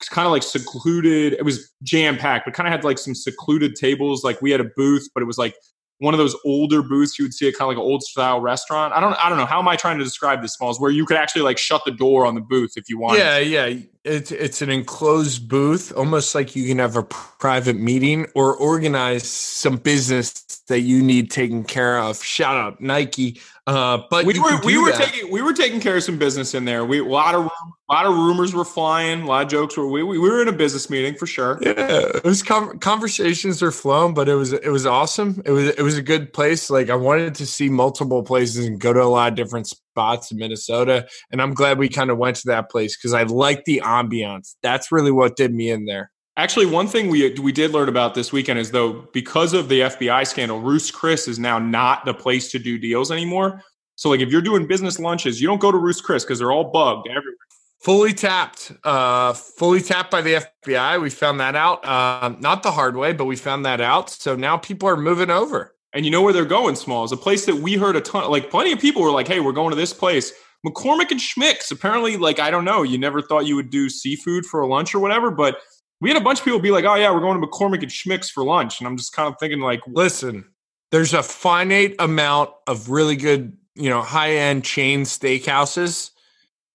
kind 0.10 0.26
of 0.26 0.32
like 0.32 0.44
secluded. 0.44 1.34
It 1.34 1.44
was 1.44 1.72
jam 1.84 2.18
packed, 2.18 2.46
but 2.46 2.54
kind 2.54 2.68
of 2.68 2.72
had 2.72 2.84
like 2.84 2.98
some 2.98 3.16
secluded 3.16 3.76
tables. 3.76 4.24
Like 4.24 4.42
we 4.42 4.52
had 4.52 4.62
a 4.62 4.70
booth, 4.76 5.08
but 5.14 5.24
it 5.24 5.26
was 5.26 5.38
like 5.38 5.56
one 6.00 6.14
of 6.14 6.20
those 6.20 6.36
older 6.46 6.84
booths 6.84 7.18
you 7.18 7.26
would 7.26 7.34
see 7.34 7.48
at 7.48 7.56
kind 7.56 7.72
of 7.72 7.76
like 7.76 7.84
an 7.84 7.90
old 7.90 8.04
style 8.04 8.40
restaurant. 8.40 8.94
I 8.94 9.00
don't 9.00 9.14
I 9.24 9.30
don't 9.30 9.38
know 9.38 9.46
how 9.46 9.60
am 9.60 9.68
I 9.68 9.76
trying 9.76 9.98
to 9.98 10.04
describe 10.04 10.42
this 10.42 10.54
smalls 10.54 10.80
where 10.80 10.92
you 10.92 11.06
could 11.06 11.18
actually 11.18 11.42
like 11.42 11.58
shut 11.58 11.82
the 11.86 11.92
door 11.92 12.26
on 12.26 12.36
the 12.36 12.42
booth 12.42 12.74
if 12.76 12.90
you 12.90 13.00
want. 13.00 13.18
Yeah, 13.18 13.40
yeah. 13.40 13.80
it's 14.04 14.32
it's 14.32 14.62
an 14.62 14.70
enclosed 14.70 15.48
booth, 15.48 15.92
almost 15.96 16.36
like 16.36 16.56
you 16.56 16.68
can 16.68 16.78
have 16.78 16.96
a 16.96 17.04
private 17.04 17.78
meeting 17.78 18.28
or 18.36 18.56
organize 18.56 19.28
some 19.28 19.78
business 19.78 20.44
that 20.68 20.82
you 20.82 21.02
need 21.02 21.32
taken 21.32 21.64
care 21.64 22.00
of. 22.00 22.24
Shout 22.24 22.56
out 22.56 22.80
Nike. 22.80 23.42
Uh, 23.66 24.00
but 24.10 24.26
we 24.26 24.40
were 24.40 24.62
we 24.64 24.78
were 24.78 24.92
that. 24.92 25.12
taking 25.12 25.32
we 25.32 25.42
were 25.42 25.54
taking 25.54 25.80
care 25.80 25.98
of 25.98 26.04
some 26.04 26.18
business 26.18 26.54
in 26.54 26.66
there. 26.66 26.86
We 26.86 27.00
a 27.00 27.04
lot 27.04 27.34
of 27.34 27.50
a 27.89 27.93
lot 27.93 28.06
of 28.06 28.15
rumors 28.15 28.54
were 28.54 28.65
flying, 28.65 29.21
a 29.21 29.26
lot 29.26 29.43
of 29.43 29.50
jokes 29.50 29.78
were 29.78 29.88
we 29.88 30.04
we 30.04 30.19
were 30.19 30.41
in 30.41 30.47
a 30.47 30.54
business 30.54 30.89
meeting 30.89 31.15
for 31.15 31.26
sure. 31.26 31.58
Yeah, 31.62 31.73
it 31.78 32.23
was 32.23 32.43
com- 32.43 32.80
conversations 32.80 33.63
are 33.63 33.71
flowing, 33.71 34.13
but 34.13 34.28
it 34.28 34.36
was 34.36 34.52
it 34.52 34.71
was 34.71 34.86
awesome. 34.86 35.41
It 35.45 35.52
was 35.52 35.67
it 35.69 35.82
was 35.82 35.97
a 35.97 36.02
good 36.02 36.34
place. 36.34 36.69
Like 36.69 36.89
I 36.89 36.95
wanted 36.95 37.36
to 37.36 37.45
see 37.45 37.69
multiple 37.69 38.23
places 38.23 38.65
and 38.65 38.80
go 38.80 38.91
to 38.91 39.02
a 39.02 39.06
lot 39.06 39.32
of 39.32 39.36
different 39.36 39.67
spots 39.67 40.32
in 40.32 40.38
Minnesota, 40.38 41.08
and 41.32 41.41
I'm 41.41 41.54
glad 41.54 41.78
we 41.78 41.88
kind 41.88 42.10
of 42.10 42.17
went 42.17 42.36
to 42.38 42.47
that 42.47 42.69
place 42.69 42.97
because 42.97 43.13
I 43.13 43.23
like 43.23 43.63
the 43.63 43.82
ambiance. 43.84 44.56
That's 44.62 44.91
really 44.91 45.12
what 45.12 45.38
did 45.38 45.54
me 45.54 45.69
in 45.69 45.86
there. 45.86 46.12
Actually, 46.36 46.65
one 46.65 46.88
thing 46.88 47.10
we 47.10 47.34
we 47.39 47.54
did 47.54 47.71
learn 47.71 47.88
about 47.88 48.15
this 48.15 48.34
weekend 48.34 48.60
is 48.60 48.71
though 48.71 49.08
because 49.13 49.54
of 49.54 49.69
the 49.69 49.82
FBI 49.82 50.28
scandal, 50.28 50.60
Ruth's 50.60 50.91
Chris 50.91 51.28
is 51.28 51.39
now 51.39 51.58
not 51.58 52.04
the 52.04 52.13
place 52.13 52.52
to 52.52 52.60
do 52.60 52.78
deals 52.78 53.12
anymore. 53.12 53.62
So 53.95 54.10
like 54.10 54.19
if 54.19 54.30
you're 54.30 54.41
doing 54.41 54.67
business 54.67 55.00
lunches, 55.00 55.41
you 55.41 55.47
don't 55.47 55.62
go 55.62 55.71
to 55.71 55.78
Ruth's 55.78 56.02
Chris 56.02 56.23
because 56.23 56.38
they're 56.38 56.52
all 56.52 56.65
bugged 56.65 57.08
everywhere. 57.08 57.47
Fully 57.80 58.13
tapped, 58.13 58.72
uh, 58.84 59.34
fully 59.34 59.82
tapped 59.82 60.10
by 60.12 60.22
the 60.22 60.44
FBI. 60.66 61.02
We 61.02 61.10
found 61.10 61.40
that 61.40 61.56
out, 61.56 61.86
uh, 61.86 62.34
not 62.40 62.63
the 62.63 62.72
hard 62.72 62.98
way, 62.98 63.13
but 63.13 63.26
we 63.26 63.36
found 63.36 63.66
that 63.66 63.80
out. 63.80 64.10
So 64.10 64.36
now 64.36 64.58
people 64.58 64.90
are 64.90 64.98
moving 64.98 65.30
over. 65.30 65.76
And 65.94 66.04
you 66.06 66.12
know 66.12 66.22
where 66.22 66.34
they're 66.34 66.46
going, 66.46 66.76
Small 66.76 67.04
is 67.06 67.12
a 67.12 67.18
place 67.18 67.46
that 67.46 67.56
we 67.56 67.76
heard 67.76 67.96
a 67.96 68.02
ton. 68.02 68.30
Like 68.30 68.50
plenty 68.50 68.72
of 68.72 68.80
people 68.80 69.02
were 69.02 69.12
like, 69.12 69.28
"Hey, 69.28 69.40
we're 69.40 69.52
going 69.52 69.70
to 69.70 69.76
this 69.76 69.94
place." 69.94 70.34
McCormick 70.66 71.12
and 71.12 71.20
Schmick's. 71.20 71.72
Apparently, 71.72 72.18
like 72.18 72.40
I 72.40 72.52
don't 72.52 72.66
know, 72.66 72.84
you 72.84 72.98
never 72.98 73.22
thought 73.22 73.46
you 73.46 73.56
would 73.56 73.70
do 73.70 73.90
seafood 73.90 74.46
for 74.46 74.62
a 74.62 74.68
lunch 74.68 74.94
or 74.94 75.00
whatever, 75.00 75.32
but 75.32 75.60
we 76.02 76.10
had 76.10 76.18
a 76.18 76.24
bunch 76.24 76.40
of 76.40 76.46
people 76.46 76.60
be 76.60 76.72
like, 76.72 76.86
"Oh 76.86 76.96
yeah, 76.96 77.12
we're 77.12 77.22
going 77.22 77.40
to 77.40 77.48
McCormick 77.48 77.82
and 77.82 77.92
Schmick's 77.92 78.30
for 78.30 78.44
lunch," 78.44 78.80
and 78.80 78.88
I'm 78.88 78.98
just 78.98 79.13
kind 79.13 79.28
of 79.32 79.40
thinking 79.40 79.60
like, 79.60 79.82
listen, 79.88 80.46
there's 80.92 81.13
a 81.13 81.24
finite 81.24 81.96
amount 82.00 82.52
of 82.68 82.90
really 82.90 83.16
good, 83.16 83.58
you 83.76 83.90
know, 83.90 84.02
high 84.02 84.32
end 84.32 84.63
chain 84.63 85.02
steakhouses, 85.02 86.12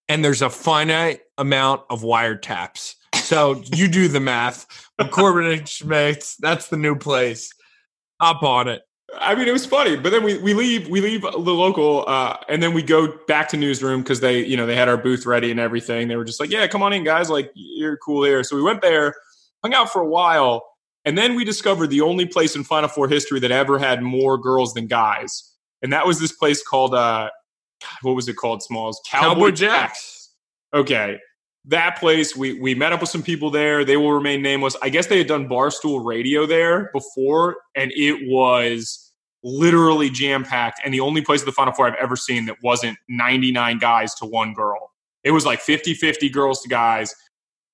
and 0.09 0.23
there's 0.23 0.41
a 0.41 0.49
finite 0.49 1.21
amount 1.37 1.81
of 1.89 2.01
wiretaps. 2.01 2.95
So 3.15 3.61
you 3.73 3.87
do 3.87 4.07
the 4.07 4.19
math. 4.19 4.89
McCormick 4.99 5.57
and 5.57 5.67
Schmick's, 5.67 6.35
that's 6.37 6.67
the 6.67 6.77
new 6.77 6.95
place. 6.95 7.51
Up 8.19 8.43
on 8.43 8.67
it. 8.67 8.83
I 9.19 9.35
mean, 9.35 9.47
it 9.47 9.51
was 9.51 9.65
funny, 9.65 9.95
but 9.95 10.11
then 10.11 10.23
we, 10.23 10.37
we 10.39 10.53
leave 10.53 10.87
we 10.87 11.01
leave 11.01 11.21
the 11.21 11.29
local, 11.29 12.03
uh, 12.07 12.37
and 12.49 12.63
then 12.63 12.73
we 12.73 12.81
go 12.81 13.15
back 13.27 13.47
to 13.49 13.57
newsroom 13.57 14.01
because 14.01 14.21
they 14.21 14.43
you 14.43 14.57
know 14.57 14.65
they 14.65 14.75
had 14.75 14.89
our 14.89 14.97
booth 14.97 15.25
ready 15.25 15.51
and 15.51 15.59
everything. 15.59 16.07
They 16.07 16.15
were 16.15 16.23
just 16.23 16.39
like, 16.39 16.49
"Yeah, 16.49 16.65
come 16.67 16.81
on 16.81 16.93
in, 16.93 17.03
guys! 17.03 17.29
Like 17.29 17.51
you're 17.53 17.97
cool 17.97 18.23
here." 18.23 18.43
So 18.43 18.55
we 18.55 18.63
went 18.63 18.81
there, 18.81 19.13
hung 19.63 19.73
out 19.73 19.91
for 19.91 20.01
a 20.01 20.07
while, 20.07 20.65
and 21.05 21.17
then 21.17 21.35
we 21.35 21.43
discovered 21.43 21.87
the 21.87 22.01
only 22.01 22.25
place 22.25 22.55
in 22.55 22.63
Final 22.63 22.89
Four 22.89 23.07
history 23.07 23.39
that 23.41 23.51
ever 23.51 23.77
had 23.77 24.01
more 24.01 24.37
girls 24.37 24.73
than 24.73 24.87
guys, 24.87 25.53
and 25.81 25.93
that 25.93 26.07
was 26.07 26.19
this 26.19 26.31
place 26.31 26.63
called 26.63 26.95
uh, 26.95 27.29
what 28.01 28.13
was 28.13 28.27
it 28.27 28.35
called? 28.35 28.63
Smalls 28.63 29.01
Cowboy, 29.09 29.27
Cowboy 29.27 29.51
Jacks. 29.51 29.59
Jacks. 29.59 30.29
Okay, 30.73 31.19
that 31.65 31.97
place 31.97 32.35
we 32.35 32.59
we 32.59 32.75
met 32.75 32.93
up 32.93 33.01
with 33.01 33.09
some 33.09 33.23
people 33.23 33.49
there 33.49 33.85
they 33.85 33.95
will 33.95 34.11
remain 34.11 34.41
nameless 34.41 34.75
i 34.81 34.89
guess 34.89 35.07
they 35.07 35.17
had 35.17 35.27
done 35.27 35.47
barstool 35.47 36.03
radio 36.03 36.45
there 36.45 36.89
before 36.91 37.55
and 37.73 37.89
it 37.95 38.17
was 38.29 39.03
literally 39.43 40.09
jam 40.09 40.43
packed, 40.43 40.81
and 40.83 40.93
the 40.93 40.99
only 40.99 41.21
place 41.21 41.41
of 41.41 41.45
the 41.45 41.51
Final 41.51 41.73
Four 41.73 41.87
I've 41.87 41.95
ever 41.95 42.15
seen 42.15 42.45
that 42.45 42.57
wasn't 42.63 42.97
99 43.09 43.77
guys 43.77 44.15
to 44.15 44.25
one 44.25 44.53
girl. 44.53 44.91
It 45.23 45.31
was 45.31 45.45
like 45.45 45.59
50 45.59 45.93
50 45.93 46.29
girls 46.29 46.61
to 46.61 46.69
guys. 46.69 47.13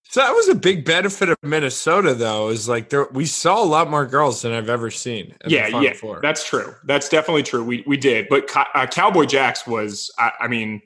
So 0.09 0.21
that 0.21 0.33
was 0.33 0.49
a 0.49 0.55
big 0.55 0.85
benefit 0.85 1.29
of 1.29 1.37
Minnesota, 1.43 2.15
though, 2.15 2.49
is 2.49 2.67
like 2.67 2.89
there 2.89 3.07
we 3.11 3.27
saw 3.27 3.63
a 3.63 3.65
lot 3.65 3.91
more 3.91 4.07
girls 4.07 4.41
than 4.41 4.51
I've 4.51 4.67
ever 4.67 4.89
seen. 4.89 5.35
Yeah, 5.45 5.67
yeah, 5.67 5.93
Four. 5.93 6.19
that's 6.19 6.43
true. 6.43 6.73
That's 6.85 7.09
definitely 7.09 7.43
true. 7.43 7.63
We 7.63 7.83
we 7.85 7.95
did, 7.95 8.27
but 8.27 8.49
uh, 8.73 8.87
Cowboy 8.87 9.25
Jacks 9.25 9.67
was, 9.67 10.11
I, 10.17 10.31
I 10.41 10.47
mean, 10.47 10.81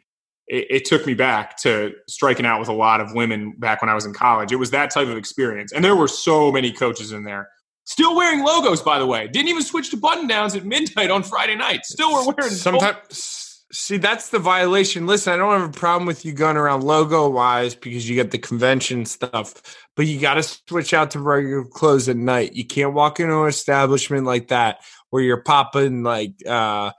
it, 0.48 0.68
it, 0.70 0.86
took 0.86 1.06
me 1.06 1.14
back 1.14 1.56
to 1.60 1.94
striking 2.10 2.46
out 2.46 2.60
with 2.60 2.68
a 2.68 2.74
lot 2.74 3.00
of 3.00 3.14
women 3.14 3.54
back 3.60 3.82
when 3.82 3.88
I 3.88 3.94
was 3.94 4.06
in 4.06 4.14
college. 4.14 4.52
It 4.52 4.58
was 4.58 4.72
that 4.72 4.92
type 4.92 5.08
of 5.08 5.16
experience, 5.16 5.72
and 5.72 5.86
there 5.86 5.96
were 5.96 6.10
so 6.10 6.52
many 6.52 6.74
coaches 6.74 7.14
in 7.14 7.24
there. 7.24 7.48
Still 7.86 8.18
wearing 8.18 8.44
logos, 8.44 8.82
by 8.82 9.00
the 9.00 9.06
way. 9.06 9.30
Didn't 9.30 9.48
even 9.48 9.64
switch 9.64 9.90
to 9.92 9.98
button 9.98 10.28
downs 10.28 10.54
at 10.54 10.66
midnight 10.66 11.12
on 11.12 11.24
Friday 11.24 11.56
night. 11.56 11.86
Still 11.86 12.12
we're 12.12 12.34
wearing. 12.34 12.54
Sometimes, 12.54 13.43
see, 13.74 13.98
that's 13.98 14.30
the 14.30 14.40
violation. 14.40 15.06
Listen, 15.08 15.34
I 15.34 15.38
don't 15.38 15.60
have 15.60 15.70
a 15.70 15.74
problem 15.74 16.06
with 16.06 16.24
you 16.24 16.32
going 16.32 16.58
around 16.58 16.84
logo 16.84 17.28
wise 17.28 17.76
because 17.76 18.08
you 18.08 18.16
get 18.16 18.32
the 18.32 18.38
convention 18.38 19.06
stuff, 19.06 19.56
but 19.96 20.06
you 20.06 20.20
got 20.20 20.36
to 20.36 20.44
switch 20.44 20.94
out 20.94 21.12
to 21.12 21.20
regular 21.20 21.66
clothes 21.66 22.08
at 22.08 22.16
night. 22.16 22.54
You 22.54 22.66
can't 22.66 22.94
walk 22.94 23.20
into 23.20 23.42
an 23.42 23.50
establishment 23.50 24.26
like 24.26 24.48
that 24.50 24.80
where 25.10 25.24
you're 25.24 25.42
popping 25.42 26.04
like 26.04 26.36
uh, 26.48 26.92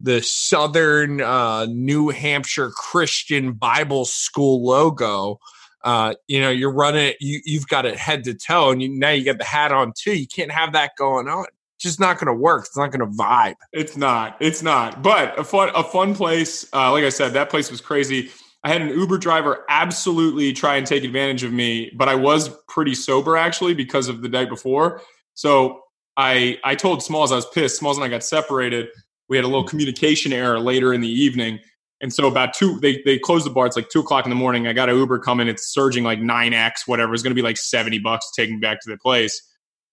the 0.00 0.20
Southern 0.22 1.20
uh, 1.20 1.66
New 1.66 2.08
Hampshire 2.08 2.70
Christian 2.70 3.52
Bible 3.52 4.04
School 4.04 4.64
logo 4.64 5.38
uh, 5.84 6.14
you 6.28 6.40
know, 6.40 6.50
you're 6.50 6.72
running 6.72 7.14
you, 7.20 7.40
you've 7.44 7.66
got 7.66 7.86
it 7.86 7.96
head 7.96 8.24
to 8.24 8.34
toe, 8.34 8.70
and 8.70 8.80
you, 8.80 8.88
now 8.88 9.10
you 9.10 9.24
get 9.24 9.38
the 9.38 9.44
hat 9.44 9.72
on 9.72 9.92
too. 9.96 10.16
You 10.16 10.26
can't 10.26 10.52
have 10.52 10.72
that 10.72 10.92
going 10.96 11.28
on. 11.28 11.46
Just 11.82 12.00
not 12.00 12.18
going 12.18 12.28
to 12.28 12.40
work. 12.40 12.66
It's 12.66 12.76
not 12.76 12.92
going 12.92 13.00
to 13.00 13.16
vibe. 13.16 13.56
It's 13.72 13.96
not. 13.96 14.36
It's 14.40 14.62
not. 14.62 15.02
But 15.02 15.38
a 15.38 15.44
fun, 15.44 15.70
a 15.74 15.82
fun 15.82 16.14
place. 16.14 16.64
Uh, 16.72 16.92
like 16.92 17.04
I 17.04 17.08
said, 17.08 17.32
that 17.32 17.50
place 17.50 17.70
was 17.70 17.80
crazy. 17.80 18.30
I 18.64 18.68
had 18.68 18.80
an 18.80 18.90
Uber 18.90 19.18
driver 19.18 19.64
absolutely 19.68 20.52
try 20.52 20.76
and 20.76 20.86
take 20.86 21.02
advantage 21.02 21.42
of 21.42 21.52
me, 21.52 21.90
but 21.96 22.08
I 22.08 22.14
was 22.14 22.50
pretty 22.68 22.94
sober 22.94 23.36
actually 23.36 23.74
because 23.74 24.08
of 24.08 24.22
the 24.22 24.28
night 24.28 24.48
before. 24.48 25.02
So 25.34 25.82
I 26.16 26.58
I 26.62 26.76
told 26.76 27.02
Smalls 27.02 27.32
I 27.32 27.36
was 27.36 27.46
pissed. 27.46 27.78
Smalls 27.78 27.96
and 27.96 28.04
I 28.04 28.08
got 28.08 28.22
separated. 28.22 28.88
We 29.28 29.36
had 29.36 29.44
a 29.44 29.48
little 29.48 29.64
communication 29.64 30.32
error 30.32 30.60
later 30.60 30.92
in 30.94 31.00
the 31.00 31.08
evening. 31.08 31.58
And 32.00 32.12
so 32.12 32.28
about 32.28 32.54
two, 32.54 32.78
they 32.80 33.02
they 33.04 33.18
closed 33.18 33.46
the 33.46 33.50
bar. 33.50 33.66
It's 33.66 33.76
like 33.76 33.88
two 33.88 34.00
o'clock 34.00 34.26
in 34.26 34.30
the 34.30 34.36
morning. 34.36 34.66
I 34.66 34.72
got 34.72 34.88
an 34.88 34.96
Uber 34.96 35.20
coming. 35.20 35.48
It's 35.48 35.72
surging 35.72 36.04
like 36.04 36.20
nine 36.20 36.52
x, 36.52 36.86
whatever. 36.86 37.14
It's 37.14 37.22
going 37.22 37.30
to 37.30 37.40
be 37.40 37.42
like 37.42 37.56
seventy 37.56 37.98
bucks 37.98 38.30
to 38.30 38.42
take 38.42 38.50
me 38.50 38.58
back 38.58 38.80
to 38.82 38.90
the 38.90 38.98
place. 38.98 39.40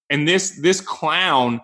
And 0.09 0.27
this 0.27 0.59
this 0.59 0.81
clown, 0.81 1.61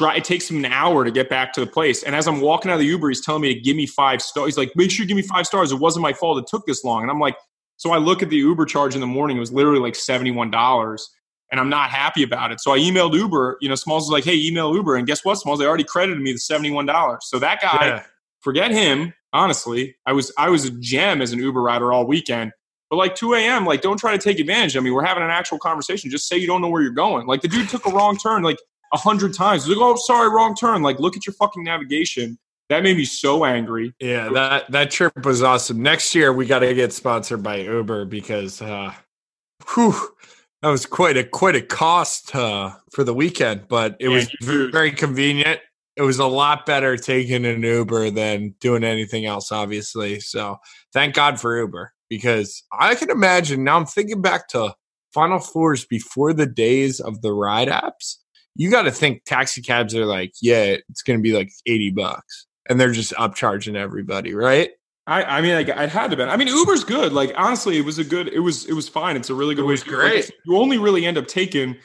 it 0.00 0.24
takes 0.24 0.50
him 0.50 0.64
an 0.64 0.66
hour 0.66 1.04
to 1.04 1.10
get 1.10 1.28
back 1.28 1.52
to 1.54 1.60
the 1.60 1.66
place. 1.66 2.02
And 2.02 2.16
as 2.16 2.26
I'm 2.26 2.40
walking 2.40 2.70
out 2.70 2.74
of 2.74 2.80
the 2.80 2.86
Uber, 2.86 3.08
he's 3.08 3.24
telling 3.24 3.42
me 3.42 3.54
to 3.54 3.60
give 3.60 3.76
me 3.76 3.86
five 3.86 4.22
stars. 4.22 4.46
He's 4.46 4.58
like, 4.58 4.72
make 4.74 4.90
sure 4.90 5.02
you 5.02 5.08
give 5.08 5.16
me 5.16 5.22
five 5.22 5.46
stars. 5.46 5.70
It 5.70 5.78
wasn't 5.78 6.02
my 6.02 6.12
fault. 6.12 6.38
It 6.38 6.46
took 6.46 6.66
this 6.66 6.82
long. 6.84 7.02
And 7.02 7.10
I'm 7.10 7.20
like, 7.20 7.36
so 7.76 7.90
I 7.92 7.98
look 7.98 8.22
at 8.22 8.30
the 8.30 8.36
Uber 8.36 8.64
charge 8.64 8.94
in 8.94 9.00
the 9.00 9.06
morning. 9.06 9.36
It 9.36 9.40
was 9.40 9.52
literally 9.52 9.80
like 9.80 9.94
seventy 9.94 10.30
one 10.30 10.50
dollars. 10.50 11.10
And 11.50 11.60
I'm 11.60 11.68
not 11.68 11.90
happy 11.90 12.22
about 12.22 12.50
it. 12.50 12.60
So 12.60 12.72
I 12.72 12.78
emailed 12.78 13.12
Uber. 13.12 13.58
You 13.60 13.68
know, 13.68 13.74
Smalls 13.74 14.04
was 14.04 14.10
like, 14.10 14.24
"Hey, 14.24 14.36
email 14.36 14.74
Uber." 14.74 14.96
And 14.96 15.06
guess 15.06 15.24
what, 15.24 15.34
Smalls? 15.34 15.58
They 15.58 15.66
already 15.66 15.84
credited 15.84 16.22
me 16.22 16.32
the 16.32 16.38
seventy-one 16.38 16.86
dollars. 16.86 17.26
So 17.28 17.38
that 17.40 17.60
guy, 17.60 17.86
yeah. 17.86 18.02
forget 18.40 18.70
him 18.70 19.12
honestly. 19.32 19.96
I 20.06 20.12
was 20.12 20.32
I 20.38 20.48
was 20.48 20.64
a 20.64 20.70
gem 20.70 21.20
as 21.20 21.32
an 21.32 21.38
Uber 21.40 21.60
rider 21.60 21.92
all 21.92 22.06
weekend. 22.06 22.52
But 22.90 22.96
like 22.96 23.14
2 23.14 23.32
a.m., 23.34 23.64
like 23.64 23.80
don't 23.80 23.96
try 23.96 24.12
to 24.12 24.18
take 24.18 24.38
advantage. 24.38 24.76
I 24.76 24.80
mean, 24.80 24.92
we're 24.92 25.04
having 25.04 25.22
an 25.22 25.30
actual 25.30 25.58
conversation. 25.58 26.10
Just 26.10 26.28
say 26.28 26.36
you 26.36 26.46
don't 26.46 26.60
know 26.60 26.68
where 26.68 26.82
you're 26.82 26.90
going. 26.90 27.26
Like 27.26 27.40
the 27.40 27.48
dude 27.48 27.70
took 27.70 27.86
a 27.86 27.90
wrong 27.90 28.18
turn 28.18 28.42
like 28.42 28.58
a 28.92 28.98
hundred 28.98 29.34
times. 29.34 29.64
He's 29.64 29.76
like, 29.76 29.84
oh, 29.84 29.96
sorry, 29.96 30.28
wrong 30.28 30.54
turn. 30.54 30.82
Like, 30.82 30.98
look 30.98 31.16
at 31.16 31.26
your 31.26 31.34
fucking 31.34 31.64
navigation. 31.64 32.38
That 32.68 32.82
made 32.82 32.96
me 32.96 33.04
so 33.04 33.44
angry. 33.44 33.94
Yeah, 34.00 34.30
that 34.30 34.70
that 34.70 34.90
trip 34.90 35.12
was 35.24 35.42
awesome. 35.42 35.82
Next 35.82 36.14
year 36.14 36.32
we 36.32 36.46
got 36.46 36.60
to 36.60 36.72
get 36.74 36.92
sponsored 36.92 37.42
by 37.42 37.56
Uber 37.58 38.06
because, 38.06 38.62
uh, 38.62 38.94
whew, 39.74 39.94
that 40.62 40.68
was 40.68 40.86
quite 40.86 41.16
a 41.16 41.24
quite 41.24 41.56
a 41.56 41.60
cost 41.60 42.34
uh, 42.34 42.72
for 42.92 43.04
the 43.04 43.12
weekend, 43.12 43.68
but 43.68 43.96
it 44.00 44.08
yeah, 44.08 44.14
was 44.14 44.70
very 44.72 44.92
convenient 44.92 45.60
it 45.96 46.02
was 46.02 46.18
a 46.18 46.26
lot 46.26 46.64
better 46.64 46.96
taking 46.96 47.44
an 47.44 47.62
Uber 47.62 48.10
than 48.10 48.54
doing 48.60 48.84
anything 48.84 49.26
else, 49.26 49.52
obviously. 49.52 50.20
So 50.20 50.58
thank 50.92 51.14
God 51.14 51.38
for 51.38 51.58
Uber 51.58 51.92
because 52.08 52.62
I 52.72 52.94
can 52.94 53.10
imagine 53.10 53.64
now 53.64 53.76
I'm 53.76 53.86
thinking 53.86 54.22
back 54.22 54.48
to 54.48 54.74
Final 55.12 55.38
Fours 55.38 55.84
before 55.84 56.32
the 56.32 56.46
days 56.46 57.00
of 57.00 57.20
the 57.20 57.32
ride 57.32 57.68
apps. 57.68 58.16
You 58.54 58.70
got 58.70 58.82
to 58.82 58.90
think 58.90 59.24
taxi 59.24 59.62
cabs 59.62 59.94
are 59.94 60.06
like, 60.06 60.32
yeah, 60.42 60.76
it's 60.88 61.02
going 61.02 61.18
to 61.18 61.22
be 61.22 61.32
like 61.32 61.50
80 61.66 61.90
bucks 61.90 62.46
and 62.68 62.80
they're 62.80 62.92
just 62.92 63.12
upcharging 63.14 63.76
everybody, 63.76 64.34
right? 64.34 64.70
I, 65.06 65.24
I 65.24 65.40
mean, 65.40 65.54
like, 65.54 65.68
it 65.68 65.88
had 65.88 66.10
to 66.12 66.16
be. 66.16 66.22
I 66.22 66.36
mean, 66.36 66.48
Uber's 66.48 66.84
good. 66.84 67.12
Like, 67.12 67.32
honestly, 67.36 67.76
it 67.76 67.84
was 67.84 67.98
a 67.98 68.04
good. 68.04 68.28
It 68.28 68.38
was, 68.38 68.66
it 68.66 68.74
was 68.74 68.88
fine. 68.88 69.16
It's 69.16 69.30
a 69.30 69.34
really 69.34 69.54
good. 69.54 69.64
It 69.64 69.68
was 69.68 69.82
great. 69.82 70.26
Like, 70.26 70.34
you 70.46 70.56
only 70.56 70.78
really 70.78 71.06
end 71.06 71.18
up 71.18 71.26
taking 71.26 71.76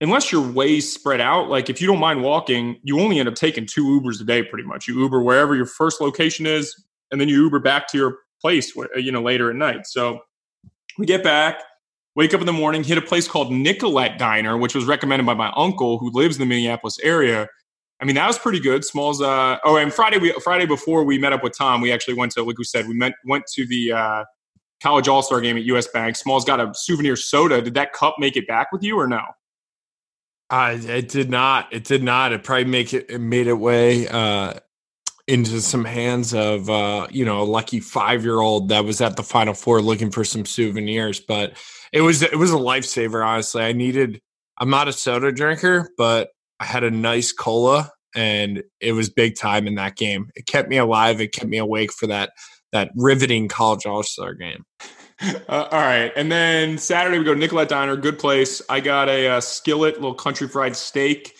unless 0.00 0.30
you're 0.30 0.46
way 0.52 0.80
spread 0.80 1.20
out, 1.20 1.48
like 1.48 1.70
if 1.70 1.80
you 1.80 1.86
don't 1.86 1.98
mind 1.98 2.22
walking, 2.22 2.78
you 2.82 3.00
only 3.00 3.18
end 3.18 3.28
up 3.28 3.34
taking 3.34 3.66
two 3.66 3.84
Ubers 3.84 4.20
a 4.20 4.24
day 4.24 4.42
pretty 4.42 4.64
much. 4.64 4.86
You 4.86 4.98
Uber 5.00 5.22
wherever 5.22 5.54
your 5.54 5.66
first 5.66 6.00
location 6.00 6.46
is, 6.46 6.84
and 7.10 7.20
then 7.20 7.28
you 7.28 7.42
Uber 7.44 7.60
back 7.60 7.88
to 7.88 7.98
your 7.98 8.18
place, 8.40 8.74
you 8.96 9.10
know, 9.10 9.22
later 9.22 9.50
at 9.50 9.56
night. 9.56 9.86
So 9.86 10.20
we 10.98 11.06
get 11.06 11.22
back, 11.22 11.62
wake 12.16 12.32
up 12.32 12.40
in 12.40 12.46
the 12.46 12.52
morning, 12.52 12.82
hit 12.82 12.98
a 12.98 13.02
place 13.02 13.28
called 13.28 13.52
Nicollet 13.52 14.18
Diner, 14.18 14.56
which 14.56 14.74
was 14.74 14.86
recommended 14.86 15.26
by 15.26 15.34
my 15.34 15.52
uncle 15.54 15.98
who 15.98 16.10
lives 16.12 16.36
in 16.36 16.40
the 16.40 16.46
Minneapolis 16.46 16.98
area. 17.02 17.46
I 18.00 18.04
mean, 18.04 18.16
that 18.16 18.26
was 18.26 18.38
pretty 18.38 18.58
good. 18.58 18.84
Smalls. 18.84 19.22
Uh, 19.22 19.58
oh, 19.64 19.76
and 19.76 19.92
Friday, 19.92 20.18
we 20.18 20.32
Friday 20.42 20.66
before 20.66 21.04
we 21.04 21.18
met 21.18 21.32
up 21.32 21.42
with 21.42 21.56
Tom, 21.56 21.80
we 21.80 21.92
actually 21.92 22.14
went 22.14 22.32
to, 22.32 22.42
like 22.42 22.58
we 22.58 22.64
said, 22.64 22.88
we 22.88 22.94
met 22.94 23.12
went 23.24 23.44
to 23.54 23.66
the 23.66 23.92
uh, 23.92 24.24
college 24.82 25.08
All 25.08 25.22
Star 25.22 25.40
game 25.40 25.56
at 25.56 25.62
US 25.64 25.86
Bank. 25.88 26.16
Smalls 26.16 26.44
got 26.44 26.60
a 26.60 26.72
souvenir 26.74 27.16
soda. 27.16 27.62
Did 27.62 27.74
that 27.74 27.92
cup 27.92 28.16
make 28.18 28.36
it 28.36 28.46
back 28.46 28.72
with 28.72 28.82
you 28.82 28.98
or 28.98 29.06
no? 29.06 29.22
Uh, 30.50 30.78
it 30.80 31.08
did 31.08 31.30
not. 31.30 31.72
It 31.72 31.84
did 31.84 32.02
not. 32.02 32.32
It 32.32 32.44
probably 32.44 32.66
make 32.66 32.92
it, 32.92 33.10
it 33.10 33.18
made 33.18 33.46
it 33.46 33.54
way 33.54 34.06
uh, 34.08 34.54
into 35.26 35.60
some 35.60 35.84
hands 35.84 36.34
of 36.34 36.68
uh, 36.68 37.08
you 37.10 37.24
know 37.24 37.40
a 37.40 37.44
lucky 37.44 37.80
five 37.80 38.24
year 38.24 38.40
old 38.40 38.68
that 38.68 38.84
was 38.84 39.00
at 39.00 39.16
the 39.16 39.22
Final 39.22 39.54
Four 39.54 39.80
looking 39.80 40.10
for 40.10 40.24
some 40.24 40.44
souvenirs. 40.44 41.18
But 41.18 41.56
it 41.92 42.00
was 42.00 42.22
it 42.22 42.38
was 42.38 42.52
a 42.52 42.56
lifesaver. 42.56 43.24
Honestly, 43.24 43.62
I 43.62 43.72
needed. 43.72 44.20
I'm 44.58 44.70
not 44.70 44.88
a 44.88 44.92
soda 44.92 45.32
drinker, 45.32 45.90
but 45.96 46.30
I 46.60 46.64
had 46.64 46.84
a 46.84 46.90
nice 46.90 47.32
cola, 47.32 47.92
and 48.14 48.62
it 48.80 48.92
was 48.92 49.10
big 49.10 49.36
time 49.36 49.66
in 49.66 49.74
that 49.76 49.96
game. 49.96 50.30
It 50.34 50.46
kept 50.46 50.68
me 50.68 50.78
alive. 50.78 51.20
It 51.20 51.32
kept 51.32 51.48
me 51.48 51.58
awake 51.58 51.92
for 51.92 52.06
that 52.06 52.32
that 52.72 52.90
riveting 52.96 53.48
college 53.48 53.86
All 53.86 54.02
Star 54.02 54.34
game. 54.34 54.64
Uh, 55.48 55.66
all 55.72 55.80
right, 55.80 56.12
and 56.14 56.30
then 56.30 56.76
Saturday 56.76 57.18
we 57.18 57.24
go 57.24 57.32
to 57.32 57.40
Nicollet 57.40 57.70
Diner, 57.70 57.96
good 57.96 58.18
place. 58.18 58.60
I 58.68 58.80
got 58.80 59.08
a, 59.08 59.38
a 59.38 59.40
skillet, 59.40 59.94
little 59.94 60.12
country 60.12 60.46
fried 60.46 60.76
steak. 60.76 61.32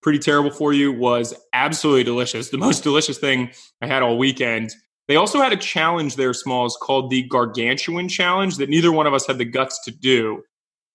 Pretty 0.00 0.20
terrible 0.20 0.52
for 0.52 0.72
you. 0.72 0.92
Was 0.92 1.34
absolutely 1.52 2.04
delicious. 2.04 2.50
The 2.50 2.58
most 2.58 2.84
delicious 2.84 3.18
thing 3.18 3.50
I 3.82 3.88
had 3.88 4.04
all 4.04 4.16
weekend. 4.16 4.76
They 5.08 5.16
also 5.16 5.40
had 5.40 5.52
a 5.52 5.56
challenge 5.56 6.16
there, 6.16 6.34
Smalls, 6.34 6.76
called 6.80 7.10
the 7.10 7.22
Gargantuan 7.22 8.08
Challenge 8.08 8.56
that 8.56 8.68
neither 8.68 8.90
one 8.90 9.06
of 9.06 9.14
us 9.14 9.26
had 9.26 9.38
the 9.38 9.44
guts 9.44 9.80
to 9.84 9.90
do. 9.90 10.42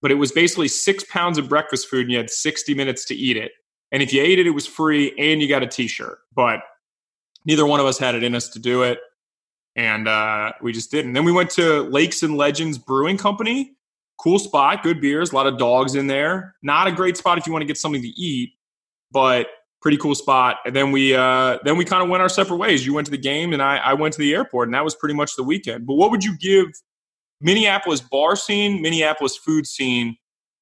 But 0.02 0.12
it 0.12 0.16
was 0.16 0.32
basically 0.32 0.68
six 0.68 1.04
pounds 1.06 1.38
of 1.38 1.48
breakfast 1.48 1.88
food 1.88 2.02
and 2.02 2.12
you 2.12 2.18
had 2.18 2.30
60 2.30 2.74
minutes 2.74 3.06
to 3.06 3.16
eat 3.16 3.38
it. 3.38 3.52
And 3.92 4.02
if 4.04 4.12
you 4.12 4.22
ate 4.22 4.40
it, 4.40 4.48
it 4.48 4.52
was 4.52 4.68
free 4.68 5.14
and 5.18 5.42
you 5.42 5.48
got 5.48 5.64
a 5.64 5.68
t 5.68 5.88
shirt. 5.88 6.20
But 6.36 6.62
neither 7.46 7.66
one 7.66 7.80
of 7.80 7.86
us 7.86 7.98
had 7.98 8.16
it 8.16 8.24
in 8.24 8.36
us 8.36 8.50
to 8.50 8.60
do 8.60 8.84
it 8.84 9.00
and 9.76 10.08
uh, 10.08 10.52
we 10.62 10.72
just 10.72 10.92
didn't. 10.92 11.14
Then 11.14 11.26
we 11.26 11.32
went 11.32 11.50
to 11.52 11.84
Lakes 11.84 12.24
and 12.24 12.36
Legends 12.36 12.78
Brewing 12.78 13.18
Company. 13.18 13.74
Cool 14.18 14.38
spot, 14.38 14.84
good 14.84 15.02
beers, 15.02 15.32
a 15.32 15.36
lot 15.36 15.48
of 15.48 15.58
dogs 15.58 15.96
in 15.96 16.08
there. 16.08 16.56
Not 16.62 16.88
a 16.88 16.92
great 16.92 17.18
spot 17.18 17.38
if 17.38 17.48
you 17.48 17.54
want 17.54 17.64
to 17.64 17.68
get 17.68 17.78
something 17.78 18.02
to 18.02 18.08
eat, 18.10 18.52
but 19.12 19.48
pretty 19.82 19.98
cool 19.98 20.16
spot. 20.16 20.58
And 20.66 20.76
then 20.76 20.92
we 20.92 21.16
uh, 21.16 21.60
then 21.64 21.78
we 21.78 21.86
kind 21.86 22.04
of 22.04 22.10
went 22.10 22.22
our 22.22 22.30
separate 22.30 22.58
ways. 22.58 22.86
You 22.86 22.94
went 22.94 23.06
to 23.06 23.12
the 23.12 23.18
game, 23.18 23.54
and 23.54 23.62
I, 23.62 23.78
I 23.78 23.94
went 23.94 24.14
to 24.16 24.20
the 24.20 24.34
airport, 24.34 24.68
and 24.68 24.76
that 24.76 24.84
was 24.84 24.96
pretty 24.96 25.16
much 25.16 25.36
the 25.36 25.44
weekend. 25.44 25.86
But 25.86 25.96
what 25.96 26.12
would 26.12 26.24
you 26.24 26.38
give 26.38 26.68
Minneapolis 27.40 28.02
bar 28.02 28.36
scene, 28.36 28.82
Minneapolis 28.82 29.38
food 29.38 29.66
scene, 29.68 30.16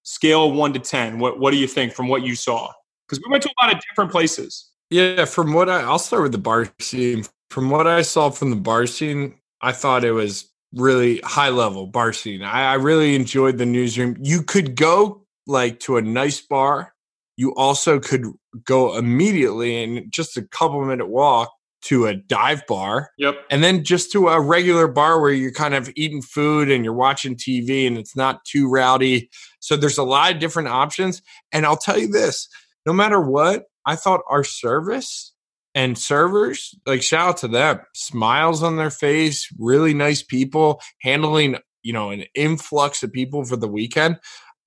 scale 0.04 0.52
one 0.52 0.74
to 0.74 0.80
ten? 0.80 1.20
What 1.20 1.40
what 1.40 1.52
do 1.52 1.58
you 1.58 1.68
think 1.68 1.94
from 1.94 2.08
what 2.08 2.24
you 2.24 2.36
saw? 2.36 2.72
Because 3.08 3.24
we 3.26 3.32
went 3.32 3.44
to 3.44 3.50
a 3.50 3.66
lot 3.66 3.74
of 3.74 3.82
different 3.90 4.12
places. 4.12 4.70
Yeah, 4.90 5.26
from 5.26 5.54
what 5.54 5.70
I, 5.70 5.82
I'll 5.82 6.00
start 6.00 6.24
with 6.24 6.32
the 6.32 6.40
bar 6.40 6.68
scene 6.80 7.26
from 7.50 7.70
what 7.70 7.88
I 7.88 8.02
saw 8.04 8.30
from 8.30 8.52
the 8.52 8.56
bar 8.56 8.86
scene, 8.86 9.36
I 9.62 9.72
thought 9.72 10.04
it 10.04 10.12
was 10.12 10.50
really 10.74 11.20
high 11.24 11.50
level 11.50 11.88
bar 11.88 12.14
scene. 12.14 12.44
I, 12.44 12.72
I 12.72 12.74
really 12.76 13.16
enjoyed 13.16 13.58
the 13.58 13.66
newsroom. 13.66 14.18
You 14.22 14.44
could 14.44 14.76
go 14.76 15.26
like 15.48 15.80
to 15.82 15.98
a 15.98 16.02
nice 16.02 16.42
bar. 16.42 16.94
You 17.40 17.56
also 17.56 18.02
could 18.02 18.26
go 18.66 18.98
immediately 18.98 19.82
in 19.82 20.10
just 20.10 20.36
a 20.36 20.42
couple 20.42 20.84
minute 20.84 21.08
walk 21.08 21.50
to 21.84 22.06
a 22.06 22.14
dive 22.14 22.68
bar. 22.68 23.12
Yep. 23.18 23.36
And 23.50 23.64
then 23.64 23.86
just 23.86 24.12
to 24.12 24.28
a 24.28 24.42
regular 24.42 24.90
bar 24.90 25.22
where 25.22 25.32
you're 25.32 25.54
kind 25.54 25.74
of 25.74 25.90
eating 25.96 26.22
food 26.22 26.70
and 26.70 26.84
you're 26.84 26.94
watching 26.94 27.38
TV 27.38 27.88
and 27.88 27.98
it's 27.98 28.14
not 28.14 28.44
too 28.44 28.70
rowdy. 28.70 29.30
So 29.62 29.78
there's 29.78 29.98
a 29.98 30.04
lot 30.04 30.34
of 30.34 30.40
different 30.40 30.68
options. 30.68 31.22
And 31.54 31.66
I'll 31.66 31.78
tell 31.78 31.98
you 31.98 32.10
this 32.10 32.50
no 32.86 32.92
matter 32.92 33.22
what, 33.22 33.68
I 33.86 33.96
thought 33.96 34.20
our 34.30 34.44
service 34.44 35.34
and 35.74 35.98
servers 35.98 36.76
like 36.86 37.02
shout 37.02 37.30
out 37.30 37.38
to 37.38 37.48
them 37.48 37.80
smiles 37.94 38.64
on 38.64 38.76
their 38.76 38.90
face 38.90 39.48
really 39.60 39.94
nice 39.94 40.24
people 40.24 40.82
handling 41.02 41.56
you 41.84 41.94
know 41.94 42.10
an 42.10 42.24
influx 42.34 43.04
of 43.04 43.14
people 43.14 43.46
for 43.46 43.56
the 43.56 43.68
weekend 43.68 44.18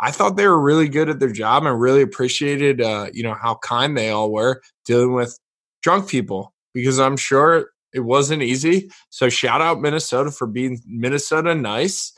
i 0.03 0.11
thought 0.11 0.36
they 0.36 0.46
were 0.46 0.61
really 0.61 0.88
good 0.88 1.09
at 1.09 1.20
their 1.20 1.32
job 1.32 1.64
and 1.64 1.80
really 1.80 2.03
appreciated 2.03 2.80
uh, 2.80 3.09
you 3.12 3.22
know 3.22 3.34
how 3.34 3.55
kind 3.62 3.96
they 3.96 4.11
all 4.11 4.30
were 4.30 4.61
dealing 4.84 5.14
with 5.14 5.38
drunk 5.82 6.09
people 6.09 6.53
because 6.74 7.00
i'm 7.00 7.16
sure 7.16 7.70
it 7.94 8.00
wasn't 8.00 8.42
easy 8.42 8.90
so 9.11 9.28
shout 9.28 9.61
out 9.61 9.80
minnesota 9.80 10.30
for 10.30 10.46
being 10.46 10.78
minnesota 10.86 11.55
nice 11.55 12.12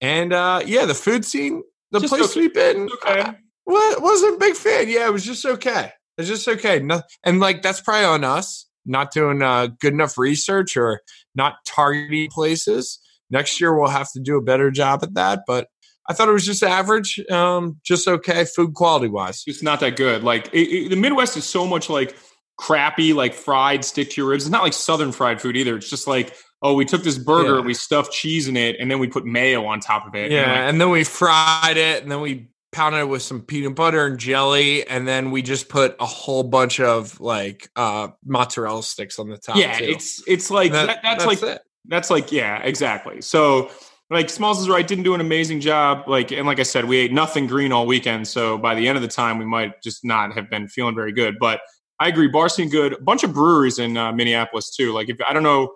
and 0.00 0.32
uh 0.32 0.60
yeah 0.66 0.84
the 0.84 0.94
food 0.94 1.24
scene 1.24 1.62
the 1.92 2.00
just 2.00 2.12
place 2.12 2.30
okay. 2.30 2.40
we've 2.40 2.54
been 2.54 2.88
okay. 3.04 3.20
Uh, 3.20 3.32
wasn't 3.64 4.34
a 4.34 4.38
big 4.38 4.56
fan 4.56 4.88
yeah 4.88 5.06
it 5.06 5.12
was 5.12 5.24
just 5.24 5.46
okay 5.46 5.92
it's 6.18 6.28
just 6.28 6.46
okay. 6.48 6.80
No, 6.80 7.02
and 7.24 7.40
like 7.40 7.62
that's 7.62 7.80
probably 7.80 8.04
on 8.04 8.24
us 8.24 8.66
not 8.84 9.12
doing 9.12 9.42
uh, 9.42 9.68
good 9.80 9.92
enough 9.92 10.18
research 10.18 10.76
or 10.76 11.00
not 11.34 11.54
targeting 11.66 12.28
places. 12.30 12.98
Next 13.30 13.60
year 13.60 13.76
we'll 13.76 13.90
have 13.90 14.12
to 14.12 14.20
do 14.20 14.36
a 14.36 14.42
better 14.42 14.70
job 14.70 15.00
at 15.02 15.14
that. 15.14 15.42
But 15.46 15.68
I 16.08 16.14
thought 16.14 16.28
it 16.28 16.32
was 16.32 16.46
just 16.46 16.62
average, 16.62 17.20
um, 17.30 17.78
just 17.84 18.08
okay, 18.08 18.44
food 18.44 18.74
quality 18.74 19.08
wise. 19.08 19.44
It's 19.46 19.62
not 19.62 19.80
that 19.80 19.96
good. 19.96 20.24
Like 20.24 20.48
it, 20.52 20.68
it, 20.68 20.88
the 20.90 20.96
Midwest 20.96 21.36
is 21.36 21.44
so 21.44 21.66
much 21.66 21.88
like 21.88 22.16
crappy, 22.56 23.12
like 23.12 23.34
fried 23.34 23.84
stick 23.84 24.10
to 24.10 24.20
your 24.20 24.30
ribs. 24.30 24.44
It's 24.44 24.50
not 24.50 24.62
like 24.62 24.72
Southern 24.72 25.12
fried 25.12 25.40
food 25.40 25.56
either. 25.56 25.76
It's 25.76 25.90
just 25.90 26.06
like 26.06 26.34
oh, 26.62 26.74
we 26.74 26.84
took 26.84 27.02
this 27.02 27.18
burger, 27.18 27.56
yeah. 27.56 27.60
we 27.60 27.74
stuffed 27.74 28.12
cheese 28.12 28.48
in 28.48 28.56
it, 28.56 28.76
and 28.78 28.90
then 28.90 28.98
we 28.98 29.08
put 29.08 29.26
mayo 29.26 29.66
on 29.66 29.80
top 29.80 30.06
of 30.06 30.14
it. 30.14 30.30
Yeah, 30.30 30.42
and, 30.42 30.50
like, 30.50 30.58
and 30.60 30.80
then 30.80 30.90
we 30.90 31.04
fried 31.04 31.76
it, 31.76 32.02
and 32.02 32.10
then 32.10 32.20
we 32.20 32.48
pounded 32.70 33.02
it 33.02 33.08
with 33.08 33.22
some 33.22 33.42
peanut 33.42 33.74
butter 33.74 34.06
and 34.06 34.18
jelly, 34.18 34.86
and 34.88 35.06
then 35.06 35.30
we 35.30 35.42
just 35.42 35.68
put 35.68 35.96
a 36.00 36.06
whole 36.06 36.42
bunch 36.42 36.80
of 36.80 37.20
like 37.20 37.68
uh 37.76 38.08
mozzarella 38.24 38.82
sticks 38.82 39.18
on 39.18 39.28
the 39.28 39.36
top. 39.36 39.56
Yeah, 39.56 39.76
too. 39.78 39.84
it's 39.84 40.22
it's 40.26 40.50
like 40.50 40.72
that, 40.72 40.86
that, 40.86 41.00
that's, 41.02 41.24
that's, 41.24 41.42
like 41.42 41.56
it. 41.56 41.62
that's 41.86 42.10
like 42.10 42.32
yeah, 42.32 42.62
exactly. 42.62 43.20
So 43.20 43.70
like 44.12 44.30
Smalls 44.30 44.60
is 44.60 44.68
right, 44.68 44.86
didn't 44.86 45.04
do 45.04 45.14
an 45.14 45.20
amazing 45.20 45.60
job. 45.60 46.08
Like 46.08 46.30
and 46.32 46.46
like 46.46 46.60
I 46.60 46.64
said, 46.64 46.84
we 46.84 46.98
ate 46.98 47.12
nothing 47.12 47.46
green 47.46 47.72
all 47.72 47.86
weekend. 47.86 48.28
So 48.28 48.58
by 48.58 48.74
the 48.74 48.86
end 48.86 48.96
of 48.96 49.02
the 49.02 49.08
time, 49.08 49.38
we 49.38 49.44
might 49.44 49.82
just 49.82 50.04
not 50.04 50.34
have 50.34 50.50
been 50.50 50.68
feeling 50.68 50.94
very 50.94 51.12
good. 51.12 51.38
But 51.40 51.60
I 51.98 52.08
agree, 52.08 52.28
bar 52.28 52.48
scene 52.48 52.68
good. 52.68 52.94
A 52.94 53.00
bunch 53.00 53.24
of 53.24 53.32
breweries 53.32 53.78
in 53.78 53.96
uh, 53.96 54.12
Minneapolis 54.12 54.74
too. 54.74 54.92
Like 54.92 55.08
if 55.08 55.16
I 55.26 55.32
don't 55.32 55.42
know, 55.42 55.74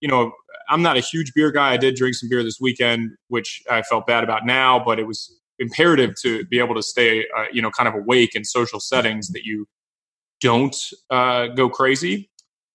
you 0.00 0.08
know, 0.08 0.32
I'm 0.68 0.82
not 0.82 0.96
a 0.96 1.00
huge 1.00 1.32
beer 1.34 1.50
guy. 1.50 1.72
I 1.72 1.76
did 1.76 1.96
drink 1.96 2.14
some 2.14 2.28
beer 2.28 2.42
this 2.42 2.58
weekend, 2.60 3.10
which 3.28 3.62
I 3.70 3.82
felt 3.82 4.06
bad 4.06 4.24
about 4.24 4.46
now, 4.46 4.82
but 4.82 4.98
it 4.98 5.06
was 5.06 5.36
imperative 5.58 6.14
to 6.22 6.44
be 6.46 6.58
able 6.58 6.74
to 6.74 6.82
stay, 6.82 7.26
uh, 7.36 7.44
you 7.52 7.60
know, 7.60 7.70
kind 7.70 7.88
of 7.88 7.94
awake 7.94 8.34
in 8.34 8.44
social 8.44 8.80
settings 8.80 9.28
that 9.28 9.44
you 9.44 9.66
don't 10.40 10.76
uh, 11.10 11.48
go 11.48 11.68
crazy. 11.68 12.29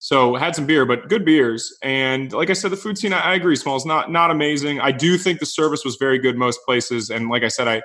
So 0.05 0.35
had 0.35 0.55
some 0.55 0.67
beer, 0.67 0.85
but 0.85 1.09
good 1.09 1.25
beers. 1.25 1.75
And 1.81 2.31
like 2.31 2.51
I 2.51 2.53
said, 2.53 2.69
the 2.69 2.77
food 2.77 2.95
scene, 2.95 3.11
I, 3.11 3.21
I 3.21 3.33
agree, 3.33 3.55
Smalls 3.55 3.87
not 3.87 4.11
not 4.11 4.29
amazing. 4.29 4.79
I 4.79 4.91
do 4.91 5.17
think 5.17 5.39
the 5.39 5.47
service 5.47 5.83
was 5.83 5.95
very 5.95 6.19
good 6.19 6.37
most 6.37 6.59
places. 6.63 7.09
And 7.09 7.27
like 7.27 7.41
I 7.41 7.47
said, 7.47 7.67
I 7.67 7.81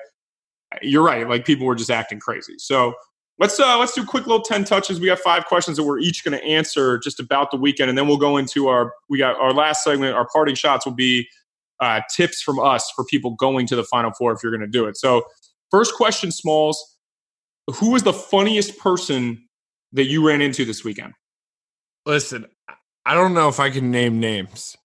you're 0.83 1.01
right, 1.01 1.27
like 1.27 1.45
people 1.45 1.65
were 1.65 1.73
just 1.73 1.89
acting 1.89 2.19
crazy. 2.19 2.53
So 2.59 2.93
let's 3.39 3.59
uh 3.59 3.75
let's 3.79 3.93
do 3.93 4.05
quick 4.05 4.27
little 4.27 4.43
10 4.43 4.65
touches. 4.65 4.99
We 4.99 5.07
got 5.07 5.17
five 5.17 5.45
questions 5.45 5.77
that 5.77 5.83
we're 5.83 5.97
each 5.97 6.23
going 6.23 6.37
to 6.37 6.45
answer 6.45 6.99
just 6.99 7.19
about 7.19 7.49
the 7.49 7.57
weekend, 7.57 7.89
and 7.89 7.97
then 7.97 8.07
we'll 8.07 8.17
go 8.17 8.37
into 8.37 8.67
our 8.67 8.93
we 9.09 9.17
got 9.17 9.35
our 9.37 9.51
last 9.51 9.83
segment. 9.83 10.13
Our 10.13 10.27
parting 10.31 10.53
shots 10.53 10.85
will 10.85 10.93
be 10.93 11.27
uh, 11.79 12.01
tips 12.15 12.39
from 12.43 12.59
us 12.59 12.87
for 12.95 13.03
people 13.03 13.31
going 13.31 13.65
to 13.65 13.75
the 13.75 13.83
Final 13.83 14.11
Four 14.11 14.31
if 14.33 14.43
you're 14.43 14.55
going 14.55 14.61
to 14.61 14.67
do 14.67 14.85
it. 14.85 14.95
So, 14.95 15.23
first 15.71 15.95
question, 15.95 16.29
Smalls, 16.29 16.99
who 17.65 17.89
was 17.89 18.03
the 18.03 18.13
funniest 18.13 18.77
person 18.77 19.43
that 19.93 20.05
you 20.05 20.23
ran 20.27 20.41
into 20.41 20.65
this 20.65 20.83
weekend? 20.83 21.13
Listen, 22.05 22.47
I 23.05 23.13
don't 23.13 23.33
know 23.33 23.47
if 23.47 23.59
I 23.59 23.69
can 23.69 23.91
name 23.91 24.19
names. 24.19 24.75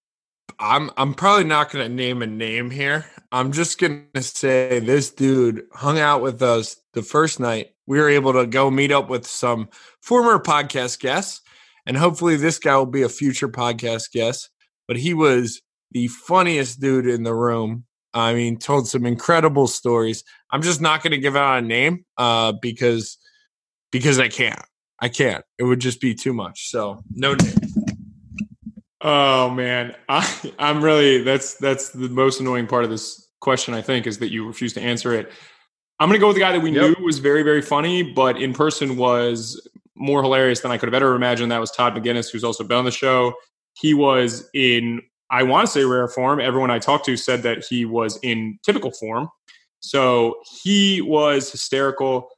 I'm 0.58 0.90
I'm 0.96 1.14
probably 1.14 1.44
not 1.44 1.70
going 1.70 1.86
to 1.86 1.94
name 1.94 2.22
a 2.22 2.26
name 2.26 2.70
here. 2.70 3.06
I'm 3.32 3.52
just 3.52 3.78
going 3.78 4.06
to 4.14 4.22
say 4.22 4.78
this 4.78 5.10
dude 5.10 5.64
hung 5.72 5.98
out 5.98 6.22
with 6.22 6.42
us 6.42 6.76
the 6.94 7.02
first 7.02 7.40
night. 7.40 7.70
We 7.86 7.98
were 7.98 8.08
able 8.08 8.32
to 8.34 8.46
go 8.46 8.70
meet 8.70 8.92
up 8.92 9.08
with 9.08 9.26
some 9.26 9.68
former 10.00 10.38
podcast 10.38 11.00
guests, 11.00 11.40
and 11.84 11.96
hopefully 11.96 12.36
this 12.36 12.58
guy 12.58 12.76
will 12.76 12.86
be 12.86 13.02
a 13.02 13.08
future 13.08 13.48
podcast 13.48 14.12
guest. 14.12 14.50
But 14.88 14.96
he 14.96 15.14
was 15.14 15.60
the 15.92 16.08
funniest 16.08 16.80
dude 16.80 17.06
in 17.06 17.22
the 17.22 17.34
room. 17.34 17.84
I 18.14 18.32
mean, 18.34 18.58
told 18.58 18.88
some 18.88 19.04
incredible 19.04 19.66
stories. 19.66 20.24
I'm 20.50 20.62
just 20.62 20.80
not 20.80 21.02
going 21.02 21.10
to 21.10 21.18
give 21.18 21.36
out 21.36 21.58
a 21.58 21.62
name 21.62 22.04
uh, 22.16 22.52
because 22.52 23.18
because 23.90 24.18
I 24.18 24.28
can't. 24.28 24.62
I 25.00 25.08
can't. 25.08 25.44
It 25.58 25.64
would 25.64 25.80
just 25.80 26.00
be 26.00 26.14
too 26.14 26.32
much. 26.32 26.70
So 26.70 27.02
no 27.10 27.34
name. 27.34 27.54
Oh 29.00 29.50
man, 29.50 29.94
I, 30.08 30.52
I'm 30.58 30.82
really 30.82 31.22
that's 31.22 31.54
that's 31.54 31.90
the 31.90 32.08
most 32.08 32.40
annoying 32.40 32.66
part 32.66 32.84
of 32.84 32.90
this 32.90 33.28
question. 33.40 33.74
I 33.74 33.82
think 33.82 34.06
is 34.06 34.18
that 34.18 34.30
you 34.30 34.46
refuse 34.46 34.72
to 34.74 34.80
answer 34.80 35.12
it. 35.12 35.30
I'm 35.98 36.08
going 36.08 36.18
to 36.18 36.20
go 36.20 36.26
with 36.26 36.36
the 36.36 36.40
guy 36.40 36.52
that 36.52 36.60
we 36.60 36.70
yep. 36.72 36.98
knew 36.98 37.04
was 37.04 37.18
very 37.18 37.42
very 37.42 37.62
funny, 37.62 38.02
but 38.02 38.40
in 38.40 38.52
person 38.52 38.96
was 38.96 39.68
more 39.94 40.22
hilarious 40.22 40.60
than 40.60 40.70
I 40.70 40.78
could 40.78 40.88
have 40.88 40.94
ever 40.94 41.14
imagined. 41.14 41.52
That 41.52 41.60
was 41.60 41.70
Todd 41.70 41.94
McGinnis, 41.94 42.30
who's 42.30 42.44
also 42.44 42.64
been 42.64 42.78
on 42.78 42.84
the 42.84 42.90
show. 42.90 43.34
He 43.74 43.94
was 43.94 44.48
in 44.54 45.02
I 45.30 45.42
want 45.42 45.66
to 45.66 45.72
say 45.72 45.84
rare 45.84 46.08
form. 46.08 46.40
Everyone 46.40 46.70
I 46.70 46.78
talked 46.78 47.04
to 47.06 47.16
said 47.16 47.42
that 47.42 47.64
he 47.68 47.84
was 47.84 48.18
in 48.22 48.58
typical 48.64 48.92
form. 48.92 49.28
So 49.80 50.36
he 50.62 51.00
was 51.00 51.50
hysterical. 51.50 52.28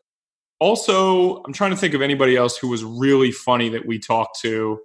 Also, 0.61 1.43
I'm 1.45 1.53
trying 1.53 1.71
to 1.71 1.77
think 1.77 1.95
of 1.95 2.03
anybody 2.03 2.37
else 2.37 2.57
who 2.57 2.69
was 2.69 2.85
really 2.85 3.31
funny 3.31 3.69
that 3.71 3.87
we 3.87 3.99
talked 3.99 4.41
to. 4.41 4.81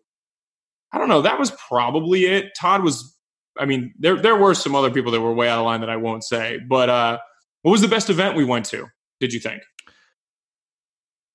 I 0.92 1.00
don't 1.00 1.10
know. 1.10 1.22
That 1.24 1.40
was 1.40 1.52
probably 1.68 2.26
it. 2.26 2.52
Todd 2.56 2.84
was 2.84 3.14
I 3.58 3.66
mean, 3.66 3.94
there 4.00 4.20
there 4.20 4.36
were 4.36 4.54
some 4.54 4.76
other 4.76 4.92
people 4.92 5.12
that 5.12 5.22
were 5.22 5.34
way 5.34 5.50
out 5.50 5.60
of 5.60 5.66
line 5.66 5.82
that 5.82 5.90
I 5.90 5.98
won't 5.98 6.24
say. 6.24 6.60
But 6.68 6.90
uh, 6.90 7.20
what 7.62 7.72
was 7.72 7.82
the 7.82 7.88
best 7.88 8.10
event 8.10 8.36
we 8.36 8.44
went 8.44 8.66
to? 8.68 8.88
Did 9.20 9.34
you 9.34 9.40
think? 9.40 9.62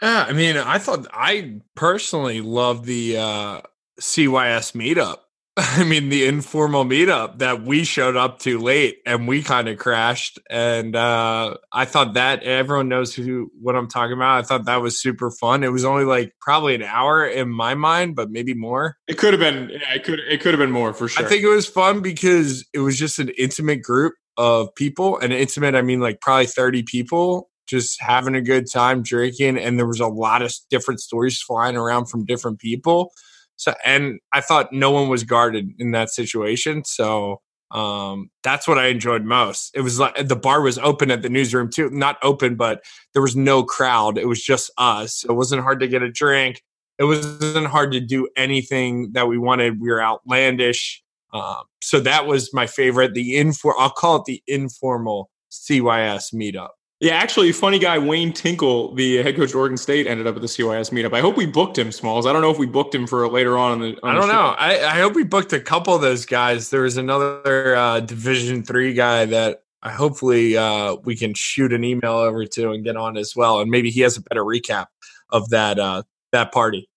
Yeah, 0.03 0.27
I 0.29 0.33
mean, 0.33 0.57
I 0.57 0.79
thought 0.79 1.07
I 1.13 1.61
personally 1.75 2.41
loved 2.41 2.85
the 2.85 3.17
uh, 3.17 3.61
CYS 4.01 4.73
meetup. 4.75 5.19
I 5.77 5.83
mean, 5.83 6.09
the 6.09 6.25
informal 6.27 6.85
meetup 6.85 7.39
that 7.39 7.63
we 7.63 7.83
showed 7.83 8.17
up 8.17 8.39
to 8.41 8.61
late 8.61 8.99
and 9.05 9.27
we 9.27 9.43
kind 9.43 9.69
of 9.69 9.77
crashed. 9.77 10.39
And 10.49 10.95
uh, 10.95 11.57
I 11.73 11.85
thought 11.85 12.15
that 12.15 12.45
everyone 12.45 12.89
knows 12.89 13.13
who 13.13 13.51
what 13.61 13.75
I'm 13.75 13.89
talking 13.89 14.13
about. 14.13 14.39
I 14.39 14.43
thought 14.43 14.67
that 14.67 14.81
was 14.81 15.01
super 15.01 15.33
fun. 15.33 15.65
It 15.65 15.73
was 15.73 15.85
only 15.85 16.05
like 16.05 16.33
probably 16.41 16.77
an 16.77 16.85
hour 16.85 17.27
in 17.27 17.49
my 17.49 17.75
mind, 17.75 18.15
but 18.15 18.31
maybe 18.31 18.55
more. 18.55 18.99
It 19.09 19.19
could 19.19 19.33
have 19.33 19.41
been. 19.41 19.71
Yeah, 19.71 19.95
it 19.95 20.05
could. 20.05 20.21
It 20.21 20.41
could 20.41 20.55
have 20.55 20.61
been 20.61 20.71
more 20.71 20.93
for 20.93 21.09
sure. 21.09 21.27
I 21.27 21.29
think 21.29 21.43
it 21.43 21.49
was 21.49 21.67
fun 21.67 22.03
because 22.03 22.65
it 22.73 22.79
was 22.79 22.97
just 22.97 23.19
an 23.19 23.31
intimate 23.31 23.83
group 23.83 24.15
of 24.37 24.73
people. 24.77 25.19
And 25.19 25.33
intimate, 25.33 25.75
I 25.75 25.83
mean, 25.83 25.99
like 25.99 26.21
probably 26.21 26.47
30 26.47 26.85
people 26.85 27.51
just 27.67 28.01
having 28.01 28.37
a 28.37 28.41
good 28.41 28.71
time 28.71 29.03
drinking. 29.03 29.59
And 29.59 29.77
there 29.77 29.87
was 29.87 30.01
a 30.01 30.07
lot 30.07 30.41
of 30.41 30.55
different 30.71 31.01
stories 31.01 31.43
flying 31.43 31.77
around 31.77 32.07
from 32.07 32.25
different 32.25 32.61
people. 32.61 33.11
So, 33.59 33.75
and 33.85 34.21
I 34.33 34.41
thought 34.41 34.73
no 34.73 34.91
one 34.91 35.09
was 35.09 35.25
guarded 35.25 35.75
in 35.79 35.91
that 35.91 36.11
situation. 36.11 36.85
So, 36.85 37.43
um, 37.71 38.31
that's 38.43 38.67
what 38.67 38.79
I 38.79 38.87
enjoyed 38.87 39.25
most. 39.25 39.73
It 39.75 39.83
was 39.83 39.99
like 40.01 40.27
the 40.27 40.37
bar 40.37 40.63
was 40.63 40.79
open 40.79 41.11
at 41.11 41.21
the 41.23 41.29
newsroom 41.29 41.69
too, 41.69 41.91
not 41.91 42.17
open, 42.23 42.55
but 42.55 42.83
there 43.13 43.21
was 43.21 43.37
no 43.37 43.63
crowd. 43.63 44.17
It 44.17 44.27
was 44.27 44.43
just 44.43 44.71
us. 44.79 45.25
It 45.29 45.33
wasn't 45.33 45.63
hard 45.63 45.81
to 45.81 45.89
get 45.89 46.03
a 46.03 46.11
drink. 46.11 46.63
It 46.99 47.05
wasn't 47.05 47.67
hard 47.67 47.93
to 47.93 48.01
do 48.01 48.29
anything 48.37 49.13
that 49.13 49.29
we 49.29 49.37
wanted. 49.39 49.81
We 49.81 49.91
were 49.91 50.03
outlandish. 50.03 51.03
Um, 51.33 51.65
so 51.83 52.01
that 52.01 52.27
was 52.27 52.55
my 52.55 52.67
favorite. 52.67 53.15
The 53.15 53.35
infor, 53.35 53.75
I'll 53.79 53.91
call 53.91 54.17
it 54.17 54.25
the 54.25 54.43
informal 54.47 55.31
CYS 55.51 56.33
meetup. 56.33 56.71
Yeah, 57.01 57.15
actually, 57.15 57.53
funny 57.53 57.79
guy 57.79 57.97
Wayne 57.97 58.33
Tinkle, 58.33 58.93
the 58.95 59.23
head 59.23 59.37
coach 59.37 59.51
of 59.51 59.57
Oregon 59.57 59.77
State, 59.77 60.09
ended 60.09 60.27
up 60.27 60.35
at 60.35 60.43
the 60.43 60.49
CYS 60.49 60.91
meetup. 60.91 61.15
I 61.15 61.21
hope 61.21 61.37
we 61.37 61.47
booked 61.47 61.79
him, 61.79 61.93
Smalls. 61.93 62.27
I 62.27 62.33
don't 62.33 62.43
know 62.43 62.51
if 62.51 62.59
we 62.59 62.67
booked 62.67 62.93
him 62.93 63.07
for 63.07 63.29
later 63.29 63.57
on 63.57 63.75
in 63.75 63.81
the. 63.81 64.03
On 64.03 64.11
I 64.11 64.15
don't 64.19 64.27
know. 64.27 64.57
I, 64.59 64.85
I, 64.85 64.99
hope 64.99 65.15
we 65.15 65.23
booked 65.23 65.53
a 65.53 65.61
couple 65.61 65.95
of 65.95 66.01
those 66.01 66.27
guys. 66.27 66.71
There 66.71 66.83
was 66.83 66.97
another 66.97 67.77
uh, 67.77 68.01
Division 68.01 68.65
three 68.65 68.95
guy 68.95 69.27
that 69.27 69.63
I 69.81 69.93
hopefully 69.93 70.57
uh, 70.57 70.97
we 71.05 71.15
can 71.15 71.35
shoot 71.35 71.73
an 71.73 71.85
email 71.85 72.15
over 72.15 72.45
to 72.45 72.73
and 72.73 72.83
get 72.83 72.97
on 72.97 73.17
as 73.17 73.37
well, 73.37 73.61
and 73.61 73.71
maybe 73.71 73.91
he 73.91 74.01
has 74.01 74.17
a 74.17 74.23
better 74.23 74.43
recap 74.43 74.87
of 75.31 75.51
that 75.51 75.79
uh, 75.79 76.03
that 76.33 76.51
party. 76.51 76.89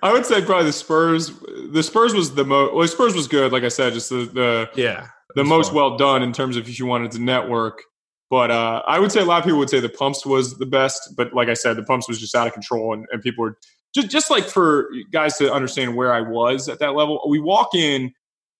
I 0.00 0.12
would 0.12 0.26
say 0.26 0.42
probably 0.42 0.66
the 0.66 0.72
Spurs. 0.72 1.32
The 1.72 1.82
Spurs 1.82 2.14
was 2.14 2.36
the 2.36 2.44
most. 2.44 2.72
Well, 2.72 2.86
Spurs 2.86 3.16
was 3.16 3.26
good. 3.26 3.50
Like 3.50 3.64
I 3.64 3.68
said, 3.68 3.94
just 3.94 4.10
the, 4.10 4.26
the 4.26 4.70
yeah 4.76 5.08
the 5.34 5.42
most 5.42 5.68
fun. 5.68 5.76
well 5.76 5.96
done 5.96 6.22
in 6.22 6.32
terms 6.32 6.56
of 6.56 6.68
if 6.68 6.78
you 6.78 6.86
wanted 6.86 7.10
to 7.12 7.18
network. 7.18 7.82
But 8.34 8.50
uh, 8.50 8.82
I 8.88 8.98
would 8.98 9.12
say 9.12 9.20
a 9.20 9.24
lot 9.24 9.38
of 9.38 9.44
people 9.44 9.60
would 9.60 9.70
say 9.70 9.78
the 9.78 9.88
pumps 9.88 10.26
was 10.26 10.58
the 10.58 10.66
best. 10.66 11.14
But 11.16 11.32
like 11.34 11.48
I 11.48 11.54
said, 11.54 11.76
the 11.76 11.84
pumps 11.84 12.08
was 12.08 12.18
just 12.18 12.34
out 12.34 12.48
of 12.48 12.52
control, 12.52 12.92
and, 12.92 13.06
and 13.12 13.22
people 13.22 13.44
were 13.44 13.56
just 13.94 14.10
just 14.10 14.28
like 14.28 14.48
for 14.48 14.90
guys 15.12 15.38
to 15.38 15.52
understand 15.52 15.94
where 15.94 16.12
I 16.12 16.20
was 16.20 16.68
at 16.68 16.80
that 16.80 16.96
level. 16.96 17.24
We 17.28 17.38
walk 17.38 17.76
in, 17.76 18.12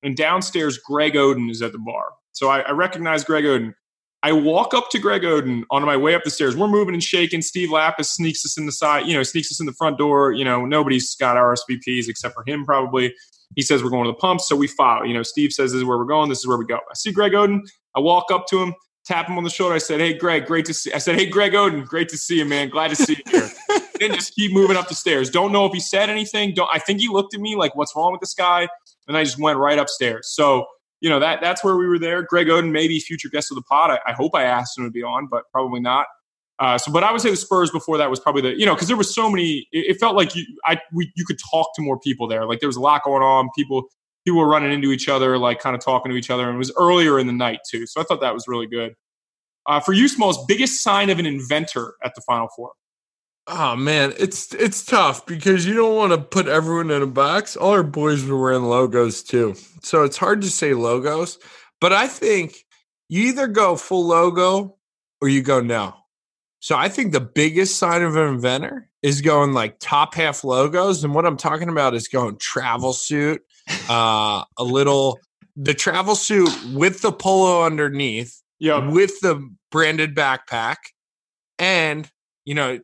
and 0.04 0.16
downstairs, 0.16 0.78
Greg 0.78 1.14
Oden 1.14 1.50
is 1.50 1.60
at 1.60 1.72
the 1.72 1.80
bar. 1.80 2.04
So 2.30 2.50
I, 2.50 2.60
I 2.60 2.70
recognize 2.70 3.24
Greg 3.24 3.42
Oden. 3.42 3.74
I 4.22 4.30
walk 4.30 4.74
up 4.74 4.90
to 4.90 5.00
Greg 5.00 5.22
Oden 5.22 5.64
on 5.72 5.84
my 5.84 5.96
way 5.96 6.14
up 6.14 6.22
the 6.22 6.30
stairs. 6.30 6.56
We're 6.56 6.68
moving 6.68 6.94
and 6.94 7.02
shaking. 7.02 7.42
Steve 7.42 7.70
Lappas 7.70 8.04
sneaks 8.04 8.44
us 8.44 8.56
in 8.56 8.66
the 8.66 8.72
side, 8.72 9.08
you 9.08 9.14
know, 9.14 9.24
sneaks 9.24 9.50
us 9.50 9.58
in 9.58 9.66
the 9.66 9.72
front 9.72 9.98
door. 9.98 10.30
You 10.30 10.44
know, 10.44 10.64
nobody's 10.64 11.16
got 11.16 11.36
RSVPs 11.36 12.08
except 12.08 12.36
for 12.36 12.44
him, 12.46 12.64
probably. 12.64 13.12
He 13.56 13.62
says 13.62 13.82
we're 13.82 13.90
going 13.90 14.04
to 14.04 14.12
the 14.12 14.18
pumps, 14.18 14.48
so 14.48 14.54
we 14.54 14.68
follow. 14.68 15.02
You 15.02 15.14
know, 15.14 15.24
Steve 15.24 15.50
says 15.52 15.72
this 15.72 15.78
is 15.78 15.84
where 15.84 15.98
we're 15.98 16.04
going. 16.04 16.28
This 16.28 16.38
is 16.38 16.46
where 16.46 16.58
we 16.58 16.64
go. 16.64 16.76
I 16.76 16.94
see 16.94 17.10
Greg 17.10 17.32
Oden. 17.32 17.62
I 17.96 17.98
walk 17.98 18.26
up 18.30 18.46
to 18.50 18.62
him 18.62 18.74
tap 19.04 19.28
him 19.28 19.38
on 19.38 19.44
the 19.44 19.50
shoulder. 19.50 19.74
I 19.74 19.78
said, 19.78 20.00
"Hey, 20.00 20.14
Greg, 20.14 20.46
great 20.46 20.64
to 20.66 20.74
see." 20.74 20.92
I 20.92 20.98
said, 20.98 21.16
"Hey, 21.16 21.26
Greg 21.26 21.52
Oden, 21.52 21.86
great 21.86 22.08
to 22.10 22.18
see 22.18 22.38
you, 22.38 22.44
man. 22.44 22.68
Glad 22.68 22.88
to 22.88 22.96
see 22.96 23.16
you 23.24 23.40
here." 23.40 23.50
then 24.00 24.12
just 24.12 24.34
keep 24.34 24.52
moving 24.52 24.76
up 24.76 24.88
the 24.88 24.94
stairs. 24.94 25.30
Don't 25.30 25.52
know 25.52 25.66
if 25.66 25.72
he 25.72 25.80
said 25.80 26.10
anything. 26.10 26.54
Don't. 26.54 26.68
I 26.72 26.78
think 26.78 27.00
he 27.00 27.08
looked 27.08 27.34
at 27.34 27.40
me 27.40 27.56
like, 27.56 27.74
"What's 27.74 27.94
wrong 27.96 28.12
with 28.12 28.20
this 28.20 28.34
guy?" 28.34 28.68
And 29.06 29.16
I 29.16 29.24
just 29.24 29.38
went 29.38 29.58
right 29.58 29.78
upstairs. 29.78 30.28
So 30.32 30.66
you 31.00 31.10
know 31.10 31.20
that 31.20 31.40
that's 31.40 31.62
where 31.62 31.76
we 31.76 31.86
were 31.86 31.98
there. 31.98 32.22
Greg 32.22 32.46
Oden, 32.46 32.70
maybe 32.70 32.98
future 33.00 33.28
guest 33.28 33.50
of 33.50 33.56
the 33.56 33.62
pod. 33.62 33.90
I, 33.90 33.98
I 34.10 34.12
hope 34.12 34.34
I 34.34 34.44
asked 34.44 34.78
him 34.78 34.84
to 34.84 34.90
be 34.90 35.02
on, 35.02 35.28
but 35.30 35.44
probably 35.52 35.80
not. 35.80 36.06
Uh, 36.60 36.78
so, 36.78 36.92
but 36.92 37.02
I 37.02 37.10
would 37.10 37.20
say 37.20 37.30
the 37.30 37.36
Spurs 37.36 37.70
before 37.70 37.98
that 37.98 38.08
was 38.08 38.20
probably 38.20 38.42
the 38.42 38.58
you 38.58 38.64
know 38.64 38.74
because 38.74 38.88
there 38.88 38.96
was 38.96 39.12
so 39.14 39.28
many. 39.28 39.66
It, 39.72 39.90
it, 39.90 40.00
felt 40.00 40.14
like 40.14 40.36
you 40.36 40.44
I 40.64 40.80
we 40.92 41.12
you 41.16 41.24
could 41.24 41.38
talk 41.50 41.74
to 41.76 41.82
more 41.82 41.98
people 41.98 42.28
there. 42.28 42.46
Like 42.46 42.60
there 42.60 42.68
was 42.68 42.76
a 42.76 42.80
lot 42.80 43.02
going 43.02 43.22
on. 43.22 43.50
People 43.56 43.88
people 44.24 44.40
were 44.40 44.48
running 44.48 44.72
into 44.72 44.92
each 44.92 45.08
other, 45.08 45.38
like 45.38 45.60
kind 45.60 45.76
of 45.76 45.82
talking 45.82 46.10
to 46.10 46.16
each 46.16 46.30
other, 46.30 46.46
and 46.46 46.54
it 46.54 46.58
was 46.58 46.72
earlier 46.76 47.18
in 47.18 47.26
the 47.26 47.32
night 47.32 47.60
too. 47.68 47.86
So 47.86 48.00
I 48.00 48.04
thought 48.04 48.20
that 48.20 48.34
was 48.34 48.48
really 48.48 48.66
good. 48.66 48.94
Uh, 49.66 49.80
for 49.80 49.92
you, 49.92 50.08
Smalls, 50.08 50.44
biggest 50.46 50.82
sign 50.82 51.10
of 51.10 51.18
an 51.18 51.26
inventor 51.26 51.94
at 52.02 52.14
the 52.14 52.20
Final 52.22 52.48
Four? 52.54 52.72
Oh 53.46 53.76
man, 53.76 54.14
it's 54.18 54.54
it's 54.54 54.84
tough 54.84 55.26
because 55.26 55.66
you 55.66 55.74
don't 55.74 55.96
want 55.96 56.12
to 56.12 56.18
put 56.18 56.48
everyone 56.48 56.90
in 56.90 57.02
a 57.02 57.06
box. 57.06 57.56
All 57.56 57.72
our 57.72 57.82
boys 57.82 58.24
were 58.24 58.40
wearing 58.40 58.64
logos 58.64 59.22
too, 59.22 59.54
so 59.82 60.02
it's 60.02 60.16
hard 60.16 60.40
to 60.42 60.50
say 60.50 60.72
logos. 60.72 61.38
But 61.80 61.92
I 61.92 62.06
think 62.06 62.64
you 63.10 63.28
either 63.28 63.46
go 63.46 63.76
full 63.76 64.06
logo 64.06 64.78
or 65.20 65.28
you 65.28 65.42
go 65.42 65.60
no. 65.60 65.94
So 66.60 66.76
I 66.76 66.88
think 66.88 67.12
the 67.12 67.20
biggest 67.20 67.78
sign 67.78 68.02
of 68.02 68.16
an 68.16 68.28
inventor 68.28 68.88
is 69.04 69.20
going 69.20 69.52
like 69.52 69.76
top 69.80 70.14
half 70.14 70.44
logos, 70.44 71.04
and 71.04 71.14
what 71.14 71.26
I'm 71.26 71.36
talking 71.36 71.68
about 71.68 71.94
is 71.94 72.08
going 72.08 72.38
travel 72.38 72.94
suit, 72.94 73.42
uh, 73.90 74.42
a 74.56 74.64
little 74.64 75.20
the 75.56 75.74
travel 75.74 76.14
suit 76.14 76.50
with 76.72 77.02
the 77.02 77.12
polo 77.12 77.64
underneath, 77.64 78.42
yeah, 78.58 78.90
with 78.90 79.20
the 79.20 79.46
branded 79.70 80.16
backpack, 80.16 80.76
and 81.58 82.10
you 82.46 82.54
know 82.54 82.80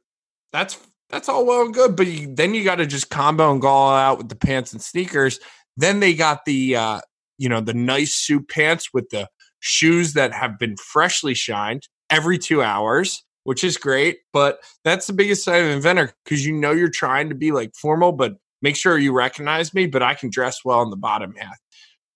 that's 0.53 0.79
that's 1.09 1.31
all 1.31 1.47
well 1.47 1.63
and 1.63 1.73
good, 1.73 1.97
but 1.97 2.07
you, 2.07 2.35
then 2.35 2.53
you 2.53 2.65
got 2.65 2.77
to 2.77 2.87
just 2.87 3.09
combo 3.09 3.51
and 3.51 3.63
go 3.63 3.69
all 3.69 3.95
out 3.95 4.19
with 4.19 4.29
the 4.29 4.37
pants 4.37 4.75
and 4.75 4.83
sneakers. 4.83 5.41
Then 5.79 6.01
they 6.01 6.13
got 6.13 6.45
the 6.45 6.77
uh, 6.77 7.01
you 7.39 7.49
know 7.49 7.63
the 7.63 7.73
nice 7.73 8.13
suit 8.13 8.47
pants 8.51 8.91
with 8.93 9.09
the 9.09 9.27
shoes 9.61 10.13
that 10.13 10.35
have 10.35 10.59
been 10.59 10.77
freshly 10.77 11.33
shined 11.33 11.89
every 12.11 12.37
two 12.37 12.63
hours, 12.63 13.25
which 13.45 13.65
is 13.65 13.77
great. 13.77 14.19
But 14.33 14.61
that's 14.85 15.07
the 15.07 15.13
biggest 15.13 15.45
sign 15.45 15.65
of 15.65 15.71
inventor 15.71 16.13
because 16.25 16.45
you 16.45 16.53
know 16.53 16.73
you're 16.73 16.89
trying 16.89 17.29
to 17.29 17.35
be 17.35 17.53
like 17.53 17.75
formal, 17.75 18.13
but 18.13 18.37
make 18.63 18.77
sure 18.77 18.99
you 18.99 19.13
recognize 19.13 19.75
me. 19.75 19.87
But 19.87 20.03
I 20.03 20.15
can 20.15 20.31
dress 20.31 20.65
well 20.65 20.83
in 20.83 20.91
the 20.91 20.97
bottom 20.97 21.35
half. 21.37 21.57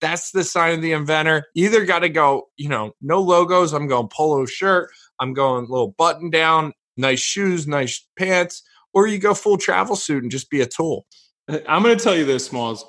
That's 0.01 0.33
the 0.33 0.45
sign 0.45 0.75
of 0.75 0.83
the 0.83 0.93
inventor. 0.93 1.47
Either 1.55 1.85
got 1.85 2.01
to 2.01 2.09
go, 2.09 2.49
you 2.57 2.69
know, 2.69 2.93
no 3.01 3.21
logos. 3.21 3.73
I'm 3.73 3.87
going 3.87 4.09
polo 4.09 4.45
shirt. 4.45 4.91
I'm 5.21 5.33
going 5.33 5.67
little 5.69 5.95
button 5.97 6.31
down, 6.31 6.73
nice 6.97 7.21
shoes, 7.21 7.67
nice 7.67 8.07
pants, 8.19 8.63
or 8.93 9.07
you 9.07 9.19
go 9.19 9.35
full 9.35 9.57
travel 9.57 9.97
suit 9.97 10.23
and 10.23 10.31
just 10.31 10.51
be 10.51 10.61
a 10.61 10.67
tool. 10.67 11.07
Uh, 11.49 11.59
I'm 11.69 11.83
going 11.83 11.97
to 11.97 12.03
tell 12.03 12.17
you 12.17 12.25
this, 12.25 12.47
Smalls. 12.47 12.85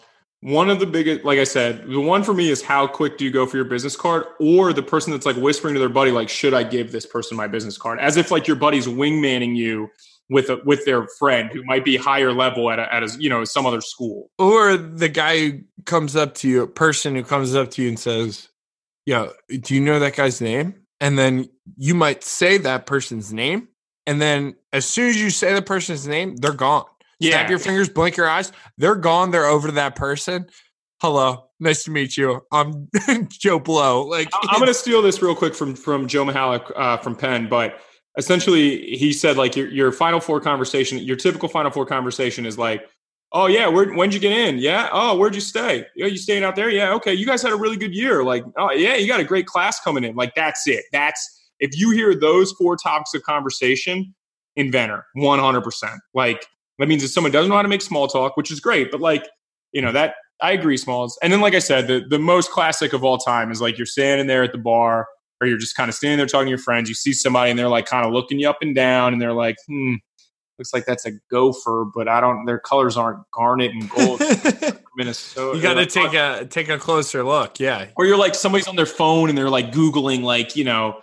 One 0.46 0.70
of 0.70 0.80
the 0.80 0.86
biggest, 0.86 1.26
like 1.26 1.40
I 1.40 1.44
said, 1.44 1.88
the 1.88 2.00
one 2.00 2.24
for 2.24 2.32
me 2.32 2.52
is 2.52 2.62
how 2.62 2.86
quick 2.86 3.18
do 3.18 3.26
you 3.26 3.32
go 3.32 3.48
for 3.48 3.58
your 3.58 3.66
business 3.66 3.96
card, 3.96 4.26
or 4.40 4.74
the 4.74 4.84
person 4.84 5.12
that's 5.12 5.26
like 5.26 5.36
whispering 5.38 5.74
to 5.74 5.80
their 5.80 5.90
buddy, 5.90 6.12
like, 6.12 6.30
should 6.30 6.54
I 6.54 6.62
give 6.62 6.92
this 6.92 7.04
person 7.08 7.36
my 7.36 7.48
business 7.48 7.80
card? 7.80 7.98
As 8.00 8.16
if 8.16 8.30
like 8.30 8.46
your 8.46 8.56
buddy's 8.56 8.86
wingmanning 8.86 9.56
you 9.56 9.90
with 10.30 10.52
a, 10.52 10.62
with 10.64 10.86
their 10.86 11.08
friend 11.18 11.50
who 11.52 11.64
might 11.64 11.84
be 11.84 11.98
higher 11.98 12.32
level 12.32 12.70
at 12.70 12.78
a, 12.78 12.94
at 12.94 13.02
a 13.02 13.16
you 13.20 13.28
know 13.28 13.44
some 13.44 13.66
other 13.66 13.82
school. 13.82 14.30
Or 14.38 14.78
the 14.78 15.10
guy 15.10 15.50
who 15.50 15.60
comes 15.86 16.16
up 16.16 16.36
to 16.36 16.48
you 16.48 16.62
a 16.62 16.68
person 16.68 17.16
who 17.16 17.24
comes 17.24 17.56
up 17.56 17.72
to 17.72 17.82
you 17.82 17.90
and 17.90 18.00
says 18.00 18.50
yeah 19.08 19.30
do 19.50 19.74
you 19.74 19.82
know 19.82 20.00
that 20.00 20.16
guy's 20.16 20.42
name? 20.42 20.76
And 21.02 21.18
then 21.18 21.50
you 21.76 21.96
might 21.96 22.24
say 22.24 22.60
that 22.60 22.86
person's 22.86 23.34
name 23.34 23.70
and 24.08 24.22
then 24.22 24.56
as 24.72 24.86
soon 24.86 25.10
as 25.10 25.20
you 25.20 25.32
say 25.32 25.54
the 25.54 25.62
person's 25.64 26.08
name 26.08 26.36
they're 26.36 26.54
gone 26.54 26.86
yeah. 27.20 27.32
snap 27.32 27.50
your 27.50 27.60
fingers 27.60 27.90
blink 27.90 28.18
your 28.18 28.28
eyes 28.28 28.52
they're 28.78 28.96
gone 28.96 29.32
they're 29.32 29.46
over 29.46 29.68
to 29.68 29.74
that 29.74 29.96
person. 29.96 30.48
Hello 31.02 31.46
nice 31.60 31.84
to 31.86 31.92
meet 31.92 32.18
you. 32.18 32.42
I'm 32.52 32.90
joe 33.30 33.60
blow 33.60 34.06
like 34.06 34.30
i'm 34.34 34.60
gonna 34.60 34.74
steal 34.74 35.02
this 35.02 35.22
real 35.22 35.36
quick 35.36 35.56
from 35.56 35.76
from 35.76 36.08
joe 36.08 36.26
Michalek, 36.26 36.72
uh, 36.76 36.98
from 36.98 37.16
penn 37.16 37.48
but 37.50 37.80
essentially 38.18 38.96
he 38.96 39.12
said 39.14 39.38
like 39.38 39.56
your, 39.56 39.68
your 39.68 39.92
final 39.92 40.20
four 40.20 40.40
conversation 40.40 40.98
your 41.00 41.16
typical 41.16 41.50
final 41.50 41.72
four 41.72 41.86
conversation 41.86 42.46
is 42.46 42.58
like 42.58 42.88
oh 43.34 43.48
yeah 43.48 43.68
where, 43.68 43.94
when'd 43.94 44.14
you 44.14 44.20
get 44.20 44.32
in? 44.32 44.58
Yeah 44.58 44.90
oh 44.92 45.18
where'd 45.18 45.36
you 45.36 45.42
stay? 45.42 45.86
Yeah 45.96 46.08
you 46.08 46.18
staying 46.18 46.44
out 46.44 46.56
there? 46.56 46.70
Yeah 46.70 46.94
okay 46.94 47.14
you 47.14 47.26
guys 47.26 47.42
had 47.42 47.52
a 47.52 47.58
really 47.58 47.78
good 47.78 47.94
year 47.94 48.24
like 48.24 48.44
oh 48.58 48.72
yeah 48.72 48.96
you 48.96 49.08
got 49.08 49.20
a 49.20 49.26
great 49.26 49.46
class 49.46 49.80
coming 49.80 50.04
in 50.04 50.16
like 50.16 50.34
that's 50.36 50.68
it. 50.68 50.86
That's 50.92 51.50
if 51.60 51.78
you 51.78 51.92
hear 51.92 52.16
those 52.16 52.52
four 52.54 52.76
topics 52.76 53.14
of 53.14 53.24
conversation 53.24 54.14
inventor 54.56 55.06
100% 55.18 55.98
like 56.14 56.46
that 56.80 56.88
means 56.88 57.04
if 57.04 57.12
someone 57.12 57.32
doesn't 57.32 57.50
know 57.50 57.56
how 57.56 57.62
to 57.62 57.68
make 57.68 57.82
small 57.82 58.08
talk 58.08 58.38
which 58.38 58.52
is 58.52 58.60
great 58.60 58.92
but 58.92 59.02
like 59.02 59.28
you 59.72 59.82
know 59.82 59.92
that 59.92 60.16
i 60.42 60.52
agree 60.52 60.78
smalls 60.78 61.18
and 61.22 61.32
then 61.32 61.42
like 61.42 61.54
i 61.54 61.60
said 61.60 61.88
the, 61.88 62.06
the 62.10 62.20
most 62.20 62.52
classic 62.52 62.94
of 62.94 63.04
all 63.04 63.18
time 63.18 63.52
is 63.52 63.62
like 63.62 63.78
you're 63.78 63.86
standing 63.86 64.28
there 64.28 64.44
at 64.44 64.52
the 64.52 64.58
bar 64.58 65.08
or 65.42 65.48
you're 65.48 65.58
just 65.58 65.76
kind 65.76 65.90
of 65.90 65.96
standing 65.96 66.18
there 66.18 66.28
talking 66.28 66.48
to 66.48 66.50
your 66.50 66.58
friends. 66.58 66.90
You 66.90 66.96
see 66.96 67.14
somebody 67.14 67.52
and 67.52 67.60
they're 67.60 67.68
like 67.68 67.86
kind 67.86 68.06
of 68.06 68.14
looking 68.14 68.40
you 68.40 68.50
up 68.50 68.58
and 68.62 68.76
down 68.76 69.14
and 69.14 69.22
they're 69.22 69.34
like, 69.34 69.58
hmm, 69.68 69.96
looks 70.58 70.74
like 70.74 70.86
that's 70.86 71.06
a 71.06 71.12
gopher, 71.30 71.86
but 71.94 72.08
I 72.08 72.22
don't. 72.22 72.46
Their 72.46 72.60
colors 72.60 72.98
aren't 72.98 73.20
garnet 73.32 73.72
and 73.72 73.90
gold. 73.90 74.22
Minnesota. 74.98 75.58
You 75.58 75.62
got 75.62 75.74
to 75.74 75.86
take 75.86 76.14
a 76.14 76.46
take 76.46 76.70
a 76.70 76.78
closer 76.78 77.24
look. 77.24 77.60
Yeah. 77.60 77.88
Or 77.98 78.06
you're 78.06 78.18
like 78.18 78.36
somebody's 78.36 78.68
on 78.68 78.76
their 78.76 78.86
phone 78.86 79.30
and 79.30 79.38
they're 79.38 79.50
like 79.50 79.72
googling 79.72 80.24
like 80.24 80.56
you 80.56 80.64
know 80.64 81.02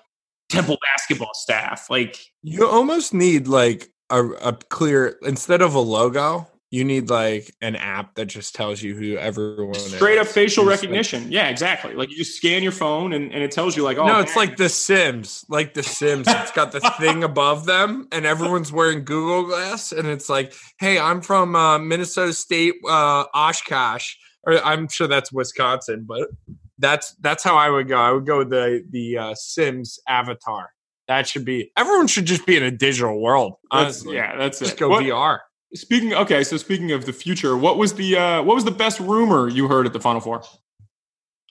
Temple 0.48 0.78
basketball 0.92 1.34
staff. 1.34 1.90
Like 1.90 2.18
you 2.42 2.66
almost 2.66 3.12
need 3.12 3.48
like 3.48 3.91
a, 4.12 4.24
a 4.48 4.52
clear 4.52 5.18
instead 5.22 5.62
of 5.62 5.74
a 5.74 5.80
logo 5.80 6.46
you 6.72 6.84
need 6.84 7.10
like 7.10 7.54
an 7.60 7.76
app 7.76 8.14
that 8.14 8.24
just 8.24 8.54
tells 8.54 8.82
you 8.82 8.96
who 8.96 9.18
everyone 9.18 9.74
straight 9.74 10.16
is. 10.16 10.26
up 10.26 10.32
facial 10.32 10.64
recognition. 10.64 11.24
Like, 11.24 11.32
yeah, 11.32 11.48
exactly. 11.48 11.92
Like 11.92 12.10
you 12.10 12.16
just 12.16 12.34
scan 12.34 12.62
your 12.62 12.72
phone 12.72 13.12
and, 13.12 13.30
and 13.30 13.42
it 13.42 13.50
tells 13.50 13.76
you 13.76 13.82
like, 13.82 13.98
oh 13.98 14.06
no, 14.06 14.20
it's 14.20 14.34
man. 14.34 14.46
like 14.48 14.56
the 14.56 14.70
Sims, 14.70 15.44
like 15.50 15.74
the 15.74 15.82
Sims. 15.82 16.26
it's 16.26 16.50
got 16.52 16.72
the 16.72 16.80
thing 16.98 17.24
above 17.24 17.66
them, 17.66 18.08
and 18.10 18.24
everyone's 18.24 18.72
wearing 18.72 19.04
Google 19.04 19.44
Glass, 19.44 19.92
and 19.92 20.08
it's 20.08 20.30
like, 20.30 20.54
hey, 20.78 20.98
I'm 20.98 21.20
from 21.20 21.54
uh, 21.54 21.78
Minnesota 21.78 22.32
State, 22.32 22.76
uh, 22.88 23.26
Oshkosh, 23.34 24.14
or 24.44 24.54
I'm 24.64 24.88
sure 24.88 25.06
that's 25.06 25.30
Wisconsin, 25.30 26.06
but 26.08 26.30
that's 26.78 27.14
that's 27.16 27.44
how 27.44 27.54
I 27.54 27.68
would 27.68 27.86
go. 27.86 27.98
I 27.98 28.12
would 28.12 28.24
go 28.24 28.38
with 28.38 28.48
the 28.48 28.82
the 28.88 29.18
uh, 29.18 29.34
Sims 29.34 29.98
avatar. 30.08 30.70
That 31.08 31.26
should 31.28 31.44
be 31.44 31.70
everyone 31.76 32.06
should 32.06 32.26
just 32.26 32.46
be 32.46 32.56
in 32.56 32.62
a 32.62 32.70
digital 32.70 33.20
world. 33.20 33.54
Honestly, 33.70 34.16
that's, 34.16 34.32
yeah, 34.32 34.36
that's 34.36 34.58
just 34.58 34.74
it. 34.74 34.78
go 34.78 34.88
what, 34.88 35.04
VR. 35.04 35.38
Speaking 35.74 36.14
okay, 36.14 36.44
so 36.44 36.56
speaking 36.56 36.92
of 36.92 37.06
the 37.06 37.12
future, 37.12 37.56
what 37.56 37.78
was 37.78 37.94
the 37.94 38.16
uh, 38.16 38.42
what 38.42 38.54
was 38.54 38.64
the 38.64 38.70
best 38.70 39.00
rumor 39.00 39.48
you 39.48 39.68
heard 39.68 39.86
at 39.86 39.92
the 39.92 40.00
Final 40.00 40.20
Four? 40.20 40.42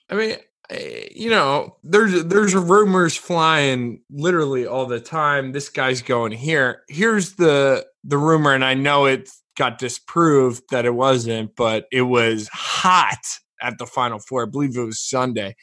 I 0.08 0.14
mean, 0.14 0.36
eh, 0.70 1.08
you 1.14 1.30
know, 1.30 1.76
there's 1.82 2.24
there's 2.24 2.54
rumors 2.54 3.16
flying 3.16 4.02
literally 4.10 4.66
all 4.66 4.86
the 4.86 5.00
time. 5.00 5.52
This 5.52 5.68
guy's 5.68 6.02
going 6.02 6.32
here. 6.32 6.82
Here's 6.88 7.34
the 7.34 7.86
the 8.04 8.18
rumor, 8.18 8.54
and 8.54 8.64
I 8.64 8.74
know 8.74 9.06
it 9.06 9.28
got 9.56 9.78
disproved 9.78 10.62
that 10.70 10.84
it 10.84 10.94
wasn't, 10.94 11.54
but 11.56 11.86
it 11.92 12.02
was 12.02 12.48
hot 12.52 13.18
at 13.60 13.78
the 13.78 13.86
Final 13.86 14.18
Four. 14.18 14.44
I 14.44 14.46
believe 14.50 14.76
it 14.76 14.84
was 14.84 15.00
Sunday. 15.00 15.56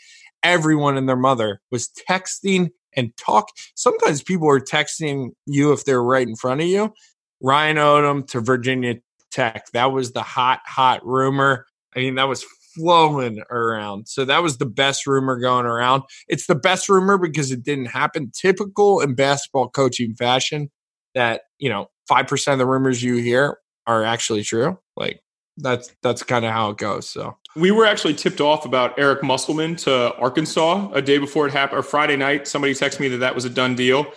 Everyone 0.44 0.98
and 0.98 1.08
their 1.08 1.16
mother 1.16 1.62
was 1.72 1.90
texting 2.10 2.70
and 2.96 3.16
talk. 3.18 3.50
Sometimes 3.76 4.22
people 4.22 4.50
are 4.50 4.60
texting 4.60 5.30
you 5.46 5.72
if 5.74 5.86
they're 5.86 6.04
right 6.04 6.28
in 6.28 6.36
front 6.36 6.62
of 6.62 6.68
you. 6.68 6.94
Ryan 7.42 7.78
Odom 7.78 8.28
to 8.28 8.42
Virginia 8.42 8.96
Tech. 9.32 9.68
That 9.74 9.92
was 9.92 10.12
the 10.12 10.24
hot, 10.24 10.62
hot 10.66 11.06
rumor. 11.06 11.66
I 11.96 12.00
mean, 12.00 12.16
that 12.16 12.28
was 12.28 12.46
flowing 12.76 13.42
around. 13.50 14.08
So 14.08 14.26
that 14.26 14.44
was 14.44 14.58
the 14.58 14.66
best 14.66 15.08
rumor 15.08 15.38
going 15.38 15.66
around. 15.66 16.04
It's 16.28 16.48
the 16.48 16.56
best 16.56 16.90
rumor 16.90 17.18
because 17.18 17.52
it 17.52 17.64
didn't 17.64 17.88
happen. 17.88 18.32
Typical 18.34 19.02
in 19.02 19.16
basketball 19.16 19.70
coaching 19.70 20.16
fashion 20.16 20.70
that, 21.16 21.42
you 21.58 21.70
know, 21.70 21.88
5% 22.10 22.54
of 22.54 22.60
the 22.60 22.66
rumors 22.66 23.04
you 23.04 23.16
hear 23.18 23.58
are 23.88 24.04
actually 24.04 24.44
true. 24.44 24.78
Like 24.96 25.22
that's 25.58 25.94
that's 26.02 26.24
kind 26.24 26.46
of 26.46 26.52
how 26.52 26.70
it 26.72 26.78
goes. 26.78 27.10
So 27.10 27.38
we 27.56 27.72
were 27.72 27.86
actually 27.86 28.14
tipped 28.14 28.42
off 28.42 28.66
about 28.66 28.98
Eric 28.98 29.24
Musselman 29.24 29.76
to 29.78 30.14
Arkansas 30.16 30.90
a 30.94 31.02
day 31.02 31.18
before 31.18 31.48
it 31.48 31.54
happened, 31.54 31.80
or 31.80 31.84
Friday 31.84 32.16
night. 32.16 32.48
Somebody 32.48 32.74
texted 32.74 33.00
me 33.00 33.08
that 33.10 33.18
that 33.18 33.34
was 33.34 33.46
a 33.46 33.50
done 33.50 33.76
deal. 33.76 34.12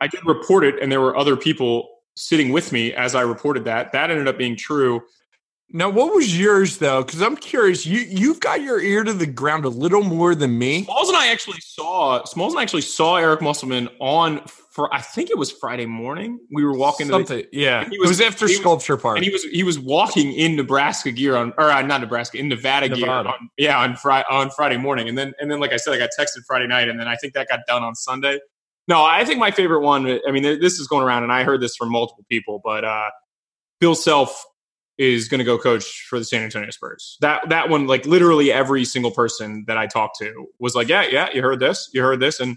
I 0.00 0.06
did 0.06 0.20
report 0.26 0.64
it, 0.64 0.76
and 0.80 0.92
there 0.92 1.00
were 1.00 1.16
other 1.16 1.36
people 1.36 1.88
sitting 2.14 2.52
with 2.52 2.72
me 2.72 2.92
as 2.92 3.14
I 3.14 3.22
reported 3.22 3.64
that. 3.64 3.92
That 3.92 4.10
ended 4.10 4.28
up 4.28 4.38
being 4.38 4.56
true. 4.56 5.02
Now, 5.70 5.90
what 5.90 6.14
was 6.14 6.38
yours 6.38 6.78
though? 6.78 7.02
Because 7.02 7.20
I'm 7.20 7.36
curious. 7.36 7.84
You 7.84 8.00
you've 8.00 8.38
got 8.38 8.62
your 8.62 8.80
ear 8.80 9.02
to 9.02 9.12
the 9.12 9.26
ground 9.26 9.64
a 9.64 9.68
little 9.68 10.04
more 10.04 10.34
than 10.34 10.56
me. 10.56 10.84
Smalls 10.84 11.08
and 11.08 11.16
I 11.16 11.28
actually 11.28 11.60
saw 11.60 12.22
Smalls 12.24 12.52
and 12.52 12.60
I 12.60 12.62
actually 12.62 12.82
saw 12.82 13.16
Eric 13.16 13.42
Musselman 13.42 13.88
on. 14.00 14.46
For 14.70 14.92
I 14.92 15.00
think 15.00 15.30
it 15.30 15.38
was 15.38 15.52
Friday 15.52 15.86
morning. 15.86 16.40
We 16.52 16.64
were 16.64 16.76
walking. 16.76 17.06
Something, 17.06 17.38
the, 17.38 17.48
yeah. 17.52 17.84
Was, 17.84 17.92
it 17.92 18.00
was 18.00 18.20
after 18.20 18.48
Sculpture 18.48 18.96
was, 18.96 19.02
Park, 19.02 19.16
and 19.16 19.24
he 19.24 19.30
was 19.30 19.44
he 19.44 19.62
was 19.62 19.78
walking 19.78 20.32
in 20.32 20.56
Nebraska 20.56 21.12
gear 21.12 21.36
on, 21.36 21.52
or 21.58 21.70
uh, 21.70 21.82
not 21.82 22.00
Nebraska, 22.00 22.38
in 22.38 22.48
Nevada, 22.48 22.88
Nevada. 22.88 23.28
gear. 23.28 23.34
On, 23.38 23.50
yeah, 23.56 23.78
on 23.78 23.94
Friday 23.96 24.26
on 24.30 24.50
Friday 24.50 24.76
morning, 24.76 25.08
and 25.08 25.16
then 25.16 25.32
and 25.40 25.50
then 25.50 25.60
like 25.60 25.72
I 25.72 25.76
said, 25.76 25.94
I 25.94 25.98
got 25.98 26.10
texted 26.18 26.44
Friday 26.46 26.66
night, 26.66 26.88
and 26.88 26.98
then 26.98 27.06
I 27.06 27.14
think 27.14 27.34
that 27.34 27.48
got 27.48 27.60
done 27.68 27.84
on 27.84 27.94
Sunday. 27.94 28.40
No, 28.88 29.04
I 29.04 29.24
think 29.24 29.38
my 29.38 29.52
favorite 29.52 29.80
one. 29.80 30.20
I 30.26 30.32
mean, 30.32 30.42
this 30.42 30.80
is 30.80 30.88
going 30.88 31.04
around, 31.04 31.22
and 31.22 31.32
I 31.32 31.44
heard 31.44 31.60
this 31.60 31.76
from 31.76 31.90
multiple 31.90 32.24
people, 32.28 32.60
but 32.64 32.84
uh, 32.84 33.10
Bill 33.80 33.94
Self 33.94 34.44
is 34.98 35.28
going 35.28 35.38
to 35.38 35.44
go 35.44 35.58
coach 35.58 36.06
for 36.08 36.18
the 36.18 36.24
San 36.24 36.42
Antonio 36.42 36.70
Spurs. 36.70 37.16
That 37.20 37.48
that 37.48 37.68
one, 37.68 37.86
like 37.86 38.06
literally 38.06 38.52
every 38.52 38.84
single 38.84 39.10
person 39.10 39.64
that 39.66 39.76
I 39.76 39.86
talked 39.86 40.18
to 40.18 40.46
was 40.58 40.74
like, 40.74 40.88
"Yeah, 40.88 41.04
yeah, 41.10 41.28
you 41.32 41.42
heard 41.42 41.60
this, 41.60 41.90
you 41.92 42.02
heard 42.02 42.20
this," 42.20 42.40
and 42.40 42.56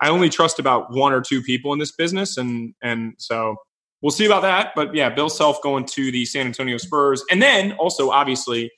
I 0.00 0.08
only 0.08 0.28
trust 0.28 0.58
about 0.58 0.92
one 0.92 1.12
or 1.12 1.20
two 1.20 1.42
people 1.42 1.72
in 1.72 1.78
this 1.78 1.92
business, 1.92 2.36
and 2.36 2.74
and 2.82 3.14
so 3.18 3.56
we'll 4.02 4.10
see 4.10 4.26
about 4.26 4.42
that. 4.42 4.72
But 4.74 4.94
yeah, 4.94 5.10
Bill 5.10 5.28
Self 5.28 5.62
going 5.62 5.84
to 5.86 6.10
the 6.10 6.24
San 6.24 6.46
Antonio 6.46 6.78
Spurs, 6.78 7.22
and 7.30 7.42
then 7.42 7.72
also 7.72 8.10
obviously 8.10 8.70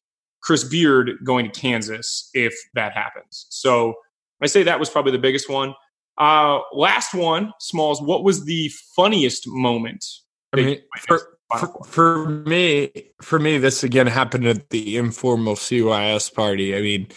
Chris 0.42 0.64
Beard 0.64 1.12
going 1.24 1.50
to 1.50 1.60
Kansas 1.60 2.30
if 2.34 2.54
that 2.74 2.92
happens. 2.92 3.46
So 3.50 3.94
I 4.42 4.46
say 4.46 4.62
that 4.64 4.78
was 4.80 4.90
probably 4.90 5.12
the 5.12 5.18
biggest 5.18 5.48
one. 5.48 5.74
Uh, 6.18 6.60
last 6.72 7.14
one, 7.14 7.52
Smalls. 7.60 8.00
What 8.00 8.24
was 8.24 8.44
the 8.44 8.70
funniest 8.94 9.46
moment? 9.46 10.04
I 10.52 10.56
mean, 10.56 10.78
for, 11.06 11.35
for, 11.58 11.84
for, 11.84 12.28
me, 12.28 12.90
for 13.22 13.38
me, 13.38 13.58
this 13.58 13.84
again 13.84 14.06
happened 14.06 14.46
at 14.46 14.70
the 14.70 14.96
informal 14.96 15.54
CYS 15.54 16.32
party. 16.32 16.76
I 16.76 16.80
mean, 16.80 17.08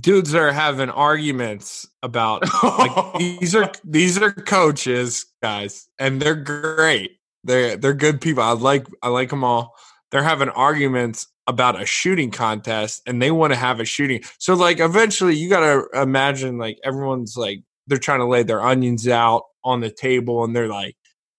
dudes 0.00 0.34
are 0.34 0.52
having 0.52 0.90
arguments 0.90 1.86
about 2.02 2.42
like 2.62 3.14
these 3.18 3.54
are 3.54 3.70
these 3.84 4.18
are 4.18 4.32
coaches, 4.32 5.26
guys, 5.42 5.88
and 5.98 6.20
they're 6.20 6.34
great. 6.34 7.18
They're 7.44 7.76
they're 7.76 7.94
good 7.94 8.20
people. 8.20 8.42
I 8.42 8.52
like 8.52 8.86
I 9.02 9.08
like 9.08 9.30
them 9.30 9.44
all. 9.44 9.74
They're 10.10 10.22
having 10.22 10.48
arguments 10.50 11.26
about 11.46 11.80
a 11.80 11.86
shooting 11.86 12.30
contest 12.30 13.02
and 13.06 13.22
they 13.22 13.30
want 13.30 13.52
to 13.52 13.58
have 13.58 13.80
a 13.80 13.84
shooting. 13.84 14.22
So 14.38 14.54
like 14.54 14.80
eventually 14.80 15.34
you 15.34 15.48
got 15.48 15.60
to 15.60 15.86
imagine 16.00 16.58
like 16.58 16.78
everyone's 16.84 17.36
like 17.36 17.62
they're 17.86 17.98
trying 17.98 18.20
to 18.20 18.26
lay 18.26 18.42
their 18.42 18.60
onions 18.60 19.08
out 19.08 19.44
on 19.64 19.80
the 19.80 19.90
table 19.90 20.44
and 20.44 20.54
they're 20.54 20.68
like, 20.68 20.94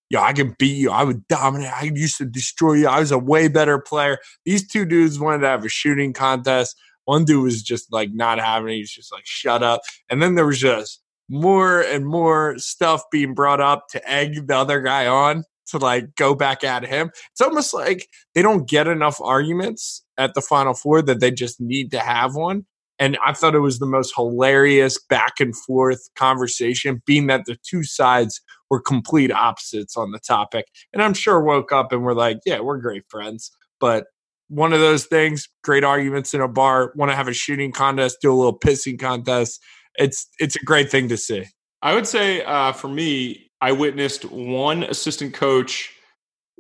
"Yo, 0.10 0.22
I 0.22 0.34
can 0.34 0.56
beat 0.58 0.78
you. 0.78 0.92
I 0.92 1.04
would 1.04 1.28
dominate. 1.28 1.72
I 1.72 1.92
used 1.94 2.18
to 2.18 2.26
destroy 2.26 2.74
you. 2.74 2.88
I 2.88 3.00
was 3.00 3.12
a 3.12 3.20
way 3.20 3.48
better 3.48 3.80
player." 3.80 4.20
These 4.46 4.68
two 4.68 4.86
dudes 4.86 5.20
wanted 5.20 5.42
to 5.42 5.48
have 5.48 5.66
a 5.66 5.70
shooting 5.70 6.14
contest. 6.14 6.76
One 7.06 7.26
dude 7.26 7.44
was 7.44 7.64
just 7.64 7.92
like 7.92 8.12
not 8.14 8.40
having 8.40 8.70
it. 8.70 8.78
He's 8.78 8.92
just 8.92 9.12
like, 9.12 9.26
"Shut 9.26 9.64
up." 9.64 9.82
And 10.10 10.22
then 10.22 10.36
there 10.36 10.46
was 10.46 10.60
just 10.60 11.02
more 11.30 11.82
and 11.82 12.06
more 12.06 12.58
stuff 12.58 13.04
being 13.12 13.34
brought 13.34 13.62
up 13.62 13.88
to 13.90 14.10
egg 14.10 14.48
the 14.48 14.58
other 14.58 14.82
guy 14.82 15.08
on 15.08 15.44
to 15.68 15.78
like 15.78 16.16
go 16.16 16.34
back 16.36 16.64
at 16.64 16.86
him. 16.86 17.12
It's 17.32 17.42
almost 17.42 17.74
like 17.74 18.08
they 18.34 18.42
don't 18.42 18.68
get 18.68 18.88
enough 18.88 19.22
arguments 19.22 20.04
at 20.18 20.34
the 20.34 20.42
Final 20.42 20.74
Four 20.74 21.02
that 21.04 21.20
they 21.20 21.32
just 21.32 21.62
need 21.62 21.92
to 21.92 22.00
have 22.00 22.36
one. 22.36 22.66
And 23.00 23.18
I 23.26 23.34
thought 23.34 23.56
it 23.56 23.60
was 23.60 23.80
the 23.80 23.86
most 23.86 24.14
hilarious 24.16 25.00
back 25.10 25.40
and 25.40 25.56
forth 25.56 26.10
conversation, 26.16 27.02
being 27.06 27.28
that 27.28 27.46
the 27.46 27.58
two 27.64 27.84
sides 27.84 28.42
were 28.70 28.82
complete 28.82 29.32
opposites 29.32 29.96
on 29.96 30.12
the 30.12 30.20
topic. 30.20 30.66
And 30.94 31.02
I'm 31.02 31.14
sure 31.14 31.42
woke 31.42 31.72
up 31.72 31.92
and 31.92 32.04
were 32.04 32.14
like, 32.14 32.40
yeah, 32.46 32.60
we're 32.60 32.78
great 32.78 33.04
friends. 33.10 33.52
But 33.80 34.08
one 34.50 34.74
of 34.74 34.80
those 34.80 35.06
things, 35.06 35.48
great 35.64 35.84
arguments 35.84 36.34
in 36.34 36.42
a 36.42 36.48
bar, 36.48 36.92
want 36.96 37.12
to 37.12 37.16
have 37.16 37.28
a 37.28 37.34
shooting 37.34 37.72
contest, 37.72 38.18
do 38.22 38.34
a 38.34 38.36
little 38.36 38.58
pissing 38.58 39.00
contest. 39.00 39.62
It's 39.96 40.28
it's 40.40 40.56
a 40.56 40.66
great 40.66 40.92
thing 40.92 41.08
to 41.10 41.18
see. 41.18 41.46
I 41.82 41.94
would 41.94 42.08
say 42.08 42.44
uh, 42.44 42.74
for 42.74 42.90
me, 42.90 43.52
I 43.62 43.72
witnessed 43.72 44.26
one 44.26 44.84
assistant 44.84 45.34
coach 45.34 45.94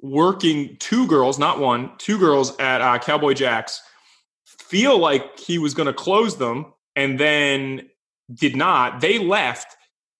working 0.01 0.77
two 0.79 1.07
girls, 1.07 1.37
not 1.37 1.59
one, 1.59 1.91
two 1.97 2.17
girls 2.17 2.57
at 2.59 2.81
uh, 2.81 2.97
Cowboy 2.99 3.33
Jacks, 3.33 3.81
feel 4.59 4.97
like 4.97 5.39
he 5.39 5.57
was 5.57 5.73
going 5.73 5.87
to 5.87 5.93
close 5.93 6.37
them 6.37 6.73
and 6.95 7.19
then 7.19 7.89
did 8.33 8.55
not. 8.55 9.01
They 9.01 9.17
left 9.17 9.75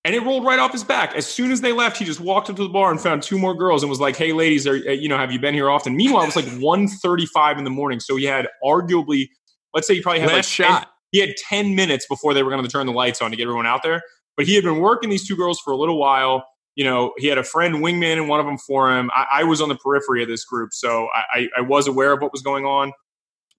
and 0.06 0.16
it 0.16 0.24
rolled 0.24 0.46
right 0.46 0.60
off 0.60 0.72
his 0.72 0.84
back. 0.84 1.14
As 1.16 1.28
soon 1.28 1.52
as 1.52 1.62
they 1.62 1.74
left, 1.74 1.98
he 1.98 2.06
just 2.06 2.20
walked 2.20 2.50
up 2.50 2.56
to 2.56 2.64
the 2.64 2.70
bar 2.70 2.90
and 2.90 3.00
found 3.00 3.22
two 3.22 3.38
more 3.38 3.54
girls 3.54 3.84
and 3.84 3.90
was 3.90 4.00
like, 4.00 4.16
"Hey, 4.16 4.32
ladies, 4.32 4.66
are 4.66 4.76
uh, 4.76 4.92
you 4.92 5.10
know 5.10 5.18
have 5.18 5.32
you 5.32 5.40
been 5.40 5.54
here 5.54 5.70
often?" 5.70 5.96
Meanwhile, 5.96 6.24
it 6.24 6.26
was 6.28 6.36
like 6.36 6.46
1.35 6.46 7.58
in 7.58 7.64
the 7.64 7.70
morning, 7.70 8.00
so 8.00 8.16
he 8.16 8.24
had 8.24 8.48
arguably, 8.64 9.30
let's 9.74 9.88
say, 9.88 9.96
he 9.96 10.02
probably 10.02 10.22
had 10.22 10.30
Last 10.30 10.36
like 10.36 10.46
shot. 10.46 10.82
10, 10.84 10.88
he 11.12 11.20
had 11.20 11.36
ten 11.50 11.76
minutes 11.76 12.06
before 12.08 12.34
they 12.34 12.44
were 12.44 12.50
going 12.50 12.64
to 12.64 12.70
turn 12.70 12.86
the 12.86 12.94
lights 12.94 13.22
on 13.22 13.32
to 13.32 13.38
get 13.38 13.44
everyone 13.44 13.68
out 13.68 13.84
there. 13.84 14.02
But 14.38 14.46
he 14.46 14.56
had 14.56 14.64
been 14.64 14.80
working 14.80 15.10
these 15.10 15.28
two 15.28 15.36
girls 15.36 15.60
for 15.60 15.72
a 15.72 15.78
little 15.78 16.00
while 16.00 16.46
you 16.76 16.86
know, 16.86 17.12
he 17.18 17.28
had 17.28 17.38
a 17.38 17.44
friend 17.44 17.76
wingman 17.76 18.14
in 18.14 18.30
one 18.30 18.40
of 18.40 18.46
them 18.46 18.58
for 18.58 18.96
him. 18.96 19.12
I, 19.14 19.26
I 19.40 19.44
was 19.44 19.60
on 19.60 19.68
the 19.68 19.76
periphery 19.76 20.24
of 20.24 20.30
this 20.30 20.46
group, 20.46 20.72
so 20.72 21.10
I, 21.14 21.50
I, 21.58 21.60
was 21.60 21.88
aware 21.88 22.14
of 22.14 22.22
what 22.22 22.32
was 22.32 22.42
going 22.42 22.64
on. 22.64 22.94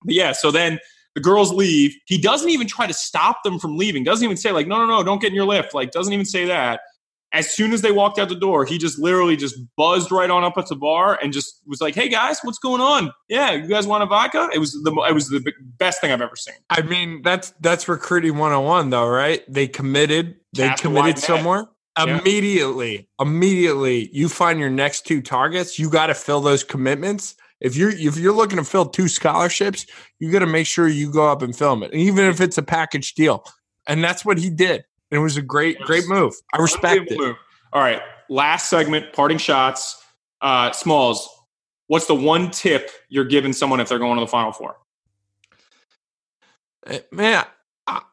But 0.04 0.14
yeah, 0.14 0.32
so 0.32 0.50
then 0.50 0.78
the 1.14 1.20
girls 1.20 1.52
leave. 1.52 1.94
He 2.06 2.18
doesn't 2.18 2.50
even 2.50 2.66
try 2.66 2.86
to 2.86 2.94
stop 2.94 3.42
them 3.44 3.58
from 3.58 3.76
leaving. 3.76 4.04
Doesn't 4.04 4.24
even 4.24 4.36
say 4.36 4.52
like, 4.52 4.66
no, 4.66 4.78
no, 4.78 4.86
no, 4.86 5.02
don't 5.02 5.20
get 5.20 5.28
in 5.28 5.34
your 5.34 5.46
Lyft. 5.46 5.74
Like, 5.74 5.90
doesn't 5.90 6.12
even 6.12 6.26
say 6.26 6.46
that. 6.46 6.80
As 7.32 7.48
soon 7.48 7.72
as 7.72 7.80
they 7.80 7.92
walked 7.92 8.18
out 8.18 8.28
the 8.28 8.34
door, 8.34 8.64
he 8.64 8.76
just 8.76 8.98
literally 8.98 9.36
just 9.36 9.54
buzzed 9.76 10.10
right 10.10 10.28
on 10.28 10.42
up 10.42 10.58
at 10.58 10.66
the 10.66 10.74
bar 10.74 11.16
and 11.22 11.32
just 11.32 11.62
was 11.64 11.80
like, 11.80 11.94
"Hey 11.94 12.08
guys, 12.08 12.40
what's 12.42 12.58
going 12.58 12.80
on? 12.80 13.12
Yeah, 13.28 13.52
you 13.52 13.68
guys 13.68 13.86
want 13.86 14.02
a 14.02 14.06
vodka?" 14.06 14.50
It 14.52 14.58
was 14.58 14.72
the 14.72 14.90
it 15.08 15.14
was 15.14 15.28
the 15.28 15.52
best 15.78 16.00
thing 16.00 16.10
I've 16.10 16.20
ever 16.20 16.34
seen. 16.34 16.56
I 16.70 16.82
mean, 16.82 17.22
that's 17.22 17.52
that's 17.60 17.86
recruiting 17.86 18.32
101 18.36 18.90
though, 18.90 19.06
right? 19.06 19.44
They 19.46 19.68
committed. 19.68 20.40
They 20.54 20.74
committed 20.76 21.20
somewhere 21.20 21.68
immediately, 21.98 23.08
immediately, 23.20 24.10
you 24.12 24.28
find 24.28 24.58
your 24.58 24.70
next 24.70 25.06
two 25.06 25.22
targets. 25.22 25.78
You 25.78 25.90
got 25.90 26.06
to 26.06 26.14
fill 26.14 26.40
those 26.40 26.64
commitments. 26.64 27.36
If 27.60 27.76
you're 27.76 27.90
if 27.90 28.16
you're 28.16 28.32
looking 28.32 28.56
to 28.58 28.64
fill 28.64 28.86
two 28.86 29.08
scholarships, 29.08 29.86
you 30.18 30.32
got 30.32 30.38
to 30.40 30.46
make 30.46 30.66
sure 30.66 30.88
you 30.88 31.12
go 31.12 31.30
up 31.30 31.42
and 31.42 31.54
film 31.54 31.82
it, 31.82 31.92
even 31.94 32.24
if 32.26 32.40
it's 32.40 32.58
a 32.58 32.62
package 32.62 33.14
deal. 33.14 33.44
And 33.86 34.02
that's 34.02 34.24
what 34.24 34.38
he 34.38 34.50
did. 34.50 34.84
It 35.10 35.18
was 35.18 35.36
a 35.36 35.42
great, 35.42 35.78
great 35.80 36.04
move. 36.06 36.34
I 36.52 36.58
respect 36.58 37.10
it. 37.10 37.18
Move. 37.18 37.36
All 37.72 37.82
right, 37.82 38.00
last 38.28 38.70
segment, 38.70 39.12
parting 39.12 39.38
shots. 39.38 40.02
Uh, 40.40 40.72
Smalls, 40.72 41.28
what's 41.88 42.06
the 42.06 42.14
one 42.14 42.50
tip 42.50 42.90
you're 43.08 43.24
giving 43.24 43.52
someone 43.52 43.80
if 43.80 43.88
they're 43.88 43.98
going 43.98 44.16
to 44.16 44.20
the 44.20 44.26
Final 44.26 44.52
Four? 44.52 44.76
Eh, 46.86 47.00
man, 47.12 47.44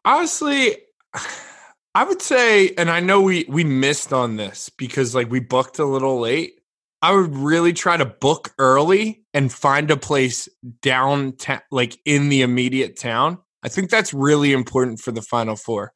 honestly, 0.04 0.78
I 1.96 2.04
would 2.04 2.22
say, 2.22 2.74
and 2.78 2.92
I 2.92 3.00
know 3.00 3.22
we 3.22 3.46
we 3.48 3.64
missed 3.64 4.14
on 4.14 4.36
this 4.36 4.70
because 4.70 5.16
like 5.16 5.32
we 5.32 5.40
booked 5.40 5.80
a 5.80 5.86
little 5.86 6.20
late. 6.20 6.57
I 7.02 7.14
would 7.14 7.36
really 7.36 7.74
try 7.74 7.98
to 7.98 8.06
book 8.06 8.54
early 8.58 9.24
and 9.34 9.54
find 9.54 9.92
a 9.92 9.98
place 9.98 10.50
downtown, 10.82 11.62
like 11.72 11.98
in 12.06 12.30
the 12.30 12.42
immediate 12.42 12.98
town. 12.98 13.38
I 13.64 13.70
think 13.70 13.90
that's 13.90 14.14
really 14.14 14.52
important 14.52 15.00
for 15.00 15.12
the 15.12 15.22
Final 15.22 15.56
Four 15.56 15.94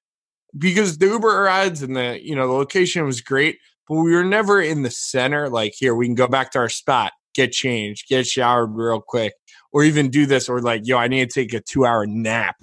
because 0.57 0.97
the 0.97 1.07
Uber 1.07 1.41
rides 1.43 1.81
and 1.81 1.95
the 1.95 2.19
you 2.21 2.35
know 2.35 2.47
the 2.47 2.53
location 2.53 3.05
was 3.05 3.21
great, 3.21 3.57
but 3.87 3.95
we 3.95 4.13
were 4.13 4.23
never 4.23 4.61
in 4.61 4.83
the 4.83 4.91
center. 4.91 5.49
Like 5.49 5.73
here, 5.75 5.95
we 5.95 6.05
can 6.05 6.15
go 6.15 6.27
back 6.27 6.51
to 6.51 6.59
our 6.59 6.69
spot, 6.69 7.13
get 7.33 7.51
changed, 7.51 8.07
get 8.07 8.27
showered 8.27 8.75
real 8.75 9.01
quick, 9.01 9.33
or 9.71 9.83
even 9.83 10.09
do 10.09 10.25
this, 10.25 10.49
or 10.49 10.61
like 10.61 10.85
yo, 10.85 10.97
I 10.97 11.07
need 11.07 11.29
to 11.29 11.33
take 11.33 11.53
a 11.53 11.61
two 11.61 11.85
hour 11.85 12.05
nap. 12.05 12.57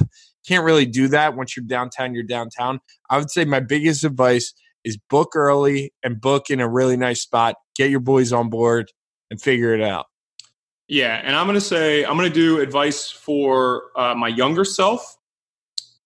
Can't 0.47 0.65
really 0.65 0.87
do 0.87 1.09
that 1.09 1.37
once 1.37 1.57
you're 1.57 1.67
downtown. 1.67 2.15
You're 2.15 2.23
downtown. 2.23 2.81
I 3.11 3.19
would 3.19 3.31
say 3.31 3.45
my 3.45 3.61
biggest 3.61 4.05
advice 4.05 4.55
is 4.85 4.97
book 5.11 5.35
early 5.35 5.93
and 6.03 6.21
book 6.21 6.51
in 6.51 6.61
a 6.61 6.69
really 6.69 6.97
nice 6.97 7.23
spot. 7.23 7.57
Get 7.77 7.91
your 7.91 8.01
boys 8.01 8.33
on 8.33 8.51
board 8.51 8.91
and 9.31 9.41
figure 9.41 9.75
it 9.75 9.83
out. 9.83 10.07
Yeah, 10.89 11.21
and 11.23 11.37
I'm 11.37 11.47
going 11.47 11.55
to 11.55 11.61
say 11.61 12.05
I'm 12.05 12.17
going 12.17 12.31
to 12.31 12.35
do 12.35 12.61
advice 12.61 13.11
for 13.11 13.85
uh, 13.97 14.15
my 14.15 14.29
younger 14.29 14.65
self. 14.65 15.17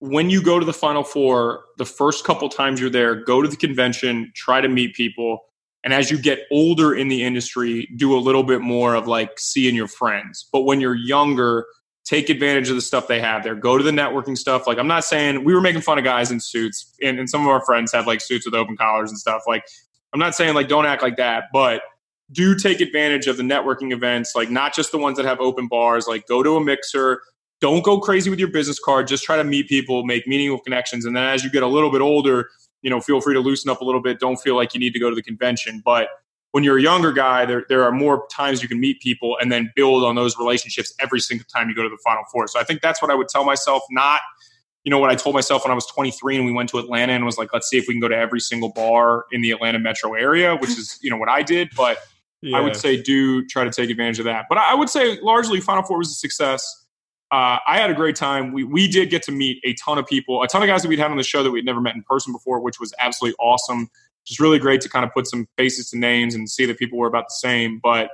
When 0.01 0.29
you 0.29 0.43
go 0.43 0.59
to 0.59 0.67
the 0.67 0.73
Final 0.73 1.05
Four, 1.05 1.65
the 1.79 1.85
first 1.85 2.25
couple 2.25 2.49
times 2.49 2.81
you're 2.81 2.91
there, 2.91 3.15
go 3.15 3.41
to 3.41 3.49
the 3.49 3.57
convention, 3.57 4.33
try 4.35 4.61
to 4.61 4.69
meet 4.69 4.95
people, 4.95 5.45
and 5.85 5.93
as 5.93 6.11
you 6.11 6.19
get 6.19 6.41
older 6.51 6.95
in 6.95 7.09
the 7.09 7.23
industry, 7.23 7.89
do 7.97 8.17
a 8.17 8.19
little 8.19 8.43
bit 8.43 8.61
more 8.61 8.95
of 8.95 9.07
like 9.07 9.39
seeing 9.39 9.75
your 9.75 9.89
friends. 9.89 10.49
But 10.53 10.63
when 10.63 10.81
you're 10.81 10.95
younger, 10.95 11.67
take 12.05 12.29
advantage 12.29 12.69
of 12.69 12.75
the 12.75 12.83
stuff 12.83 13.07
they 13.07 13.21
have 13.21 13.43
there. 13.43 13.55
Go 13.55 13.79
to 13.79 13.85
the 13.85 13.91
networking 13.91 14.37
stuff. 14.37 14.67
Like 14.67 14.79
I'm 14.79 14.89
not 14.89 15.05
saying 15.05 15.45
we 15.45 15.55
were 15.55 15.61
making 15.61 15.83
fun 15.83 15.99
of 15.99 16.05
guys 16.05 16.31
in 16.31 16.41
suits, 16.41 16.95
and, 17.03 17.19
and 17.19 17.29
some 17.29 17.43
of 17.43 17.49
our 17.49 17.65
friends 17.65 17.93
have 17.93 18.07
like 18.07 18.21
suits 18.21 18.45
with 18.45 18.55
open 18.55 18.77
collars 18.77 19.11
and 19.11 19.19
stuff. 19.19 19.43
Like 19.47 19.65
I'm 20.13 20.21
not 20.21 20.35
saying 20.35 20.55
like 20.55 20.69
don't 20.69 20.87
act 20.87 21.03
like 21.03 21.17
that, 21.17 21.45
but 21.53 21.83
do 22.31 22.55
take 22.55 22.81
advantage 22.81 23.27
of 23.27 23.37
the 23.37 23.43
networking 23.43 23.93
events, 23.93 24.35
like 24.35 24.51
not 24.51 24.75
just 24.75 24.91
the 24.91 24.99
ones 24.99 25.17
that 25.17 25.27
have 25.27 25.41
open 25.41 25.69
bars. 25.69 26.07
Like 26.07 26.27
go 26.27 26.43
to 26.43 26.57
a 26.57 26.65
mixer. 26.65 27.21
Don't 27.61 27.85
go 27.85 28.01
crazy 28.01 28.29
with 28.29 28.41
your 28.41 28.51
business 28.51 28.81
card. 28.81 29.07
Just 29.07 29.23
try 29.23 29.37
to 29.37 29.45
meet 29.45 29.69
people, 29.69 30.05
make 30.05 30.27
meaningful 30.27 30.59
connections, 30.61 31.05
and 31.05 31.15
then 31.15 31.25
as 31.25 31.45
you 31.45 31.51
get 31.51 31.63
a 31.63 31.69
little 31.69 31.93
bit 31.93 32.01
older, 32.01 32.49
you 32.83 32.91
know, 32.91 33.01
feel 33.01 33.21
free 33.21 33.35
to 33.35 33.41
loosen 33.41 33.71
up 33.71 33.81
a 33.81 33.85
little 33.85 34.03
bit. 34.03 34.19
Don't 34.19 34.37
feel 34.37 34.57
like 34.57 34.75
you 34.75 34.81
need 34.81 34.93
to 34.93 34.99
go 34.99 35.09
to 35.09 35.15
the 35.15 35.23
convention, 35.23 35.81
but 35.85 36.09
when 36.53 36.65
you're 36.65 36.79
a 36.79 36.83
younger 36.83 37.13
guy, 37.13 37.45
there, 37.45 37.65
there 37.69 37.83
are 37.83 37.93
more 37.93 38.27
times 38.31 38.63
you 38.63 38.69
can 38.69 38.79
meet 38.79 39.01
people 39.01 39.37
and 39.41 39.51
then 39.51 39.73
build 39.75 40.05
on 40.05 40.15
those 40.15 40.39
relationships 40.39 40.95
every 41.01 41.19
single 41.19 41.47
time 41.55 41.69
you 41.69 41.75
go 41.75 41.83
to 41.83 41.89
the 41.89 41.99
Final 42.05 42.25
Four. 42.31 42.47
So 42.47 42.61
I 42.61 42.65
think 42.65 42.83
that's 42.83 43.01
what 43.01 43.11
I 43.11 43.15
would 43.15 43.29
tell 43.29 43.45
myself, 43.45 43.83
not, 43.91 44.21
you 44.85 44.91
know, 44.91 44.99
what 44.99 45.11
I 45.11 45.15
told 45.15 45.35
myself 45.35 45.65
when 45.65 45.73
I 45.73 45.75
was 45.75 45.87
23 45.87 46.37
and 46.37 46.45
we 46.45 46.53
went 46.53 46.69
to 46.71 46.79
Atlanta 46.79 47.15
and 47.15 47.25
was 47.25 47.39
like, 47.39 47.55
let's 47.55 47.69
see 47.69 47.79
if 47.79 47.89
we 47.89 47.95
can 47.95 48.01
go 48.01 48.09
to 48.09 48.17
every 48.17 48.41
single 48.41 48.71
bar 48.71 49.25
in 49.33 49.41
the 49.41 49.51
Atlanta 49.51 49.79
metro 49.79 50.13
area, 50.13 50.55
which 50.57 50.71
is, 50.71 50.99
you 51.03 51.09
know, 51.09 51.17
what 51.17 51.31
I 51.31 51.43
did. 51.43 51.71
But 51.75 51.99
yeah. 52.43 52.59
I 52.59 52.61
would 52.61 52.77
say 52.77 53.01
do 53.01 53.47
try 53.47 53.65
to 53.65 53.71
take 53.71 53.89
advantage 53.89 54.19
of 54.19 54.27
that. 54.27 54.45
But 54.51 54.59
I 54.59 54.75
would 54.75 54.91
say 54.91 55.19
largely 55.23 55.61
Final 55.61 55.85
Four 55.85 55.99
was 55.99 56.11
a 56.11 56.15
success. 56.15 56.85
Uh, 57.31 57.57
I 57.67 57.79
had 57.79 57.89
a 57.89 57.95
great 57.95 58.15
time. 58.15 58.53
We, 58.53 58.63
we 58.65 58.89
did 58.89 59.09
get 59.09 59.23
to 59.23 59.33
meet 59.33 59.59
a 59.65 59.73
ton 59.83 59.97
of 59.97 60.07
people, 60.07 60.43
a 60.43 60.49
ton 60.49 60.63
of 60.63 60.67
guys 60.67 60.83
that 60.83 60.89
we'd 60.89 60.99
had 60.99 61.11
on 61.11 61.17
the 61.17 61.23
show 61.23 61.43
that 61.43 61.51
we'd 61.51 61.65
never 61.65 61.81
met 61.81 61.95
in 61.95 62.03
person 62.03 62.31
before, 62.31 62.61
which 62.61 62.79
was 62.79 62.93
absolutely 62.99 63.37
awesome 63.41 63.89
just 64.27 64.41
really 64.41 64.59
great 64.59 64.81
to 64.83 64.89
kind 64.89 65.05
of 65.05 65.13
put 65.13 65.27
some 65.27 65.47
faces 65.57 65.91
to 65.91 65.99
names 65.99 66.35
and 66.35 66.49
see 66.49 66.67
that 66.67 66.79
people 66.79 66.99
were 66.99 67.09
about 67.09 67.25
the 67.29 67.35
same. 67.35 67.81
But 67.83 68.11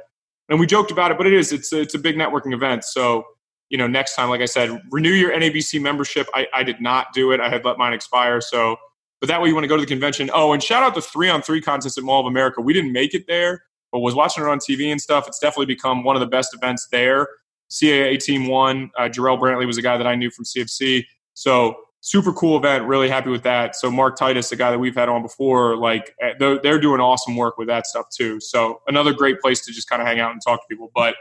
and 0.49 0.59
we 0.59 0.67
joked 0.67 0.91
about 0.91 1.11
it, 1.11 1.19
but 1.19 1.27
it 1.27 1.35
is 1.35 1.53
it's 1.53 1.73
a, 1.73 1.81
it's 1.81 1.95
a 1.95 1.99
big 1.99 2.17
networking 2.17 2.55
event. 2.55 2.85
So 2.85 3.25
you 3.71 3.77
know, 3.77 3.87
next 3.87 4.15
time, 4.15 4.31
like 4.31 4.41
I 4.41 4.47
said, 4.47 4.81
renew 4.91 5.13
your 5.13 5.33
NABC 5.33 5.81
membership. 5.81 6.27
I, 6.35 6.47
I 6.55 6.63
did 6.63 6.81
not 6.81 7.13
do 7.13 7.33
it. 7.33 7.41
I 7.41 7.49
had 7.49 7.65
let 7.65 7.77
mine 7.77 7.93
expire. 7.93 8.41
So, 8.41 8.77
but 9.21 9.29
that 9.29 9.43
way 9.43 9.49
you 9.49 9.55
want 9.55 9.65
to 9.65 9.69
go 9.69 9.77
to 9.77 9.83
the 9.83 9.87
convention. 9.87 10.31
Oh, 10.33 10.53
and 10.53 10.63
shout 10.63 10.83
out 10.83 10.95
the 10.95 11.03
three 11.03 11.29
on 11.29 11.43
three 11.43 11.61
contest 11.61 11.99
at 11.99 12.05
Mall 12.05 12.21
of 12.21 12.27
America. 12.27 12.63
We 12.63 12.73
didn't 12.73 12.93
make 12.93 13.15
it 13.15 13.25
there, 13.29 13.63
but 13.93 14.01
was 14.01 14.15
watching 14.15 14.43
it 14.43 14.49
on 14.49 14.59
TV 14.59 14.91
and 14.91 15.01
stuff. 15.01 15.27
It's 15.27 15.39
definitely 15.39 15.67
become 15.67 16.03
one 16.03 16.17
of 16.17 16.21
the 16.21 16.27
best 16.27 16.55
events 16.55 16.89
there. 16.91 17.29
CAA 17.71 18.19
team 18.19 18.49
one. 18.49 18.91
Uh, 18.99 19.03
Jarrell 19.03 19.39
Brantley 19.39 19.67
was 19.67 19.77
a 19.77 19.83
guy 19.83 19.99
that 19.99 20.07
I 20.07 20.15
knew 20.15 20.31
from 20.31 20.47
CFC. 20.47 21.05
So 21.35 21.77
super 22.01 22.33
cool 22.33 22.57
event. 22.57 22.85
Really 22.85 23.09
happy 23.09 23.31
with 23.31 23.43
that. 23.43 23.77
So 23.77 23.91
Mark 23.91 24.17
Titus, 24.17 24.51
the 24.51 24.57
guy 24.57 24.71
that 24.71 24.79
we've 24.79 24.95
had 24.95 25.09
on 25.09 25.23
before, 25.23 25.77
like 25.77 26.15
eh, 26.21 26.35
they're, 26.39 26.59
they're 26.61 26.81
doing 26.81 27.01
awesome 27.01 27.37
work 27.37 27.59
with 27.59 27.69
that 27.69 27.87
stuff 27.87 28.07
too. 28.11 28.41
So 28.41 28.81
another 28.87 29.13
great 29.13 29.41
place 29.41 29.65
to 29.67 29.73
just 29.73 29.89
kind 29.89 30.01
of 30.01 30.09
hang 30.09 30.21
out 30.21 30.33
and 30.33 30.41
talk 30.43 30.61
to 30.61 30.67
people. 30.69 30.91
But 30.95 31.17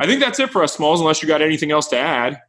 I 0.00 0.06
think 0.06 0.20
that's 0.20 0.40
it 0.40 0.50
for 0.50 0.62
us, 0.62 0.74
Smalls. 0.74 1.00
Unless 1.00 1.22
you 1.22 1.28
got 1.28 1.42
anything 1.42 1.70
else 1.70 1.88
to 1.88 1.98
add. 1.98 2.40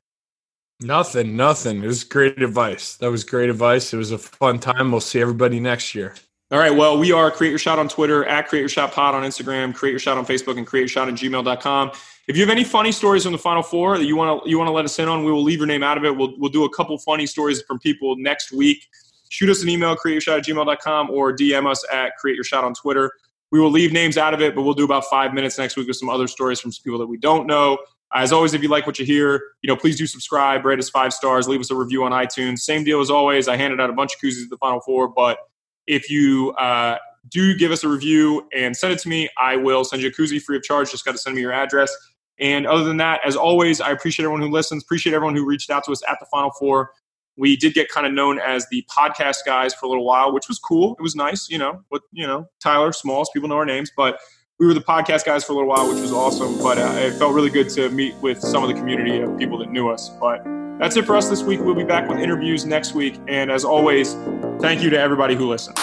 Nothing, 0.82 1.38
nothing. 1.38 1.84
It 1.84 1.88
was 1.88 2.04
great 2.04 2.42
advice. 2.42 2.98
That 2.98 3.10
was 3.10 3.24
great 3.24 3.50
advice. 3.50 3.94
It 3.94 3.98
was 3.98 4.12
a 4.12 4.18
fun 4.18 4.60
time. 4.60 4.92
We'll 4.92 5.00
see 5.00 5.22
everybody 5.22 5.60
next 5.60 5.96
year. 5.96 6.16
All 6.52 6.60
right. 6.60 6.70
Well, 6.70 7.00
we 7.00 7.12
are 7.12 7.32
Create 7.32 7.50
Your 7.50 7.58
Shot 7.58 7.80
on 7.80 7.90
Twitter, 7.90 8.24
at 8.26 8.48
Create 8.48 8.62
Your 8.62 8.70
Shot 8.70 8.92
Pod 8.92 9.16
on 9.16 9.24
Instagram, 9.24 9.74
Create 9.74 9.94
Your 9.94 10.00
Shot 10.00 10.16
on 10.16 10.28
Facebook, 10.28 10.60
and 10.60 10.68
Create 10.68 10.84
Your 10.84 10.90
Shot 10.90 11.08
at 11.08 11.16
gmail.com. 11.16 11.92
If 12.28 12.38
you 12.38 12.44
have 12.44 12.52
any 12.52 12.64
funny 12.64 12.92
stories 12.92 13.24
from 13.24 13.32
the 13.32 13.40
Final 13.40 13.64
Four 13.64 13.98
that 13.98 14.06
you 14.06 14.16
want 14.16 14.44
to 14.44 14.50
you 14.50 14.60
want 14.60 14.68
to 14.68 14.72
let 14.72 14.86
us 14.86 15.00
in 15.00 15.08
on, 15.08 15.24
we 15.24 15.32
will 15.32 15.42
leave 15.42 15.58
your 15.58 15.66
name 15.66 15.82
out 15.82 15.98
of 15.98 16.06
it. 16.06 16.16
We'll, 16.16 16.36
we'll 16.38 16.52
do 16.52 16.64
a 16.64 16.70
couple 16.70 17.00
funny 17.00 17.26
stories 17.26 17.64
from 17.64 17.80
people 17.80 18.16
next 18.18 18.52
week. 18.52 18.86
Shoot 19.30 19.50
us 19.50 19.64
an 19.64 19.70
email, 19.70 19.96
createyourshot 19.96 20.38
at 20.38 20.46
gmail.com, 20.46 21.10
or 21.10 21.36
DM 21.36 21.68
us 21.68 21.84
at 21.92 22.16
Create 22.18 22.36
Your 22.36 22.44
Shot 22.44 22.64
on 22.64 22.76
Twitter. 22.76 23.12
We 23.52 23.60
will 23.60 23.72
leave 23.72 23.92
names 23.92 24.16
out 24.16 24.36
of 24.36 24.42
it, 24.42 24.54
but 24.54 24.62
we'll 24.62 24.76
do 24.76 24.86
about 24.86 25.06
five 25.06 25.34
minutes 25.34 25.58
next 25.58 25.76
week 25.78 25.88
with 25.88 25.98
some 25.98 26.10
other 26.10 26.28
stories 26.28 26.60
from 26.60 26.72
some 26.72 26.84
people 26.84 27.00
that 27.00 27.08
we 27.08 27.18
don't 27.18 27.48
know. 27.48 27.80
As 28.14 28.32
always, 28.32 28.54
if 28.54 28.62
you 28.62 28.70
like 28.70 28.86
what 28.86 29.00
you 29.00 29.06
hear, 29.06 29.42
you 29.64 29.68
know, 29.68 29.76
please 29.76 29.98
do 29.98 30.06
subscribe, 30.06 30.64
rate 30.64 30.78
us 30.78 30.90
five 30.92 31.12
stars, 31.12 31.48
leave 31.48 31.60
us 31.60 31.72
a 31.72 31.76
review 31.76 32.04
on 32.04 32.12
iTunes. 32.12 32.60
Same 32.60 32.84
deal 32.84 33.02
as 33.02 33.10
always. 33.10 33.48
I 33.48 33.58
handed 33.58 33.82
out 33.82 33.90
a 33.90 33.94
bunch 33.94 34.14
of 34.14 34.22
koozies 34.22 34.44
at 34.44 34.52
the 34.52 34.58
Final 34.58 34.80
Four, 34.82 35.08
but 35.08 35.40
if 35.88 36.10
you 36.10 36.52
uh, 36.54 36.98
do 37.30 37.56
give 37.56 37.72
us 37.72 37.84
a 37.84 37.90
review 37.90 38.48
and 38.56 38.76
send 38.76 38.94
it 38.94 39.00
to 39.00 39.10
me, 39.10 39.30
I 39.38 39.56
will 39.56 39.84
send 39.84 40.02
you 40.02 40.10
a 40.10 40.12
koozie 40.12 40.42
free 40.42 40.58
of 40.58 40.64
charge. 40.64 40.92
Just 40.92 41.06
got 41.06 41.14
to 41.14 41.18
send 41.18 41.36
me 41.36 41.42
your 41.42 41.54
address. 41.54 41.96
And 42.40 42.68
other 42.68 42.84
than 42.84 42.98
that, 42.98 43.22
as 43.26 43.36
always, 43.36 43.80
I 43.80 43.92
appreciate 43.92 44.26
everyone 44.26 44.42
who 44.42 44.50
listens, 44.50 44.84
appreciate 44.84 45.14
everyone 45.14 45.36
who 45.36 45.46
reached 45.46 45.70
out 45.70 45.84
to 45.86 45.92
us 45.92 46.02
at 46.10 46.18
the 46.20 46.26
Final 46.26 46.52
Four. 46.52 46.92
We 47.38 47.56
did 47.56 47.74
get 47.74 47.90
kind 47.90 48.06
of 48.06 48.14
known 48.14 48.40
as 48.40 48.68
the 48.70 48.86
podcast 48.90 49.38
guys 49.46 49.74
for 49.74 49.86
a 49.86 49.90
little 49.90 50.06
while, 50.06 50.34
which 50.34 50.48
was 50.48 50.60
cool. 50.60 50.96
It 51.00 51.02
was 51.02 51.16
nice, 51.16 51.50
you 51.50 51.58
know, 51.58 51.82
with, 51.92 52.02
you 52.12 52.26
know, 52.26 52.48
Tyler, 52.62 52.92
Smalls, 52.92 53.30
people 53.34 53.50
know 53.50 53.56
our 53.56 53.66
names, 53.66 53.92
but 53.96 54.20
we 54.58 54.66
were 54.66 54.74
the 54.74 54.82
podcast 54.82 55.26
guys 55.26 55.44
for 55.44 55.52
a 55.52 55.56
little 55.56 55.70
while, 55.70 55.90
which 55.90 56.00
was 56.00 56.14
awesome. 56.14 56.58
But 56.60 56.78
uh, 56.78 56.94
it 56.98 57.14
felt 57.18 57.34
really 57.34 57.50
good 57.50 57.70
to 57.72 57.90
meet 57.90 58.16
with 58.18 58.40
some 58.40 58.64
of 58.64 58.70
the 58.70 58.76
community 58.76 59.20
of 59.20 59.38
people 59.38 59.58
that 59.60 59.70
knew 59.70 59.90
us. 59.90 60.10
But 60.22 60.46
that's 60.80 60.98
it 60.98 61.06
for 61.06 61.16
us 61.16 61.30
this 61.30 61.44
week. 61.44 61.60
We'll 61.62 61.76
be 61.76 61.84
back 61.84 62.10
with 62.10 62.20
interviews 62.20 62.66
next 62.66 62.94
week. 62.94 63.20
And 63.28 63.52
as 63.52 63.64
always, 63.66 64.14
thank 64.60 64.82
you 64.82 64.90
to 64.90 65.00
everybody 65.00 65.36
who 65.36 65.48
listened. 65.48 65.78